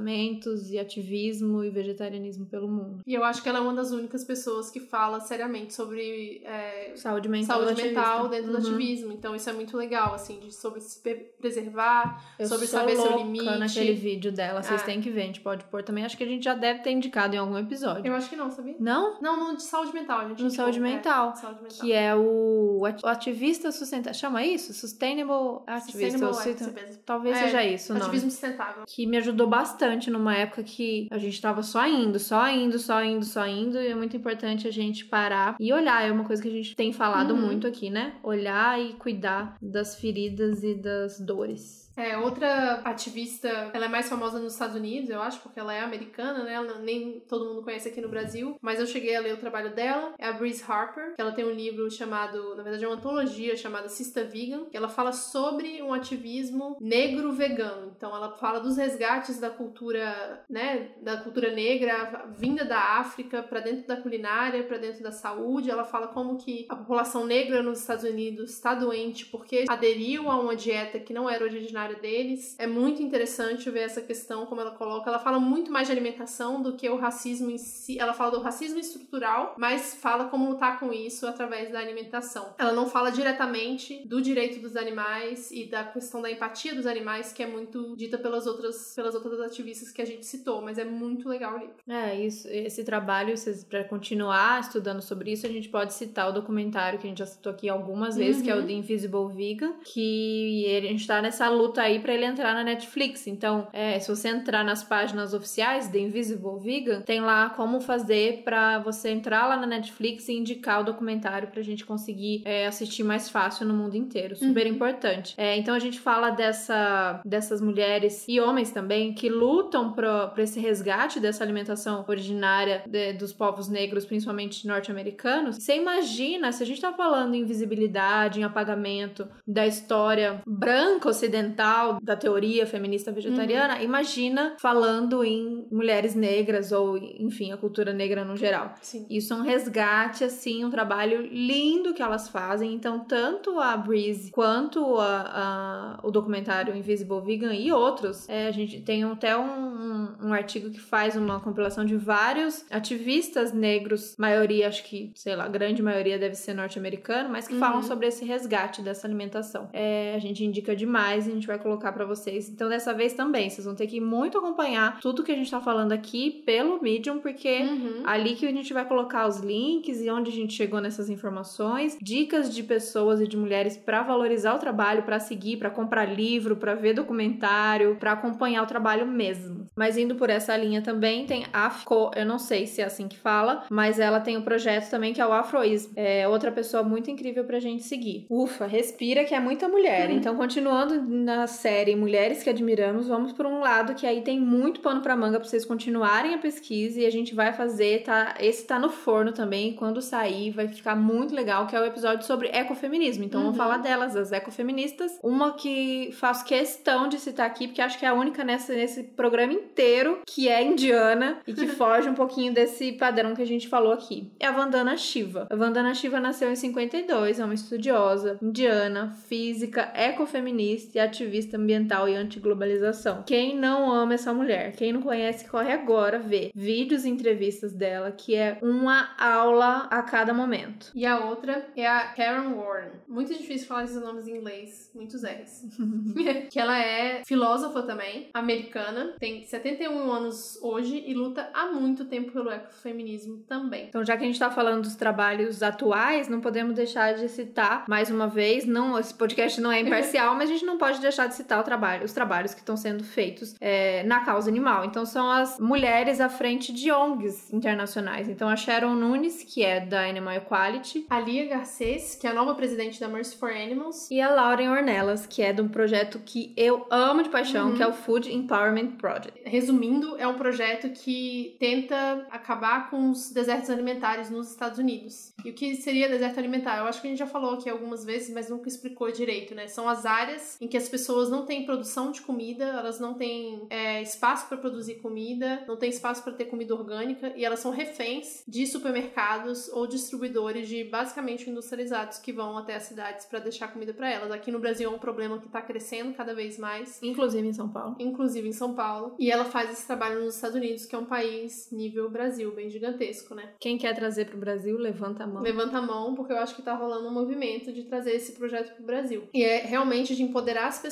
e 0.70 0.78
ativismo 0.78 1.62
e 1.64 1.70
vegetarianismo 1.70 2.46
pelo 2.46 2.68
mundo. 2.68 3.02
E 3.06 3.14
eu 3.14 3.24
acho 3.24 3.42
que 3.42 3.48
ela 3.48 3.58
é 3.58 3.62
uma 3.62 3.74
das 3.74 3.90
únicas 3.90 4.24
pessoas 4.24 4.70
que 4.70 4.80
fala 4.80 5.20
seriamente 5.20 5.74
sobre 5.74 6.42
é, 6.44 6.92
saúde 6.96 7.28
mental, 7.28 7.62
saúde 7.62 7.82
mental 7.82 8.28
dentro 8.28 8.52
uhum. 8.52 8.60
do 8.60 8.66
ativismo. 8.66 9.12
Então 9.12 9.34
isso 9.34 9.48
é 9.50 9.52
muito 9.52 9.76
legal, 9.76 10.14
assim, 10.14 10.38
de, 10.38 10.52
sobre 10.54 10.80
se 10.80 11.00
preservar, 11.38 12.22
eu 12.38 12.46
sobre 12.46 12.66
saber 12.66 12.96
seu 12.96 13.18
limite. 13.18 13.44
naquele 13.44 13.92
vídeo 13.92 14.32
dela, 14.32 14.62
vocês 14.62 14.80
é. 14.82 14.84
têm 14.84 15.00
que 15.00 15.10
ver, 15.10 15.22
a 15.22 15.26
gente 15.26 15.40
pode 15.40 15.64
pôr 15.64 15.82
também. 15.82 16.04
Acho 16.04 16.16
que 16.16 16.24
a 16.24 16.26
gente 16.26 16.44
já 16.44 16.54
deve 16.54 16.80
ter 16.80 16.90
indicado 16.90 17.34
em 17.34 17.38
algum 17.38 17.58
episódio. 17.58 18.06
Eu 18.06 18.14
acho 18.14 18.28
que 18.28 18.36
não, 18.36 18.50
sabia? 18.50 18.76
Não? 18.78 19.20
Não, 19.20 19.52
no 19.52 19.56
de 19.56 19.62
saúde 19.62 19.92
mental, 19.92 20.20
a 20.20 20.28
gente 20.28 20.42
No 20.42 20.50
saúde 20.50 20.78
é, 20.78 20.82
mental, 20.82 21.34
saúde 21.36 21.62
mental. 21.62 21.80
Que 21.80 21.92
é 21.92 22.14
o, 22.14 22.82
ativista 23.04 23.70
sustentável. 23.70 24.18
Chama 24.18 24.44
isso? 24.44 24.72
Sustainable 24.72 25.62
Activist. 25.66 26.18
Sustainable 26.18 26.98
Talvez 27.04 27.36
é, 27.36 27.44
seja 27.44 27.64
isso, 27.64 27.94
não. 27.94 28.02
Ativismo 28.02 28.30
sustentável. 28.30 28.84
Que 28.86 29.06
me 29.06 29.16
ajudou 29.18 29.46
bastante 29.46 29.81
numa 30.10 30.34
época 30.34 30.62
que 30.62 31.08
a 31.10 31.18
gente 31.18 31.40
tava 31.40 31.62
só 31.62 31.86
indo, 31.86 32.18
só 32.18 32.48
indo, 32.48 32.78
só 32.78 33.04
indo, 33.04 33.24
só 33.24 33.46
indo, 33.46 33.78
e 33.78 33.88
é 33.88 33.94
muito 33.94 34.16
importante 34.16 34.66
a 34.66 34.70
gente 34.70 35.04
parar 35.04 35.56
e 35.58 35.72
olhar. 35.72 36.06
É 36.06 36.10
uma 36.10 36.24
coisa 36.24 36.42
que 36.42 36.48
a 36.48 36.52
gente 36.52 36.74
tem 36.74 36.92
falado 36.92 37.34
uhum. 37.34 37.40
muito 37.40 37.66
aqui, 37.66 37.90
né? 37.90 38.14
Olhar 38.22 38.80
e 38.80 38.94
cuidar 38.94 39.56
das 39.60 39.96
feridas 39.96 40.62
e 40.62 40.74
das 40.74 41.20
dores. 41.20 41.91
É, 41.96 42.16
outra 42.16 42.80
ativista, 42.84 43.48
ela 43.72 43.84
é 43.84 43.88
mais 43.88 44.08
famosa 44.08 44.38
nos 44.38 44.54
Estados 44.54 44.76
Unidos, 44.76 45.10
eu 45.10 45.20
acho, 45.20 45.40
porque 45.40 45.60
ela 45.60 45.74
é 45.74 45.80
americana, 45.80 46.44
né? 46.44 46.54
Ela 46.54 46.78
nem 46.78 47.20
todo 47.20 47.46
mundo 47.46 47.62
conhece 47.62 47.88
aqui 47.88 48.00
no 48.00 48.08
Brasil, 48.08 48.56
mas 48.60 48.80
eu 48.80 48.86
cheguei 48.86 49.14
a 49.14 49.20
ler 49.20 49.34
o 49.34 49.38
trabalho 49.38 49.74
dela. 49.74 50.14
É 50.18 50.26
a 50.26 50.32
Breeze 50.32 50.64
Harper, 50.66 51.14
que 51.14 51.20
ela 51.20 51.32
tem 51.32 51.44
um 51.44 51.50
livro 51.50 51.90
chamado, 51.90 52.54
na 52.56 52.62
verdade 52.62 52.84
é 52.84 52.88
uma 52.88 52.96
antologia 52.96 53.56
chamada 53.56 53.88
Sista 53.88 54.24
Vegan, 54.24 54.64
que 54.66 54.76
ela 54.76 54.88
fala 54.88 55.12
sobre 55.12 55.82
um 55.82 55.92
ativismo 55.92 56.76
negro 56.80 57.32
vegano. 57.32 57.92
Então 57.96 58.14
ela 58.14 58.36
fala 58.36 58.58
dos 58.58 58.76
resgates 58.76 59.38
da 59.38 59.50
cultura, 59.50 60.44
né, 60.48 60.92
da 61.02 61.18
cultura 61.18 61.50
negra 61.50 62.26
vinda 62.30 62.64
da 62.64 62.98
África 62.98 63.42
para 63.42 63.60
dentro 63.60 63.86
da 63.86 63.96
culinária, 63.96 64.62
para 64.64 64.78
dentro 64.78 65.02
da 65.02 65.12
saúde. 65.12 65.70
Ela 65.70 65.84
fala 65.84 66.08
como 66.08 66.38
que 66.38 66.66
a 66.68 66.76
população 66.76 67.26
negra 67.26 67.62
nos 67.62 67.80
Estados 67.80 68.04
Unidos 68.04 68.52
está 68.52 68.74
doente 68.74 69.26
porque 69.26 69.64
aderiu 69.68 70.30
a 70.30 70.40
uma 70.40 70.56
dieta 70.56 70.98
que 70.98 71.12
não 71.12 71.28
era 71.28 71.44
original 71.44 71.81
originária 71.82 71.96
deles. 71.96 72.56
É 72.58 72.66
muito 72.66 73.02
interessante 73.02 73.68
ver 73.70 73.80
essa 73.80 74.00
questão, 74.00 74.46
como 74.46 74.60
ela 74.60 74.72
coloca. 74.72 75.10
Ela 75.10 75.18
fala 75.18 75.38
muito 75.38 75.70
mais 75.70 75.86
de 75.88 75.92
alimentação 75.92 76.62
do 76.62 76.74
que 76.74 76.88
o 76.88 76.96
racismo 76.96 77.50
em 77.50 77.58
si. 77.58 77.98
Ela 77.98 78.14
fala 78.14 78.30
do 78.30 78.40
racismo 78.40 78.78
estrutural, 78.78 79.54
mas 79.58 79.94
fala 79.94 80.26
como 80.26 80.50
lutar 80.50 80.78
com 80.78 80.92
isso 80.92 81.26
através 81.26 81.70
da 81.70 81.78
alimentação. 81.78 82.54
Ela 82.58 82.72
não 82.72 82.88
fala 82.88 83.10
diretamente 83.10 84.06
do 84.06 84.20
direito 84.20 84.60
dos 84.60 84.76
animais 84.76 85.50
e 85.50 85.64
da 85.64 85.84
questão 85.84 86.22
da 86.22 86.30
empatia 86.30 86.74
dos 86.74 86.86
animais, 86.86 87.32
que 87.32 87.42
é 87.42 87.46
muito 87.46 87.96
dita 87.96 88.18
pelas 88.18 88.46
outras, 88.46 88.92
pelas 88.94 89.14
outras 89.14 89.40
ativistas 89.40 89.90
que 89.90 90.02
a 90.02 90.06
gente 90.06 90.24
citou, 90.26 90.62
mas 90.62 90.78
é 90.78 90.84
muito 90.84 91.28
legal 91.28 91.54
o 91.54 91.58
livro. 91.58 91.74
É, 91.88 92.18
isso, 92.18 92.48
esse 92.48 92.84
trabalho, 92.84 93.34
para 93.68 93.84
continuar 93.84 94.60
estudando 94.60 95.02
sobre 95.02 95.32
isso, 95.32 95.46
a 95.46 95.50
gente 95.50 95.68
pode 95.68 95.94
citar 95.94 96.28
o 96.28 96.32
documentário 96.32 96.98
que 96.98 97.06
a 97.06 97.08
gente 97.08 97.18
já 97.18 97.26
citou 97.26 97.52
aqui 97.52 97.68
algumas 97.68 98.16
vezes, 98.16 98.38
uhum. 98.38 98.44
que 98.44 98.50
é 98.50 98.56
o. 98.56 98.62
The 98.62 98.72
Invisible 98.72 99.28
Vegan, 99.34 99.74
que 99.84 100.64
a 100.76 100.80
gente 100.80 101.06
tá 101.06 101.20
nessa 101.20 101.48
luta 101.48 101.71
aí 101.80 102.00
para 102.00 102.12
ele 102.12 102.24
entrar 102.24 102.54
na 102.54 102.64
Netflix. 102.64 103.26
Então, 103.26 103.68
é, 103.72 103.98
se 103.98 104.08
você 104.08 104.28
entrar 104.28 104.64
nas 104.64 104.82
páginas 104.82 105.34
oficiais 105.34 105.88
The 105.88 105.98
Invisible 105.98 106.58
Vegan, 106.60 107.02
tem 107.02 107.20
lá 107.20 107.50
como 107.50 107.80
fazer 107.80 108.42
para 108.44 108.78
você 108.78 109.10
entrar 109.10 109.46
lá 109.46 109.56
na 109.56 109.66
Netflix 109.66 110.28
e 110.28 110.32
indicar 110.32 110.80
o 110.80 110.84
documentário 110.84 111.48
pra 111.48 111.62
gente 111.62 111.84
conseguir 111.84 112.42
é, 112.44 112.66
assistir 112.66 113.02
mais 113.02 113.28
fácil 113.28 113.66
no 113.66 113.74
mundo 113.74 113.96
inteiro. 113.96 114.36
Super 114.36 114.66
uhum. 114.66 114.72
importante. 114.72 115.34
É, 115.36 115.56
então 115.56 115.74
a 115.74 115.78
gente 115.78 116.00
fala 116.00 116.30
dessa, 116.30 117.20
dessas 117.24 117.60
mulheres 117.60 118.24
e 118.28 118.40
homens 118.40 118.70
também 118.70 119.12
que 119.12 119.28
lutam 119.28 119.92
para 119.92 120.32
esse 120.38 120.60
resgate 120.60 121.20
dessa 121.20 121.42
alimentação 121.42 122.04
originária 122.08 122.82
de, 122.86 123.12
dos 123.14 123.32
povos 123.32 123.68
negros, 123.68 124.04
principalmente 124.04 124.66
norte-americanos. 124.66 125.56
Você 125.56 125.76
imagina, 125.76 126.52
se 126.52 126.62
a 126.62 126.66
gente 126.66 126.80
tá 126.80 126.92
falando 126.92 127.34
em 127.34 127.44
visibilidade, 127.44 128.40
em 128.40 128.44
apagamento 128.44 129.28
da 129.46 129.66
história 129.66 130.42
branca 130.46 131.08
ocidental, 131.08 131.61
da 132.02 132.16
teoria 132.16 132.66
feminista 132.66 133.12
vegetariana, 133.12 133.76
uhum. 133.76 133.82
imagina 133.82 134.56
falando 134.58 135.24
em 135.24 135.66
mulheres 135.70 136.14
negras 136.14 136.72
ou, 136.72 136.96
enfim, 136.98 137.52
a 137.52 137.56
cultura 137.56 137.92
negra 137.92 138.24
no 138.24 138.36
geral. 138.36 138.74
Sim. 138.80 139.06
Isso 139.08 139.32
é 139.32 139.36
um 139.36 139.42
resgate, 139.42 140.24
assim, 140.24 140.64
um 140.64 140.70
trabalho 140.70 141.26
lindo 141.26 141.94
que 141.94 142.02
elas 142.02 142.28
fazem. 142.28 142.72
Então, 142.74 143.00
tanto 143.00 143.58
a 143.58 143.76
Breeze 143.76 144.30
quanto 144.30 144.96
a, 144.96 145.98
a, 146.02 146.06
o 146.06 146.10
documentário 146.10 146.74
Invisible 146.76 147.20
Vegan 147.20 147.54
e 147.54 147.72
outros, 147.72 148.28
é, 148.28 148.46
a 148.46 148.50
gente 148.50 148.80
tem 148.80 149.04
até 149.04 149.36
um, 149.36 149.42
um, 149.42 150.28
um 150.28 150.32
artigo 150.32 150.70
que 150.70 150.80
faz 150.80 151.16
uma 151.16 151.40
compilação 151.40 151.84
de 151.84 151.96
vários 151.96 152.64
ativistas 152.70 153.52
negros, 153.52 154.14
maioria, 154.18 154.68
acho 154.68 154.84
que, 154.84 155.12
sei 155.14 155.36
lá, 155.36 155.48
grande 155.48 155.82
maioria 155.82 156.18
deve 156.18 156.34
ser 156.34 156.54
norte-americano, 156.54 157.28
mas 157.28 157.46
que 157.46 157.54
uhum. 157.54 157.60
falam 157.60 157.82
sobre 157.82 158.06
esse 158.06 158.24
resgate 158.24 158.82
dessa 158.82 159.06
alimentação. 159.06 159.68
É, 159.72 160.14
a 160.14 160.18
gente 160.18 160.44
indica 160.44 160.74
demais 160.74 161.26
a 161.26 161.30
gente 161.30 161.46
vai 161.52 161.62
colocar 161.62 161.92
para 161.92 162.04
vocês. 162.04 162.48
Então, 162.48 162.68
dessa 162.68 162.92
vez 162.92 163.12
também, 163.12 163.48
vocês 163.48 163.64
vão 163.64 163.74
ter 163.74 163.86
que 163.86 164.00
muito 164.00 164.38
acompanhar 164.38 165.00
tudo 165.00 165.22
que 165.22 165.32
a 165.32 165.34
gente 165.34 165.50
tá 165.50 165.60
falando 165.60 165.92
aqui 165.92 166.42
pelo 166.44 166.82
Medium, 166.82 167.18
porque 167.18 167.60
uhum. 167.60 168.02
ali 168.04 168.34
que 168.34 168.46
a 168.46 168.52
gente 168.52 168.72
vai 168.72 168.84
colocar 168.84 169.26
os 169.26 169.38
links 169.38 170.00
e 170.00 170.10
onde 170.10 170.30
a 170.30 170.34
gente 170.34 170.54
chegou 170.54 170.80
nessas 170.80 171.08
informações, 171.08 171.96
dicas 172.00 172.52
de 172.52 172.62
pessoas 172.62 173.20
e 173.20 173.26
de 173.26 173.36
mulheres 173.36 173.76
para 173.76 174.02
valorizar 174.02 174.54
o 174.54 174.58
trabalho, 174.58 175.02
para 175.02 175.18
seguir, 175.18 175.56
para 175.56 175.70
comprar 175.70 176.04
livro, 176.04 176.56
para 176.56 176.74
ver 176.74 176.94
documentário, 176.94 177.96
para 177.96 178.12
acompanhar 178.12 178.62
o 178.62 178.66
trabalho 178.66 179.06
mesmo. 179.06 179.66
Mas 179.76 179.96
indo 179.96 180.14
por 180.14 180.30
essa 180.30 180.56
linha 180.56 180.82
também 180.82 181.26
tem 181.26 181.46
Afco, 181.52 182.10
eu 182.14 182.26
não 182.26 182.38
sei 182.38 182.66
se 182.66 182.80
é 182.80 182.84
assim 182.84 183.08
que 183.08 183.18
fala, 183.18 183.64
mas 183.70 183.98
ela 183.98 184.20
tem 184.20 184.36
um 184.36 184.42
projeto 184.42 184.90
também 184.90 185.12
que 185.12 185.20
é 185.20 185.26
o 185.26 185.32
Afroism. 185.32 185.92
É 185.96 186.26
outra 186.28 186.50
pessoa 186.50 186.82
muito 186.82 187.10
incrível 187.10 187.44
pra 187.44 187.60
gente 187.60 187.82
seguir. 187.82 188.26
Ufa, 188.30 188.66
respira 188.66 189.24
que 189.24 189.34
é 189.34 189.40
muita 189.40 189.68
mulher. 189.68 190.10
Hum. 190.10 190.14
Então, 190.14 190.36
continuando 190.36 191.02
na 191.02 191.41
série 191.46 191.96
Mulheres 191.96 192.42
que 192.42 192.50
Admiramos, 192.50 193.08
vamos 193.08 193.32
por 193.32 193.46
um 193.46 193.60
lado 193.60 193.94
que 193.94 194.06
aí 194.06 194.22
tem 194.22 194.40
muito 194.40 194.80
pano 194.80 195.00
pra 195.00 195.16
manga 195.16 195.38
pra 195.38 195.48
vocês 195.48 195.64
continuarem 195.64 196.34
a 196.34 196.38
pesquisa 196.38 197.00
e 197.00 197.06
a 197.06 197.10
gente 197.10 197.34
vai 197.34 197.52
fazer, 197.52 198.02
tá? 198.02 198.34
Esse 198.38 198.66
tá 198.66 198.78
no 198.78 198.88
forno 198.88 199.32
também. 199.32 199.74
Quando 199.74 200.00
sair, 200.00 200.50
vai 200.50 200.68
ficar 200.68 200.94
muito 200.96 201.34
legal, 201.34 201.66
que 201.66 201.74
é 201.74 201.80
o 201.80 201.84
episódio 201.84 202.26
sobre 202.26 202.48
ecofeminismo. 202.48 203.24
Então, 203.24 203.40
uhum. 203.40 203.46
vamos 203.46 203.58
falar 203.58 203.78
delas, 203.78 204.16
as 204.16 204.32
ecofeministas. 204.32 205.18
Uma 205.22 205.52
que 205.52 206.10
faço 206.12 206.44
questão 206.44 207.08
de 207.08 207.18
citar 207.18 207.46
aqui, 207.46 207.66
porque 207.66 207.82
acho 207.82 207.98
que 207.98 208.04
é 208.04 208.08
a 208.08 208.14
única 208.14 208.44
nessa, 208.44 208.74
nesse 208.74 209.02
programa 209.02 209.52
inteiro 209.52 210.20
que 210.26 210.48
é 210.48 210.62
indiana 210.62 211.38
e 211.46 211.52
que 211.52 211.66
foge 211.68 212.08
um 212.08 212.14
pouquinho 212.14 212.52
desse 212.52 212.92
padrão 212.92 213.34
que 213.34 213.42
a 213.42 213.46
gente 213.46 213.68
falou 213.68 213.92
aqui. 213.92 214.30
É 214.38 214.46
a 214.46 214.52
Vandana 214.52 214.96
Shiva. 214.96 215.46
A 215.50 215.56
Vandana 215.56 215.94
Shiva 215.94 216.20
nasceu 216.20 216.50
em 216.50 216.56
52, 216.56 217.40
é 217.40 217.44
uma 217.44 217.54
estudiosa 217.54 218.38
indiana, 218.42 219.16
física, 219.28 219.92
ecofeminista 219.94 220.98
e 220.98 221.00
ativista 221.00 221.31
ambiental 221.56 222.08
e 222.08 222.14
antiglobalização. 222.14 223.22
Quem 223.26 223.56
não 223.56 223.90
ama 223.90 224.14
essa 224.14 224.32
mulher? 224.32 224.72
Quem 224.72 224.92
não 224.92 225.02
conhece, 225.02 225.48
corre 225.48 225.72
agora 225.72 226.18
ver 226.18 226.50
vídeos 226.54 227.04
e 227.04 227.08
entrevistas 227.08 227.72
dela, 227.72 228.12
que 228.12 228.34
é 228.34 228.58
uma 228.62 229.14
aula 229.18 229.88
a 229.90 230.02
cada 230.02 230.34
momento. 230.34 230.90
E 230.94 231.06
a 231.06 231.24
outra 231.24 231.66
é 231.76 231.86
a 231.86 232.08
Karen 232.08 232.54
Warren. 232.54 232.90
Muito 233.08 233.34
difícil 233.34 233.66
falar 233.66 233.84
esses 233.84 234.00
nomes 234.00 234.26
em 234.26 234.36
inglês, 234.36 234.90
muitos 234.94 235.22
R's. 235.22 235.66
que 236.50 236.58
ela 236.58 236.78
é 236.78 237.22
filósofa 237.24 237.82
também, 237.82 238.28
americana, 238.34 239.14
tem 239.18 239.44
71 239.44 240.10
anos 240.10 240.58
hoje 240.62 241.02
e 241.06 241.14
luta 241.14 241.48
há 241.54 241.66
muito 241.66 242.04
tempo 242.04 242.32
pelo 242.32 242.50
ecofeminismo 242.50 243.38
também. 243.48 243.86
Então, 243.88 244.04
já 244.04 244.16
que 244.16 244.24
a 244.24 244.26
gente 244.26 244.38
tá 244.38 244.50
falando 244.50 244.82
dos 244.82 244.96
trabalhos 244.96 245.62
atuais, 245.62 246.28
não 246.28 246.40
podemos 246.40 246.74
deixar 246.74 247.14
de 247.14 247.28
citar 247.28 247.84
mais 247.88 248.10
uma 248.10 248.28
vez, 248.28 248.64
não, 248.64 248.98
esse 248.98 249.14
podcast 249.14 249.60
não 249.60 249.70
é 249.70 249.80
imparcial, 249.80 250.34
mas 250.34 250.50
a 250.50 250.52
gente 250.52 250.64
não 250.64 250.78
pode 250.78 251.00
deixar 251.00 251.21
de 251.26 251.34
citar 251.34 251.62
trabalho, 251.62 252.04
os 252.04 252.12
trabalhos 252.12 252.54
que 252.54 252.60
estão 252.60 252.76
sendo 252.76 253.04
feitos 253.04 253.54
é, 253.60 254.02
na 254.04 254.20
causa 254.20 254.50
animal. 254.50 254.84
Então, 254.84 255.04
são 255.06 255.30
as 255.30 255.58
mulheres 255.58 256.20
à 256.20 256.28
frente 256.28 256.72
de 256.72 256.90
ONGs 256.90 257.52
internacionais. 257.52 258.28
Então, 258.28 258.48
a 258.48 258.56
Sharon 258.56 258.94
Nunes, 258.94 259.42
que 259.42 259.64
é 259.64 259.80
da 259.80 260.08
Animal 260.08 260.34
Equality, 260.34 261.06
a 261.08 261.20
Lia 261.20 261.46
Garcês, 261.46 262.14
que 262.14 262.26
é 262.26 262.30
a 262.30 262.34
nova 262.34 262.54
presidente 262.54 263.00
da 263.00 263.08
Mercy 263.08 263.36
for 263.36 263.50
Animals, 263.50 264.10
e 264.10 264.20
a 264.20 264.30
Lauren 264.30 264.70
Ornelas, 264.70 265.26
que 265.26 265.42
é 265.42 265.52
de 265.52 265.60
um 265.60 265.68
projeto 265.68 266.20
que 266.24 266.52
eu 266.56 266.86
amo 266.90 267.22
de 267.22 267.28
paixão, 267.28 267.70
uhum. 267.70 267.76
que 267.76 267.82
é 267.82 267.86
o 267.86 267.92
Food 267.92 268.32
Empowerment 268.32 268.92
Project. 268.98 269.42
Resumindo, 269.44 270.16
é 270.18 270.26
um 270.26 270.34
projeto 270.34 270.90
que 270.90 271.56
tenta 271.58 272.26
acabar 272.30 272.90
com 272.90 273.10
os 273.10 273.30
desertos 273.30 273.70
alimentares 273.70 274.30
nos 274.30 274.50
Estados 274.50 274.78
Unidos. 274.78 275.32
E 275.44 275.50
o 275.50 275.54
que 275.54 275.76
seria 275.76 276.08
deserto 276.08 276.38
alimentar? 276.38 276.78
Eu 276.78 276.86
acho 276.86 277.00
que 277.00 277.06
a 277.06 277.10
gente 277.10 277.18
já 277.18 277.26
falou 277.26 277.54
aqui 277.54 277.68
algumas 277.68 278.04
vezes, 278.04 278.32
mas 278.32 278.48
nunca 278.48 278.68
explicou 278.68 279.10
direito, 279.10 279.54
né? 279.54 279.66
São 279.66 279.88
as 279.88 280.06
áreas 280.06 280.56
em 280.60 280.68
que 280.68 280.76
as 280.76 280.88
pessoas 280.88 281.11
não 281.30 281.44
têm 281.44 281.64
produção 281.64 282.10
de 282.10 282.22
comida, 282.22 282.64
elas 282.64 283.00
não 283.00 283.14
têm 283.14 283.66
é, 283.70 284.02
espaço 284.02 284.48
para 284.48 284.56
produzir 284.56 284.96
comida, 284.96 285.64
não 285.66 285.76
têm 285.76 285.90
espaço 285.90 286.22
para 286.22 286.32
ter 286.32 286.46
comida 286.46 286.74
orgânica 286.74 287.32
e 287.36 287.44
elas 287.44 287.60
são 287.60 287.70
reféns 287.70 288.42
de 288.46 288.66
supermercados 288.66 289.68
ou 289.68 289.86
distribuidores 289.86 290.68
de 290.68 290.84
basicamente 290.84 291.48
industrializados 291.48 292.18
que 292.18 292.32
vão 292.32 292.56
até 292.56 292.76
as 292.76 292.84
cidades 292.84 293.26
para 293.26 293.40
deixar 293.40 293.68
comida 293.72 293.92
para 293.92 294.10
elas. 294.10 294.30
Aqui 294.30 294.50
no 294.50 294.58
Brasil 294.58 294.90
é 294.90 294.94
um 294.94 294.98
problema 294.98 295.38
que 295.38 295.46
está 295.46 295.60
crescendo 295.60 296.14
cada 296.14 296.34
vez 296.34 296.58
mais, 296.58 297.02
inclusive 297.02 297.46
em 297.46 297.52
São 297.52 297.68
Paulo. 297.68 297.96
Inclusive 297.98 298.48
em 298.48 298.52
São 298.52 298.74
Paulo. 298.74 299.14
E 299.18 299.30
ela 299.30 299.44
faz 299.44 299.70
esse 299.70 299.86
trabalho 299.86 300.24
nos 300.24 300.36
Estados 300.36 300.56
Unidos, 300.56 300.86
que 300.86 300.94
é 300.94 300.98
um 300.98 301.04
país 301.04 301.70
nível 301.70 302.10
Brasil, 302.10 302.52
bem 302.54 302.70
gigantesco, 302.70 303.34
né? 303.34 303.50
Quem 303.58 303.76
quer 303.76 303.94
trazer 303.94 304.26
para 304.26 304.36
o 304.36 304.40
Brasil, 304.40 304.78
levanta 304.78 305.24
a 305.24 305.26
mão. 305.26 305.42
Levanta 305.42 305.78
a 305.78 305.82
mão, 305.82 306.14
porque 306.14 306.32
eu 306.32 306.38
acho 306.38 306.54
que 306.54 306.62
tá 306.62 306.74
rolando 306.74 307.08
um 307.08 307.12
movimento 307.12 307.72
de 307.72 307.84
trazer 307.84 308.12
esse 308.12 308.32
projeto 308.32 308.74
pro 308.74 308.84
Brasil. 308.84 309.28
E 309.34 309.42
é 309.42 309.58
realmente 309.58 310.14
de 310.14 310.22
empoderar 310.22 310.68
as 310.68 310.78
pessoas 310.78 310.91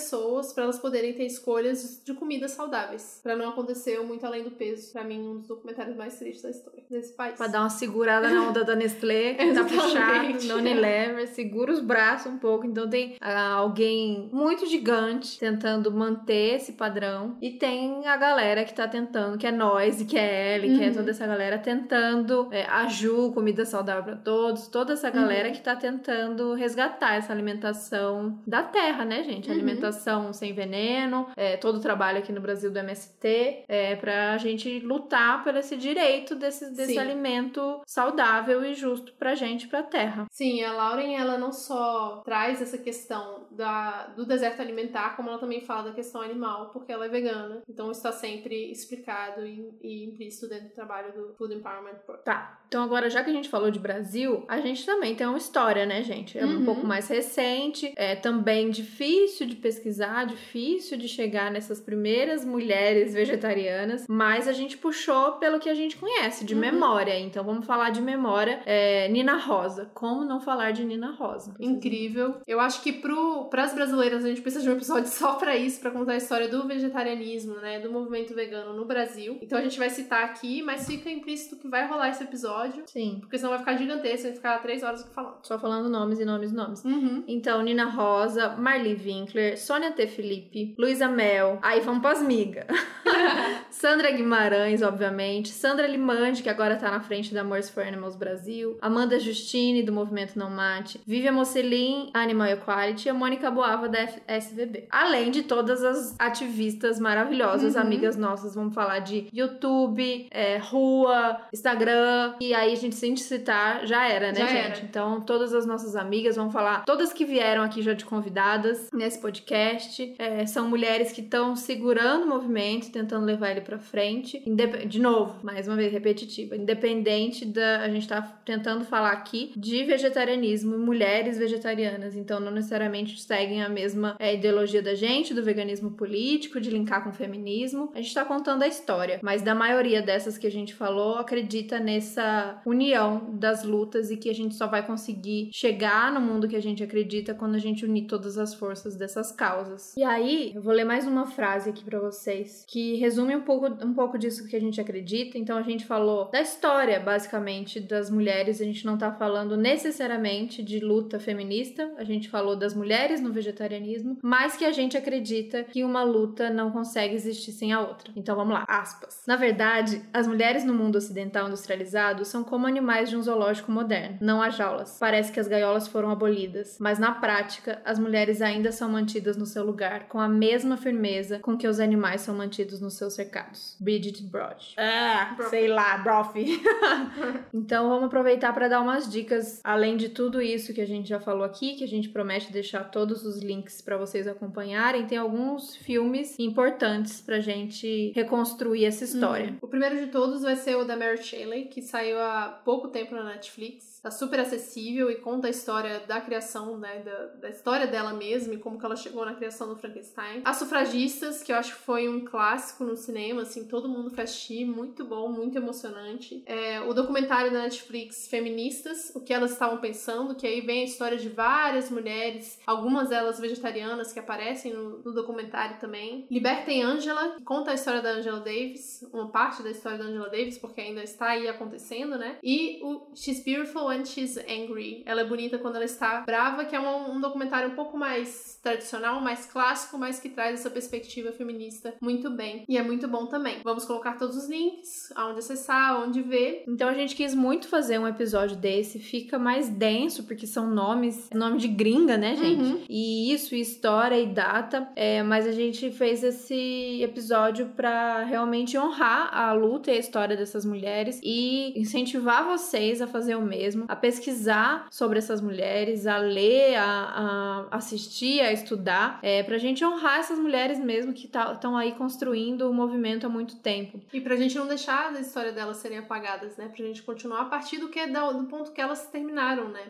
para 0.54 0.64
elas 0.64 0.78
poderem 0.78 1.12
ter 1.12 1.24
escolhas 1.24 2.02
de 2.04 2.14
comidas 2.14 2.52
saudáveis, 2.52 3.20
para 3.22 3.36
não 3.36 3.48
acontecer 3.50 3.98
muito 4.00 4.24
além 4.24 4.42
do 4.42 4.50
peso. 4.50 4.92
Para 4.92 5.04
mim, 5.04 5.20
um 5.20 5.36
dos 5.38 5.48
documentários 5.48 5.96
mais 5.96 6.18
tristes 6.18 6.42
da 6.42 6.50
história 6.50 6.82
desse 6.88 7.12
país. 7.14 7.36
Pra 7.36 7.46
dar 7.46 7.60
uma 7.60 7.70
segurada 7.70 8.28
na 8.28 8.48
onda 8.48 8.64
da 8.64 8.74
Nestlé, 8.74 9.34
que 9.34 9.52
tá 9.52 9.64
puxado, 9.64 10.48
da 10.48 10.56
Unilever, 10.56 11.28
segura 11.28 11.72
os 11.72 11.80
braços 11.80 12.32
um 12.32 12.38
pouco. 12.38 12.66
Então 12.66 12.88
tem 12.88 13.16
ah, 13.20 13.54
alguém 13.54 14.28
muito 14.32 14.66
gigante 14.66 15.38
tentando 15.38 15.90
manter 15.90 16.56
esse 16.56 16.72
padrão 16.72 17.36
e 17.40 17.50
tem 17.50 18.06
a 18.06 18.16
galera 18.16 18.64
que 18.64 18.74
tá 18.74 18.88
tentando, 18.88 19.38
que 19.38 19.46
é 19.46 19.52
nós, 19.52 20.00
e 20.00 20.04
que 20.04 20.18
é 20.18 20.56
Ellie, 20.56 20.70
uhum. 20.70 20.78
que 20.78 20.84
é 20.84 20.88
uhum. 20.88 20.94
toda 20.94 21.10
essa 21.10 21.26
galera 21.26 21.58
tentando, 21.58 22.48
é, 22.50 22.64
a 22.64 22.86
Ju, 22.88 23.32
comida 23.32 23.64
saudável 23.64 24.02
para 24.02 24.16
todos, 24.16 24.68
toda 24.68 24.94
essa 24.94 25.10
galera 25.10 25.48
uhum. 25.48 25.54
que 25.54 25.60
tá 25.60 25.76
tentando 25.76 26.54
resgatar 26.54 27.14
essa 27.14 27.32
alimentação 27.32 28.38
da 28.46 28.62
terra, 28.62 29.04
né, 29.04 29.22
gente? 29.22 29.48
Uhum. 29.48 29.54
Alimentação 29.54 29.89
sem 30.32 30.52
veneno, 30.52 31.28
é, 31.36 31.56
todo 31.56 31.76
o 31.76 31.80
trabalho 31.80 32.18
aqui 32.18 32.32
no 32.32 32.40
Brasil 32.40 32.70
do 32.70 32.78
MST, 32.78 33.64
é, 33.68 33.96
pra 33.96 34.36
gente 34.38 34.80
lutar 34.80 35.42
por 35.42 35.54
esse 35.56 35.76
direito 35.76 36.34
desse, 36.34 36.70
desse 36.74 36.98
alimento 36.98 37.80
saudável 37.86 38.64
e 38.64 38.74
justo 38.74 39.12
pra 39.14 39.34
gente, 39.34 39.68
pra 39.68 39.82
terra. 39.82 40.26
Sim, 40.30 40.62
a 40.62 40.72
Lauren, 40.72 41.14
ela 41.16 41.38
não 41.38 41.52
só 41.52 42.22
traz 42.24 42.62
essa 42.62 42.78
questão 42.78 43.46
da, 43.50 44.06
do 44.08 44.24
deserto 44.24 44.60
alimentar, 44.60 45.16
como 45.16 45.28
ela 45.28 45.38
também 45.38 45.60
fala 45.60 45.90
da 45.90 45.92
questão 45.92 46.20
animal, 46.20 46.70
porque 46.70 46.92
ela 46.92 47.06
é 47.06 47.08
vegana. 47.08 47.62
Então 47.68 47.90
está 47.90 48.12
sempre 48.12 48.70
explicado 48.70 49.46
e, 49.46 49.70
e 49.82 50.04
implícito 50.04 50.48
dentro 50.48 50.68
do 50.68 50.74
trabalho 50.74 51.12
do 51.12 51.34
Food 51.34 51.54
Empowerment 51.54 51.98
Project. 52.04 52.24
Tá. 52.24 52.59
Então 52.70 52.84
agora, 52.84 53.10
já 53.10 53.24
que 53.24 53.30
a 53.30 53.32
gente 53.32 53.48
falou 53.48 53.68
de 53.68 53.80
Brasil, 53.80 54.44
a 54.46 54.60
gente 54.60 54.86
também 54.86 55.16
tem 55.16 55.26
uma 55.26 55.36
história, 55.36 55.84
né, 55.84 56.04
gente? 56.04 56.38
É 56.38 56.44
uhum. 56.44 56.60
um 56.60 56.64
pouco 56.64 56.86
mais 56.86 57.08
recente, 57.08 57.92
é 57.96 58.14
também 58.14 58.70
difícil 58.70 59.44
de 59.44 59.56
pesquisar 59.56 60.22
difícil 60.24 60.96
de 60.96 61.08
chegar 61.08 61.50
nessas 61.50 61.80
primeiras 61.80 62.44
mulheres 62.44 63.12
vegetarianas, 63.12 64.06
mas 64.08 64.46
a 64.46 64.52
gente 64.52 64.78
puxou 64.78 65.32
pelo 65.32 65.58
que 65.58 65.68
a 65.68 65.74
gente 65.74 65.96
conhece, 65.96 66.44
de 66.44 66.54
uhum. 66.54 66.60
memória. 66.60 67.18
Então 67.18 67.42
vamos 67.42 67.66
falar 67.66 67.90
de 67.90 68.00
memória. 68.00 68.62
É, 68.64 69.08
Nina 69.08 69.36
Rosa. 69.36 69.90
Como 69.92 70.24
não 70.24 70.38
falar 70.40 70.70
de 70.70 70.84
Nina 70.84 71.10
Rosa? 71.10 71.56
Incrível. 71.58 72.36
Eu 72.46 72.60
acho 72.60 72.82
que 72.82 72.92
para 72.92 73.64
as 73.64 73.74
brasileiras 73.74 74.24
a 74.24 74.28
gente 74.28 74.42
precisa 74.42 74.62
de 74.62 74.70
um 74.70 74.74
episódio 74.74 75.10
só 75.10 75.34
para 75.34 75.56
isso, 75.56 75.80
para 75.80 75.90
contar 75.90 76.12
a 76.12 76.18
história 76.18 76.46
do 76.46 76.68
vegetarianismo, 76.68 77.56
né? 77.56 77.80
Do 77.80 77.90
movimento 77.90 78.32
vegano 78.32 78.74
no 78.74 78.84
Brasil. 78.84 79.40
Então 79.42 79.58
a 79.58 79.62
gente 79.62 79.76
vai 79.76 79.90
citar 79.90 80.22
aqui, 80.22 80.62
mas 80.62 80.86
fica 80.86 81.10
implícito 81.10 81.56
que 81.56 81.66
vai 81.66 81.88
rolar 81.88 82.10
esse 82.10 82.22
episódio. 82.22 82.59
Sim. 82.86 83.18
Porque 83.20 83.38
senão 83.38 83.50
vai 83.50 83.58
ficar 83.58 83.76
gigantesco, 83.76 84.26
vai 84.26 84.34
ficar 84.34 84.58
três 84.58 84.82
horas 84.82 85.02
falando. 85.14 85.38
Só 85.42 85.58
falando 85.58 85.88
nomes 85.88 86.18
e 86.20 86.24
nomes 86.24 86.50
e 86.50 86.54
nomes. 86.54 86.84
Uhum. 86.84 87.24
Então, 87.26 87.62
Nina 87.62 87.86
Rosa, 87.86 88.50
Marli 88.56 88.94
Winkler, 88.94 89.58
Sônia 89.58 89.92
T. 89.92 90.06
Felipe, 90.06 90.74
Luísa 90.78 91.08
Mel. 91.08 91.58
Aí 91.62 91.80
vamos 91.80 92.02
pras 92.02 92.22
migas. 92.22 92.66
Sandra 93.70 94.10
Guimarães, 94.10 94.82
obviamente. 94.82 95.48
Sandra 95.48 95.86
Limande, 95.86 96.42
que 96.42 96.48
agora 96.48 96.76
tá 96.76 96.90
na 96.90 97.00
frente 97.00 97.32
da 97.32 97.42
Morse 97.42 97.72
for 97.72 97.82
Animals 97.82 98.16
Brasil. 98.16 98.76
Amanda 98.80 99.18
Justine, 99.18 99.82
do 99.82 99.92
Movimento 99.92 100.38
Não 100.38 100.50
Mate. 100.50 101.00
Vivian 101.06 101.32
Mocelin, 101.32 102.10
Animal 102.12 102.48
Equality. 102.48 103.08
E 103.08 103.10
a 103.10 103.14
Mônica 103.14 103.50
Boava, 103.50 103.88
da 103.88 104.06
SVB. 104.28 104.86
Além 104.90 105.30
de 105.30 105.42
todas 105.42 105.82
as 105.82 106.14
ativistas 106.18 106.98
maravilhosas, 106.98 107.74
uhum. 107.74 107.80
amigas 107.80 108.16
nossas. 108.16 108.54
Vamos 108.54 108.74
falar 108.74 108.98
de 108.98 109.28
YouTube, 109.32 110.28
é, 110.30 110.58
rua, 110.58 111.40
Instagram. 111.52 112.34
E 112.40 112.52
aí, 112.52 112.72
a 112.72 112.76
gente, 112.76 112.94
se 112.94 113.06
a 113.06 113.08
gente 113.08 113.22
citar, 113.22 113.86
já 113.86 114.06
era, 114.08 114.32
né, 114.32 114.40
já 114.40 114.46
gente? 114.46 114.78
Era. 114.78 114.80
Então, 114.84 115.20
todas 115.20 115.54
as 115.54 115.64
nossas 115.64 115.96
amigas, 115.96 116.36
vão 116.36 116.50
falar. 116.50 116.84
Todas 116.84 117.12
que 117.12 117.24
vieram 117.24 117.62
aqui 117.62 117.82
já 117.82 117.94
de 117.94 118.04
convidadas 118.04 118.88
nesse 118.92 119.20
podcast. 119.20 120.14
É, 120.18 120.44
são 120.46 120.68
mulheres 120.68 121.12
que 121.12 121.20
estão 121.20 121.56
segurando 121.56 122.24
o 122.24 122.28
movimento, 122.28 122.90
tentando 122.90 123.19
levar 123.24 123.50
ele 123.50 123.60
para 123.60 123.78
frente. 123.78 124.42
Indep 124.46 124.86
de 124.86 125.00
novo, 125.00 125.38
mais 125.42 125.66
uma 125.66 125.76
vez 125.76 125.92
repetitiva, 125.92 126.56
independente 126.56 127.44
da 127.44 127.80
a 127.80 127.88
gente 127.88 128.06
tá 128.06 128.20
tentando 128.44 128.84
falar 128.84 129.12
aqui 129.12 129.52
de 129.56 129.84
vegetarianismo 129.84 130.74
e 130.74 130.78
mulheres 130.78 131.38
vegetarianas, 131.38 132.14
então 132.14 132.40
não 132.40 132.50
necessariamente 132.50 133.20
seguem 133.20 133.62
a 133.62 133.68
mesma 133.68 134.16
é, 134.18 134.34
ideologia 134.34 134.82
da 134.82 134.94
gente, 134.94 135.34
do 135.34 135.42
veganismo 135.42 135.92
político, 135.92 136.60
de 136.60 136.70
linkar 136.70 137.02
com 137.02 137.10
o 137.10 137.12
feminismo. 137.12 137.90
A 137.94 138.00
gente 138.00 138.14
tá 138.14 138.24
contando 138.24 138.62
a 138.62 138.68
história, 138.68 139.18
mas 139.22 139.42
da 139.42 139.54
maioria 139.54 140.02
dessas 140.02 140.38
que 140.38 140.46
a 140.46 140.50
gente 140.50 140.74
falou, 140.74 141.16
acredita 141.16 141.78
nessa 141.78 142.60
união 142.64 143.30
das 143.32 143.64
lutas 143.64 144.10
e 144.10 144.16
que 144.16 144.30
a 144.30 144.34
gente 144.34 144.54
só 144.54 144.66
vai 144.66 144.86
conseguir 144.86 145.50
chegar 145.52 146.12
no 146.12 146.20
mundo 146.20 146.48
que 146.48 146.56
a 146.56 146.62
gente 146.62 146.82
acredita 146.82 147.34
quando 147.34 147.54
a 147.54 147.58
gente 147.58 147.84
unir 147.84 148.06
todas 148.06 148.38
as 148.38 148.54
forças 148.54 148.96
dessas 148.96 149.32
causas. 149.32 149.96
E 149.96 150.02
aí, 150.02 150.52
eu 150.54 150.62
vou 150.62 150.72
ler 150.72 150.84
mais 150.84 151.06
uma 151.06 151.26
frase 151.26 151.70
aqui 151.70 151.84
para 151.84 151.98
vocês 151.98 152.64
que 152.66 152.94
resume 153.10 153.34
um 153.34 153.40
pouco, 153.40 153.66
um 153.84 153.92
pouco 153.92 154.16
disso 154.16 154.46
que 154.46 154.54
a 154.54 154.60
gente 154.60 154.80
acredita. 154.80 155.36
Então, 155.36 155.58
a 155.58 155.62
gente 155.62 155.84
falou 155.84 156.30
da 156.30 156.40
história, 156.40 157.00
basicamente, 157.00 157.80
das 157.80 158.08
mulheres. 158.08 158.60
A 158.60 158.64
gente 158.64 158.86
não 158.86 158.96
tá 158.96 159.10
falando 159.10 159.56
necessariamente 159.56 160.62
de 160.62 160.78
luta 160.78 161.18
feminista, 161.18 161.90
a 161.96 162.04
gente 162.04 162.30
falou 162.30 162.54
das 162.54 162.72
mulheres 162.72 163.20
no 163.20 163.32
vegetarianismo, 163.32 164.16
mas 164.22 164.56
que 164.56 164.64
a 164.64 164.70
gente 164.70 164.96
acredita 164.96 165.64
que 165.64 165.82
uma 165.82 166.04
luta 166.04 166.48
não 166.50 166.70
consegue 166.70 167.14
existir 167.14 167.50
sem 167.50 167.72
a 167.72 167.80
outra. 167.80 168.12
Então, 168.14 168.36
vamos 168.36 168.54
lá, 168.54 168.64
aspas. 168.68 169.22
Na 169.26 169.34
verdade, 169.34 170.00
as 170.12 170.28
mulheres 170.28 170.64
no 170.64 170.72
mundo 170.72 170.96
ocidental 170.96 171.48
industrializado 171.48 172.24
são 172.24 172.44
como 172.44 172.66
animais 172.66 173.10
de 173.10 173.16
um 173.16 173.22
zoológico 173.22 173.72
moderno. 173.72 174.18
Não 174.20 174.40
há 174.40 174.50
jaulas. 174.50 174.98
Parece 175.00 175.32
que 175.32 175.40
as 175.40 175.48
gaiolas 175.48 175.88
foram 175.88 176.10
abolidas, 176.10 176.78
mas 176.80 177.00
na 177.00 177.12
prática, 177.12 177.82
as 177.84 177.98
mulheres 177.98 178.40
ainda 178.40 178.70
são 178.70 178.88
mantidas 178.88 179.36
no 179.36 179.46
seu 179.46 179.64
lugar 179.64 180.06
com 180.06 180.20
a 180.20 180.28
mesma 180.28 180.76
firmeza 180.76 181.40
com 181.40 181.56
que 181.56 181.66
os 181.66 181.80
animais 181.80 182.20
são 182.20 182.36
mantidos 182.36 182.80
nos 182.80 182.99
seus 183.00 183.14
cercados. 183.14 183.76
Bridget 183.80 184.22
Broad. 184.22 184.74
Ah, 184.76 185.36
sei 185.48 185.68
lá, 185.68 185.98
Brofi. 185.98 186.60
então 187.52 187.88
vamos 187.88 188.04
aproveitar 188.04 188.52
para 188.52 188.68
dar 188.68 188.80
umas 188.80 189.10
dicas, 189.10 189.60
além 189.64 189.96
de 189.96 190.10
tudo 190.10 190.40
isso 190.40 190.72
que 190.72 190.80
a 190.80 190.86
gente 190.86 191.08
já 191.08 191.18
falou 191.18 191.42
aqui, 191.42 191.74
que 191.74 191.84
a 191.84 191.88
gente 191.88 192.08
promete 192.08 192.52
deixar 192.52 192.84
todos 192.84 193.24
os 193.24 193.42
links 193.42 193.80
para 193.80 193.96
vocês 193.96 194.26
acompanharem. 194.26 195.06
Tem 195.06 195.18
alguns 195.18 195.74
filmes 195.76 196.38
importantes 196.38 197.20
pra 197.20 197.40
gente 197.40 198.12
reconstruir 198.14 198.84
essa 198.84 199.04
história. 199.04 199.50
Uhum. 199.50 199.58
O 199.62 199.68
primeiro 199.68 199.98
de 199.98 200.06
todos 200.08 200.42
vai 200.42 200.56
ser 200.56 200.76
o 200.76 200.84
da 200.84 200.96
Mary 200.96 201.22
Shelley, 201.22 201.64
que 201.64 201.82
saiu 201.82 202.20
há 202.20 202.60
pouco 202.64 202.88
tempo 202.88 203.14
na 203.14 203.24
Netflix 203.24 203.99
tá 204.02 204.10
super 204.10 204.40
acessível 204.40 205.10
e 205.10 205.16
conta 205.16 205.46
a 205.46 205.50
história 205.50 206.00
da 206.00 206.20
criação, 206.20 206.78
né, 206.78 207.00
da, 207.00 207.26
da, 207.40 207.50
história 207.50 207.86
dela 207.86 208.14
mesma 208.14 208.54
e 208.54 208.58
como 208.58 208.78
que 208.78 208.84
ela 208.84 208.96
chegou 208.96 209.24
na 209.24 209.34
criação 209.34 209.68
do 209.68 209.76
Frankenstein. 209.76 210.40
As 210.44 210.56
Sufragistas, 210.56 211.42
que 211.42 211.52
eu 211.52 211.56
acho 211.56 211.74
que 211.74 211.82
foi 211.82 212.08
um 212.08 212.24
clássico 212.24 212.84
no 212.84 212.96
cinema, 212.96 213.42
assim, 213.42 213.66
todo 213.66 213.88
mundo 213.88 214.10
foi 214.10 214.24
assistir, 214.24 214.64
muito 214.64 215.04
bom, 215.04 215.28
muito 215.28 215.56
emocionante. 215.58 216.42
É, 216.46 216.80
o 216.80 216.94
documentário 216.94 217.52
da 217.52 217.62
Netflix, 217.62 218.26
Feministas, 218.26 219.12
o 219.14 219.20
que 219.20 219.32
elas 219.32 219.52
estavam 219.52 219.78
pensando, 219.78 220.34
que 220.34 220.46
aí 220.46 220.60
vem 220.60 220.82
a 220.82 220.84
história 220.84 221.18
de 221.18 221.28
várias 221.28 221.90
mulheres, 221.90 222.58
algumas 222.66 223.10
delas 223.10 223.38
vegetarianas 223.38 224.12
que 224.12 224.18
aparecem 224.18 224.72
no, 224.72 224.98
no 225.02 225.12
documentário 225.12 225.78
também. 225.78 226.26
Libertem 226.30 226.82
Angela, 226.82 227.34
que 227.36 227.42
conta 227.42 227.70
a 227.70 227.74
história 227.74 228.00
da 228.00 228.10
Angela 228.10 228.40
Davis, 228.40 229.06
uma 229.12 229.30
parte 229.30 229.62
da 229.62 229.70
história 229.70 229.98
da 229.98 230.04
Angela 230.04 230.30
Davis, 230.30 230.56
porque 230.56 230.80
ainda 230.80 231.02
está 231.02 231.30
aí 231.30 231.48
acontecendo, 231.48 232.16
né? 232.16 232.38
E 232.42 232.80
o 232.82 233.10
She's 233.14 233.44
Beautiful 233.44 233.89
When 233.90 234.04
She's 234.06 234.38
Angry. 234.38 235.02
Ela 235.04 235.22
é 235.22 235.24
bonita 235.24 235.58
quando 235.58 235.76
ela 235.76 235.84
está 235.84 236.20
brava, 236.20 236.64
que 236.64 236.76
é 236.76 236.80
um, 236.80 237.16
um, 237.16 237.20
documentário 237.20 237.70
um 237.70 237.74
pouco 237.74 237.98
mais 237.98 238.58
tradicional, 238.62 239.20
mais 239.20 239.46
clássico, 239.46 239.98
mas 239.98 240.20
que 240.20 240.28
traz 240.28 240.60
essa 240.60 240.70
perspectiva 240.70 241.32
feminista 241.32 241.94
muito 242.00 242.30
bem. 242.30 242.64
E 242.68 242.78
é 242.78 242.82
muito 242.82 243.08
bom 243.08 243.26
também. 243.26 243.58
Vamos 243.64 243.84
colocar 243.84 244.16
todos 244.16 244.36
os 244.36 244.48
links, 244.48 245.12
aonde 245.16 245.40
acessar, 245.40 246.00
onde 246.00 246.22
ver. 246.22 246.64
Então 246.68 246.88
a 246.88 246.94
gente 246.94 247.16
quis 247.16 247.34
muito 247.34 247.68
fazer 247.68 247.98
um 247.98 248.06
episódio 248.06 248.56
desse, 248.56 249.00
fica 249.00 249.38
mais 249.38 249.68
denso, 249.68 250.22
porque 250.22 250.46
são 250.46 250.70
nomes, 250.70 251.28
nome 251.34 251.58
de 251.58 251.66
gringa, 251.66 252.16
né, 252.16 252.36
gente? 252.36 252.62
Uhum. 252.62 252.84
E 252.88 253.32
isso, 253.32 253.56
história 253.56 254.20
e 254.20 254.26
data. 254.26 254.88
É, 254.94 255.22
mas 255.22 255.46
a 255.46 255.52
gente 255.52 255.90
fez 255.90 256.22
esse 256.22 257.02
episódio 257.02 257.66
para 257.76 258.22
realmente 258.24 258.78
honrar 258.78 259.36
a 259.36 259.52
luta 259.52 259.90
e 259.90 259.96
a 259.96 259.98
história 259.98 260.36
dessas 260.36 260.64
mulheres 260.64 261.20
e 261.24 261.72
incentivar 261.78 262.44
vocês 262.44 263.02
a 263.02 263.06
fazer 263.06 263.34
o 263.34 263.42
mesmo 263.42 263.79
mesmo, 263.80 263.84
a 263.88 263.96
pesquisar 263.96 264.86
sobre 264.90 265.18
essas 265.18 265.40
mulheres, 265.40 266.06
a 266.06 266.18
ler, 266.18 266.76
a, 266.76 267.66
a 267.70 267.76
assistir, 267.76 268.40
a 268.40 268.52
estudar, 268.52 269.18
é, 269.22 269.42
pra 269.42 269.58
gente 269.58 269.84
honrar 269.84 270.18
essas 270.20 270.38
mulheres 270.38 270.78
mesmo 270.78 271.12
que 271.12 271.26
estão 271.26 271.56
tá, 271.56 271.78
aí 271.78 271.92
construindo 271.92 272.68
o 272.68 272.74
movimento 272.74 273.26
há 273.26 273.28
muito 273.28 273.56
tempo. 273.56 274.00
E 274.12 274.20
pra 274.20 274.36
gente 274.36 274.56
não 274.56 274.66
deixar 274.66 275.12
a 275.12 275.20
história 275.20 275.52
delas 275.52 275.78
serem 275.78 275.98
apagadas, 275.98 276.56
né? 276.56 276.68
Pra 276.68 276.84
gente 276.84 277.02
continuar 277.02 277.42
a 277.42 277.44
partir 277.46 277.78
do 277.78 277.88
que 277.88 278.00
do 278.06 278.44
ponto 278.44 278.72
que 278.72 278.80
elas 278.80 279.06
terminaram, 279.06 279.68
né? 279.68 279.80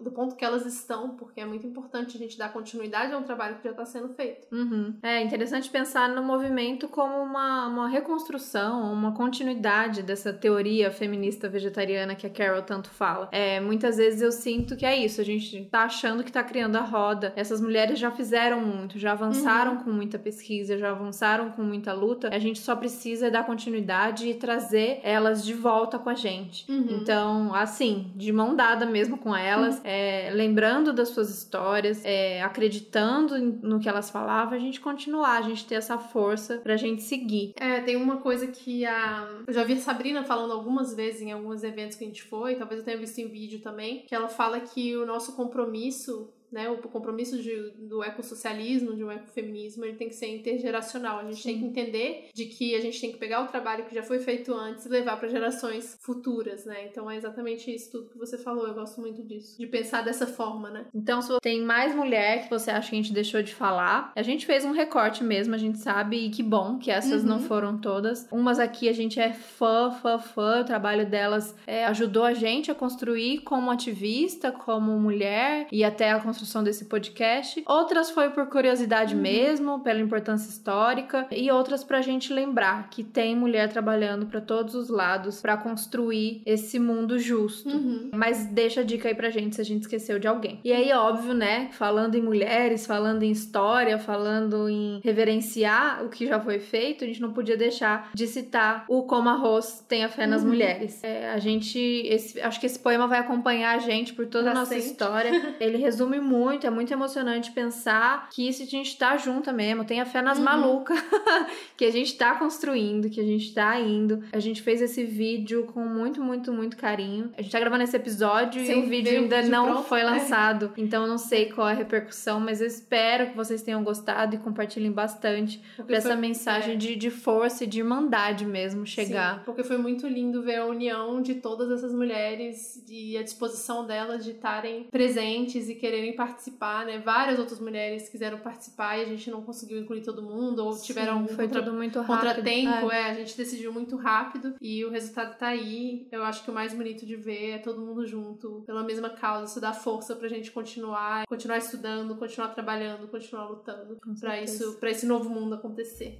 Do 0.00 0.10
ponto 0.10 0.36
que 0.36 0.44
elas 0.44 0.64
estão, 0.64 1.10
porque 1.10 1.40
é 1.40 1.44
muito 1.44 1.66
importante 1.66 2.16
a 2.16 2.18
gente 2.18 2.38
dar 2.38 2.52
continuidade 2.52 3.12
a 3.12 3.18
um 3.18 3.22
trabalho 3.22 3.56
que 3.56 3.64
já 3.64 3.70
está 3.70 3.84
sendo 3.84 4.08
feito. 4.10 4.46
Uhum. 4.52 4.94
É 5.02 5.22
interessante 5.22 5.68
pensar 5.68 6.08
no 6.08 6.22
movimento 6.22 6.88
como 6.88 7.16
uma, 7.16 7.66
uma 7.66 7.88
reconstrução, 7.88 8.92
uma 8.92 9.12
continuidade 9.12 10.02
dessa 10.02 10.32
teoria 10.32 10.90
feminista 10.90 11.48
vegetariana 11.48 12.14
que 12.14 12.26
a 12.26 12.30
Carol 12.30 12.62
tanto 12.62 12.88
fala. 12.88 13.28
É, 13.36 13.60
muitas 13.60 13.98
vezes 13.98 14.22
eu 14.22 14.32
sinto 14.32 14.74
que 14.74 14.86
é 14.86 14.96
isso, 14.96 15.20
a 15.20 15.24
gente 15.24 15.66
tá 15.66 15.82
achando 15.82 16.24
que 16.24 16.32
tá 16.32 16.42
criando 16.42 16.76
a 16.76 16.80
roda. 16.80 17.34
Essas 17.36 17.60
mulheres 17.60 17.98
já 17.98 18.10
fizeram 18.10 18.62
muito, 18.62 18.98
já 18.98 19.12
avançaram 19.12 19.72
uhum. 19.72 19.84
com 19.84 19.90
muita 19.90 20.18
pesquisa, 20.18 20.78
já 20.78 20.90
avançaram 20.90 21.50
com 21.50 21.62
muita 21.62 21.92
luta. 21.92 22.30
A 22.32 22.38
gente 22.38 22.58
só 22.58 22.74
precisa 22.74 23.30
dar 23.30 23.44
continuidade 23.44 24.26
e 24.26 24.32
trazer 24.32 25.00
elas 25.02 25.44
de 25.44 25.52
volta 25.52 25.98
com 25.98 26.08
a 26.08 26.14
gente. 26.14 26.64
Uhum. 26.72 26.98
Então, 26.98 27.54
assim, 27.54 28.10
de 28.16 28.32
mão 28.32 28.56
dada 28.56 28.86
mesmo 28.86 29.18
com 29.18 29.36
elas, 29.36 29.76
uhum. 29.76 29.82
é, 29.84 30.30
lembrando 30.32 30.90
das 30.94 31.10
suas 31.10 31.28
histórias, 31.28 32.02
é, 32.06 32.40
acreditando 32.40 33.38
no 33.38 33.78
que 33.78 33.86
elas 33.86 34.08
falavam, 34.08 34.54
a 34.54 34.58
gente 34.58 34.80
continuar, 34.80 35.36
a 35.36 35.42
gente 35.42 35.66
ter 35.66 35.74
essa 35.74 35.98
força 35.98 36.56
pra 36.56 36.78
gente 36.78 37.02
seguir. 37.02 37.52
É, 37.60 37.82
tem 37.82 37.96
uma 37.96 38.16
coisa 38.16 38.46
que 38.46 38.86
a. 38.86 39.28
Eu 39.46 39.52
já 39.52 39.62
vi 39.62 39.74
a 39.74 39.76
Sabrina 39.76 40.24
falando 40.24 40.54
algumas 40.54 40.94
vezes 40.94 41.20
em 41.20 41.32
alguns 41.32 41.62
eventos 41.62 41.98
que 41.98 42.04
a 42.04 42.06
gente 42.06 42.22
foi, 42.22 42.54
talvez 42.54 42.78
eu 42.78 42.84
tenha 42.84 42.96
visto 42.96 43.18
em 43.18 43.25
vídeo 43.28 43.60
também, 43.60 44.04
que 44.06 44.14
ela 44.14 44.28
fala 44.28 44.60
que 44.60 44.96
o 44.96 45.06
nosso 45.06 45.34
compromisso 45.36 46.32
né, 46.50 46.68
o 46.68 46.78
compromisso 46.78 47.40
de, 47.42 47.70
do 47.78 48.02
ecossocialismo, 48.02 48.94
de 48.94 49.04
um 49.04 49.10
ecofeminismo, 49.10 49.84
ele 49.84 49.96
tem 49.96 50.08
que 50.08 50.14
ser 50.14 50.28
intergeracional. 50.28 51.18
A 51.18 51.24
gente 51.24 51.42
Sim. 51.42 51.48
tem 51.50 51.58
que 51.58 51.66
entender 51.66 52.28
de 52.32 52.46
que 52.46 52.74
a 52.74 52.80
gente 52.80 53.00
tem 53.00 53.12
que 53.12 53.18
pegar 53.18 53.42
o 53.42 53.48
trabalho 53.48 53.84
que 53.84 53.94
já 53.94 54.02
foi 54.02 54.18
feito 54.18 54.54
antes 54.54 54.86
e 54.86 54.88
levar 54.88 55.18
para 55.18 55.28
gerações 55.28 55.98
futuras, 56.00 56.64
né? 56.64 56.86
Então 56.86 57.10
é 57.10 57.16
exatamente 57.16 57.74
isso 57.74 57.90
tudo 57.90 58.10
que 58.10 58.18
você 58.18 58.38
falou. 58.38 58.66
Eu 58.66 58.74
gosto 58.74 59.00
muito 59.00 59.22
disso, 59.22 59.58
de 59.58 59.66
pensar 59.66 60.02
dessa 60.02 60.26
forma, 60.26 60.70
né? 60.70 60.86
Então, 60.94 61.20
se 61.20 61.38
tem 61.40 61.62
mais 61.62 61.94
mulher 61.94 62.44
que 62.44 62.50
você 62.50 62.70
acha 62.70 62.90
que 62.90 62.96
a 62.96 63.02
gente 63.02 63.12
deixou 63.12 63.42
de 63.42 63.54
falar, 63.54 64.12
a 64.14 64.22
gente 64.22 64.46
fez 64.46 64.64
um 64.64 64.72
recorte 64.72 65.24
mesmo, 65.24 65.54
a 65.54 65.58
gente 65.58 65.78
sabe, 65.78 66.26
e 66.26 66.30
que 66.30 66.42
bom 66.42 66.78
que 66.78 66.90
essas 66.90 67.22
uhum. 67.22 67.28
não 67.28 67.40
foram 67.40 67.78
todas. 67.78 68.26
Umas 68.30 68.58
aqui 68.58 68.88
a 68.88 68.92
gente 68.92 69.20
é 69.20 69.32
fã, 69.32 69.90
fã, 69.90 70.18
fã, 70.18 70.60
o 70.60 70.64
trabalho 70.64 71.08
delas 71.08 71.54
é, 71.66 71.84
ajudou 71.86 72.24
a 72.24 72.34
gente 72.34 72.70
a 72.70 72.74
construir 72.74 73.40
como 73.40 73.70
ativista, 73.70 74.52
como 74.52 74.98
mulher 74.98 75.66
e 75.72 75.84
até 75.84 76.10
a 76.10 76.20
construir 76.20 76.35
construção 76.36 76.62
desse 76.62 76.84
podcast. 76.84 77.62
Outras 77.66 78.10
foi 78.10 78.28
por 78.28 78.46
curiosidade 78.46 79.14
uhum. 79.14 79.22
mesmo, 79.22 79.80
pela 79.80 80.00
importância 80.00 80.50
histórica, 80.50 81.26
e 81.30 81.50
outras 81.50 81.82
pra 81.82 82.02
gente 82.02 82.32
lembrar 82.32 82.90
que 82.90 83.02
tem 83.02 83.34
mulher 83.34 83.70
trabalhando 83.70 84.26
para 84.26 84.40
todos 84.40 84.74
os 84.74 84.90
lados 84.90 85.40
para 85.40 85.56
construir 85.56 86.42
esse 86.44 86.78
mundo 86.78 87.18
justo. 87.18 87.70
Uhum. 87.70 88.10
Mas 88.14 88.44
deixa 88.46 88.82
a 88.82 88.84
dica 88.84 89.08
aí 89.08 89.14
pra 89.14 89.30
gente 89.30 89.56
se 89.56 89.62
a 89.62 89.64
gente 89.64 89.82
esqueceu 89.82 90.18
de 90.18 90.28
alguém. 90.28 90.60
E 90.62 90.72
aí, 90.72 90.92
óbvio, 90.92 91.32
né, 91.32 91.70
falando 91.72 92.14
em 92.14 92.22
mulheres, 92.22 92.86
falando 92.86 93.22
em 93.22 93.30
história, 93.30 93.98
falando 93.98 94.68
em 94.68 95.00
reverenciar 95.02 96.04
o 96.04 96.10
que 96.10 96.26
já 96.26 96.38
foi 96.38 96.58
feito, 96.58 97.04
a 97.04 97.06
gente 97.06 97.22
não 97.22 97.32
podia 97.32 97.56
deixar 97.56 98.10
de 98.12 98.26
citar 98.26 98.84
o 98.88 99.04
Como 99.04 99.28
Arroz 99.28 99.84
Tenha 99.88 100.08
Fé 100.08 100.26
nas 100.26 100.42
uhum. 100.42 100.48
Mulheres. 100.48 101.02
É, 101.02 101.30
a 101.30 101.38
gente, 101.38 101.78
esse, 101.78 102.38
acho 102.40 102.60
que 102.60 102.66
esse 102.66 102.78
poema 102.78 103.06
vai 103.06 103.20
acompanhar 103.20 103.74
a 103.74 103.78
gente 103.78 104.12
por 104.12 104.26
toda 104.26 104.50
a 104.50 104.54
nossa 104.54 104.76
história. 104.76 105.30
Ele 105.58 105.78
resume 105.78 106.20
muito, 106.26 106.66
é 106.66 106.70
muito 106.70 106.92
emocionante 106.92 107.52
pensar 107.52 108.28
que 108.30 108.48
isso 108.48 108.62
a 108.62 108.66
gente 108.66 108.96
tá 108.96 109.16
junta 109.16 109.52
mesmo, 109.52 109.84
tenha 109.84 110.04
fé 110.04 110.20
nas 110.20 110.38
uhum. 110.38 110.44
malucas, 110.44 110.98
que 111.76 111.84
a 111.84 111.92
gente 111.92 112.16
tá 112.16 112.34
construindo, 112.34 113.08
que 113.08 113.20
a 113.20 113.24
gente 113.24 113.54
tá 113.54 113.78
indo. 113.80 114.22
A 114.32 114.40
gente 114.40 114.62
fez 114.62 114.82
esse 114.82 115.04
vídeo 115.04 115.64
com 115.72 115.80
muito, 115.80 116.22
muito, 116.22 116.52
muito 116.52 116.76
carinho. 116.76 117.30
A 117.36 117.42
gente 117.42 117.52
tá 117.52 117.60
gravando 117.60 117.84
esse 117.84 117.96
episódio 117.96 118.64
Sim, 118.64 118.72
e 118.72 118.84
o 118.84 118.88
vídeo 118.88 119.12
ainda 119.12 119.42
não 119.42 119.66
pronto. 119.66 119.88
foi 119.88 120.00
é. 120.00 120.04
lançado, 120.04 120.72
então 120.76 121.02
eu 121.02 121.08
não 121.08 121.18
sei 121.18 121.46
qual 121.52 121.68
é 121.68 121.72
a 121.72 121.74
repercussão, 121.74 122.40
mas 122.40 122.60
eu 122.60 122.66
espero 122.66 123.28
que 123.28 123.36
vocês 123.36 123.62
tenham 123.62 123.82
gostado 123.84 124.34
e 124.34 124.38
compartilhem 124.38 124.90
bastante 124.90 125.62
pra 125.86 125.96
essa 125.96 126.16
mensagem 126.16 126.74
é. 126.74 126.76
de, 126.76 126.96
de 126.96 127.10
força 127.10 127.64
e 127.64 127.66
de 127.66 127.78
irmandade 127.78 128.44
mesmo 128.44 128.84
chegar. 128.86 129.38
Sim, 129.38 129.40
porque 129.44 129.62
foi 129.62 129.78
muito 129.78 130.06
lindo 130.06 130.42
ver 130.42 130.56
a 130.56 130.66
união 130.66 131.22
de 131.22 131.36
todas 131.36 131.70
essas 131.70 131.92
mulheres 131.94 132.84
e 132.88 133.16
a 133.16 133.22
disposição 133.22 133.86
delas 133.86 134.24
de 134.24 134.32
estarem 134.32 134.84
presentes 134.84 135.68
e 135.68 135.74
quererem 135.74 136.15
participar, 136.16 136.84
né? 136.84 136.98
Várias 136.98 137.38
outras 137.38 137.60
mulheres 137.60 138.08
quiseram 138.08 138.38
participar 138.38 138.98
e 138.98 139.02
a 139.02 139.04
gente 139.04 139.30
não 139.30 139.42
conseguiu 139.42 139.78
incluir 139.78 140.02
todo 140.02 140.22
mundo 140.22 140.64
ou 140.64 140.76
tiveram 140.80 141.26
Sim, 141.26 141.34
foi 141.34 141.46
contra... 141.46 141.62
tudo 141.62 141.76
muito 141.76 142.00
rápido. 142.00 142.16
contratempo, 142.16 142.90
é. 142.90 143.02
é. 143.02 143.10
a 143.10 143.14
gente 143.14 143.36
decidiu 143.36 143.72
muito 143.72 143.96
rápido 143.96 144.54
e 144.60 144.84
o 144.84 144.90
resultado 144.90 145.36
tá 145.38 145.48
aí. 145.48 146.08
Eu 146.10 146.22
acho 146.24 146.42
que 146.42 146.50
o 146.50 146.54
mais 146.54 146.72
bonito 146.72 147.06
de 147.06 147.16
ver 147.16 147.50
é 147.50 147.58
todo 147.58 147.80
mundo 147.80 148.06
junto 148.06 148.62
pela 148.66 148.82
mesma 148.82 149.10
causa, 149.10 149.50
isso 149.50 149.60
dá 149.60 149.72
força 149.72 150.16
pra 150.16 150.28
gente 150.28 150.50
continuar, 150.50 151.26
continuar 151.26 151.58
estudando, 151.58 152.16
continuar 152.16 152.48
trabalhando, 152.48 153.08
continuar 153.08 153.48
lutando 153.48 153.98
para 154.20 154.40
isso, 154.40 154.74
para 154.78 154.90
esse 154.90 155.06
novo 155.06 155.28
mundo 155.28 155.54
acontecer. 155.54 156.18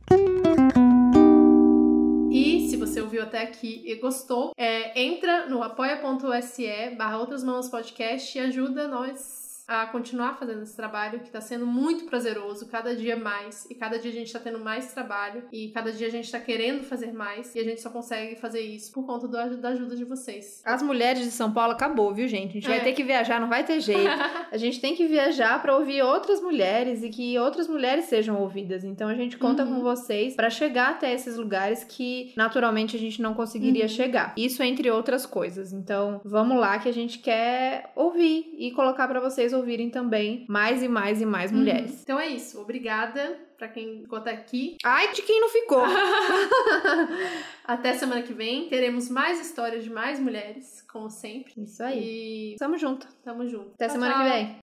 E 2.31 2.69
se 2.69 2.77
você 2.77 3.01
ouviu 3.01 3.23
até 3.23 3.43
aqui 3.43 3.83
e 3.87 3.95
gostou, 3.95 4.53
é, 4.59 5.01
entra 5.01 5.49
no 5.49 5.63
apoia.se 5.63 6.91
barra 6.97 7.19
Outras 7.19 7.43
Mãos 7.43 7.69
Podcast 7.71 8.37
e 8.37 8.41
ajuda 8.41 8.87
nós 8.87 9.46
a 9.69 9.87
continuar 9.87 10.39
fazendo 10.39 10.63
esse 10.63 10.77
trabalho 10.77 11.21
que 11.21 11.27
está 11.27 11.41
sendo 11.41 11.67
muito 11.67 12.05
prazeroso, 12.05 12.69
cada 12.69 12.95
dia 12.95 13.17
mais. 13.17 13.67
E 13.71 13.75
cada 13.75 13.99
dia 13.99 14.11
a 14.11 14.15
gente 14.15 14.29
está 14.29 14.39
tendo 14.39 14.61
mais 14.61 14.93
trabalho 14.93 15.45
e 15.53 15.69
cada 15.71 15.93
dia 15.93 16.07
a 16.07 16.11
gente 16.11 16.25
está 16.25 16.39
querendo 16.39 16.85
fazer 16.85 17.13
mais 17.13 17.55
e 17.55 17.59
a 17.59 17.65
gente 17.65 17.81
só 17.81 17.91
consegue 17.91 18.37
fazer 18.37 18.61
isso 18.61 18.93
por 18.93 19.05
conta 19.05 19.27
do, 19.27 19.57
da 19.57 19.71
ajuda 19.71 19.97
de 19.97 20.05
vocês. 20.05 20.63
As 20.65 20.83
mulheres 20.83 21.23
de 21.23 21.31
São 21.31 21.53
Paulo 21.53 21.73
acabou, 21.73 22.15
viu, 22.15 22.29
gente? 22.29 22.51
A 22.51 22.53
gente 22.55 22.67
é. 22.67 22.77
vai 22.77 22.85
ter 22.85 22.93
que 22.93 23.03
viajar, 23.03 23.41
não 23.41 23.49
vai 23.49 23.65
ter 23.65 23.81
jeito. 23.81 24.11
a 24.51 24.57
gente 24.57 24.81
tem 24.81 24.95
que 24.95 25.07
viajar 25.07 25.61
para 25.61 25.77
ouvir 25.77 26.03
outras 26.03 26.41
mulheres 26.41 27.03
e 27.03 27.11
que 27.11 27.39
outras 27.39 27.67
mulheres 27.67 28.05
sejam 28.05 28.41
ouvidas. 28.41 28.85
Então 28.85 29.09
a 29.09 29.15
gente 29.15 29.37
conta 29.37 29.65
uhum. 29.65 29.77
com 29.77 29.83
vocês 29.83 30.37
para 30.37 30.49
chegar 30.49 30.91
até 30.91 31.13
esses 31.13 31.37
lugares 31.37 31.83
que 31.83 32.33
naturalmente 32.37 32.97
a 32.97 32.99
gente 32.99 33.21
não 33.21 33.35
conseguiria 33.35 33.85
uhum. 33.85 33.89
chegar. 33.89 34.35
Isso 34.37 34.63
entre 34.63 34.91
outras 34.91 35.27
coisas. 35.27 35.73
Então 35.73 36.21
vamos 36.25 36.59
lá 36.59 36.79
que 36.79 36.89
a 36.89 36.93
gente 36.93 37.19
quer 37.19 37.91
ouvir 37.97 38.55
e 38.57 38.71
colocar 38.71 39.09
para 39.09 39.21
vocês 39.21 39.56
ouvirem 39.57 39.91
também 39.91 40.45
mais 40.49 40.83
e 40.83 40.89
mais 40.89 41.21
e 41.21 41.27
mais 41.27 41.51
uhum. 41.51 41.59
mulheres. 41.59 42.03
Então 42.03 42.19
é 42.19 42.29
isso. 42.29 42.61
Obrigada 42.61 43.39
para 43.57 43.69
quem 43.69 44.03
ficou 44.03 44.19
até 44.19 44.33
aqui. 44.33 44.77
Ai, 44.85 45.13
de 45.13 45.23
quem 45.23 45.41
não 45.41 45.49
ficou! 45.49 45.83
até 47.65 47.95
semana 47.95 48.23
que 48.23 48.33
vem. 48.33 48.69
Teremos 48.69 49.09
mais 49.09 49.41
histórias 49.41 49.83
de 49.83 49.91
mais 49.91 50.21
mulheres, 50.21 50.85
como 50.89 51.11
sempre. 51.11 51.55
Isso 51.63 51.83
aí. 51.83 52.53
E 52.55 52.57
tamo 52.59 52.77
junto. 52.77 53.07
Tamo 53.25 53.47
junto. 53.47 53.73
Até 53.75 53.87
tchau, 53.87 53.95
semana 53.95 54.15
tchau. 54.15 54.23
que 54.23 54.31
vem. 54.31 54.55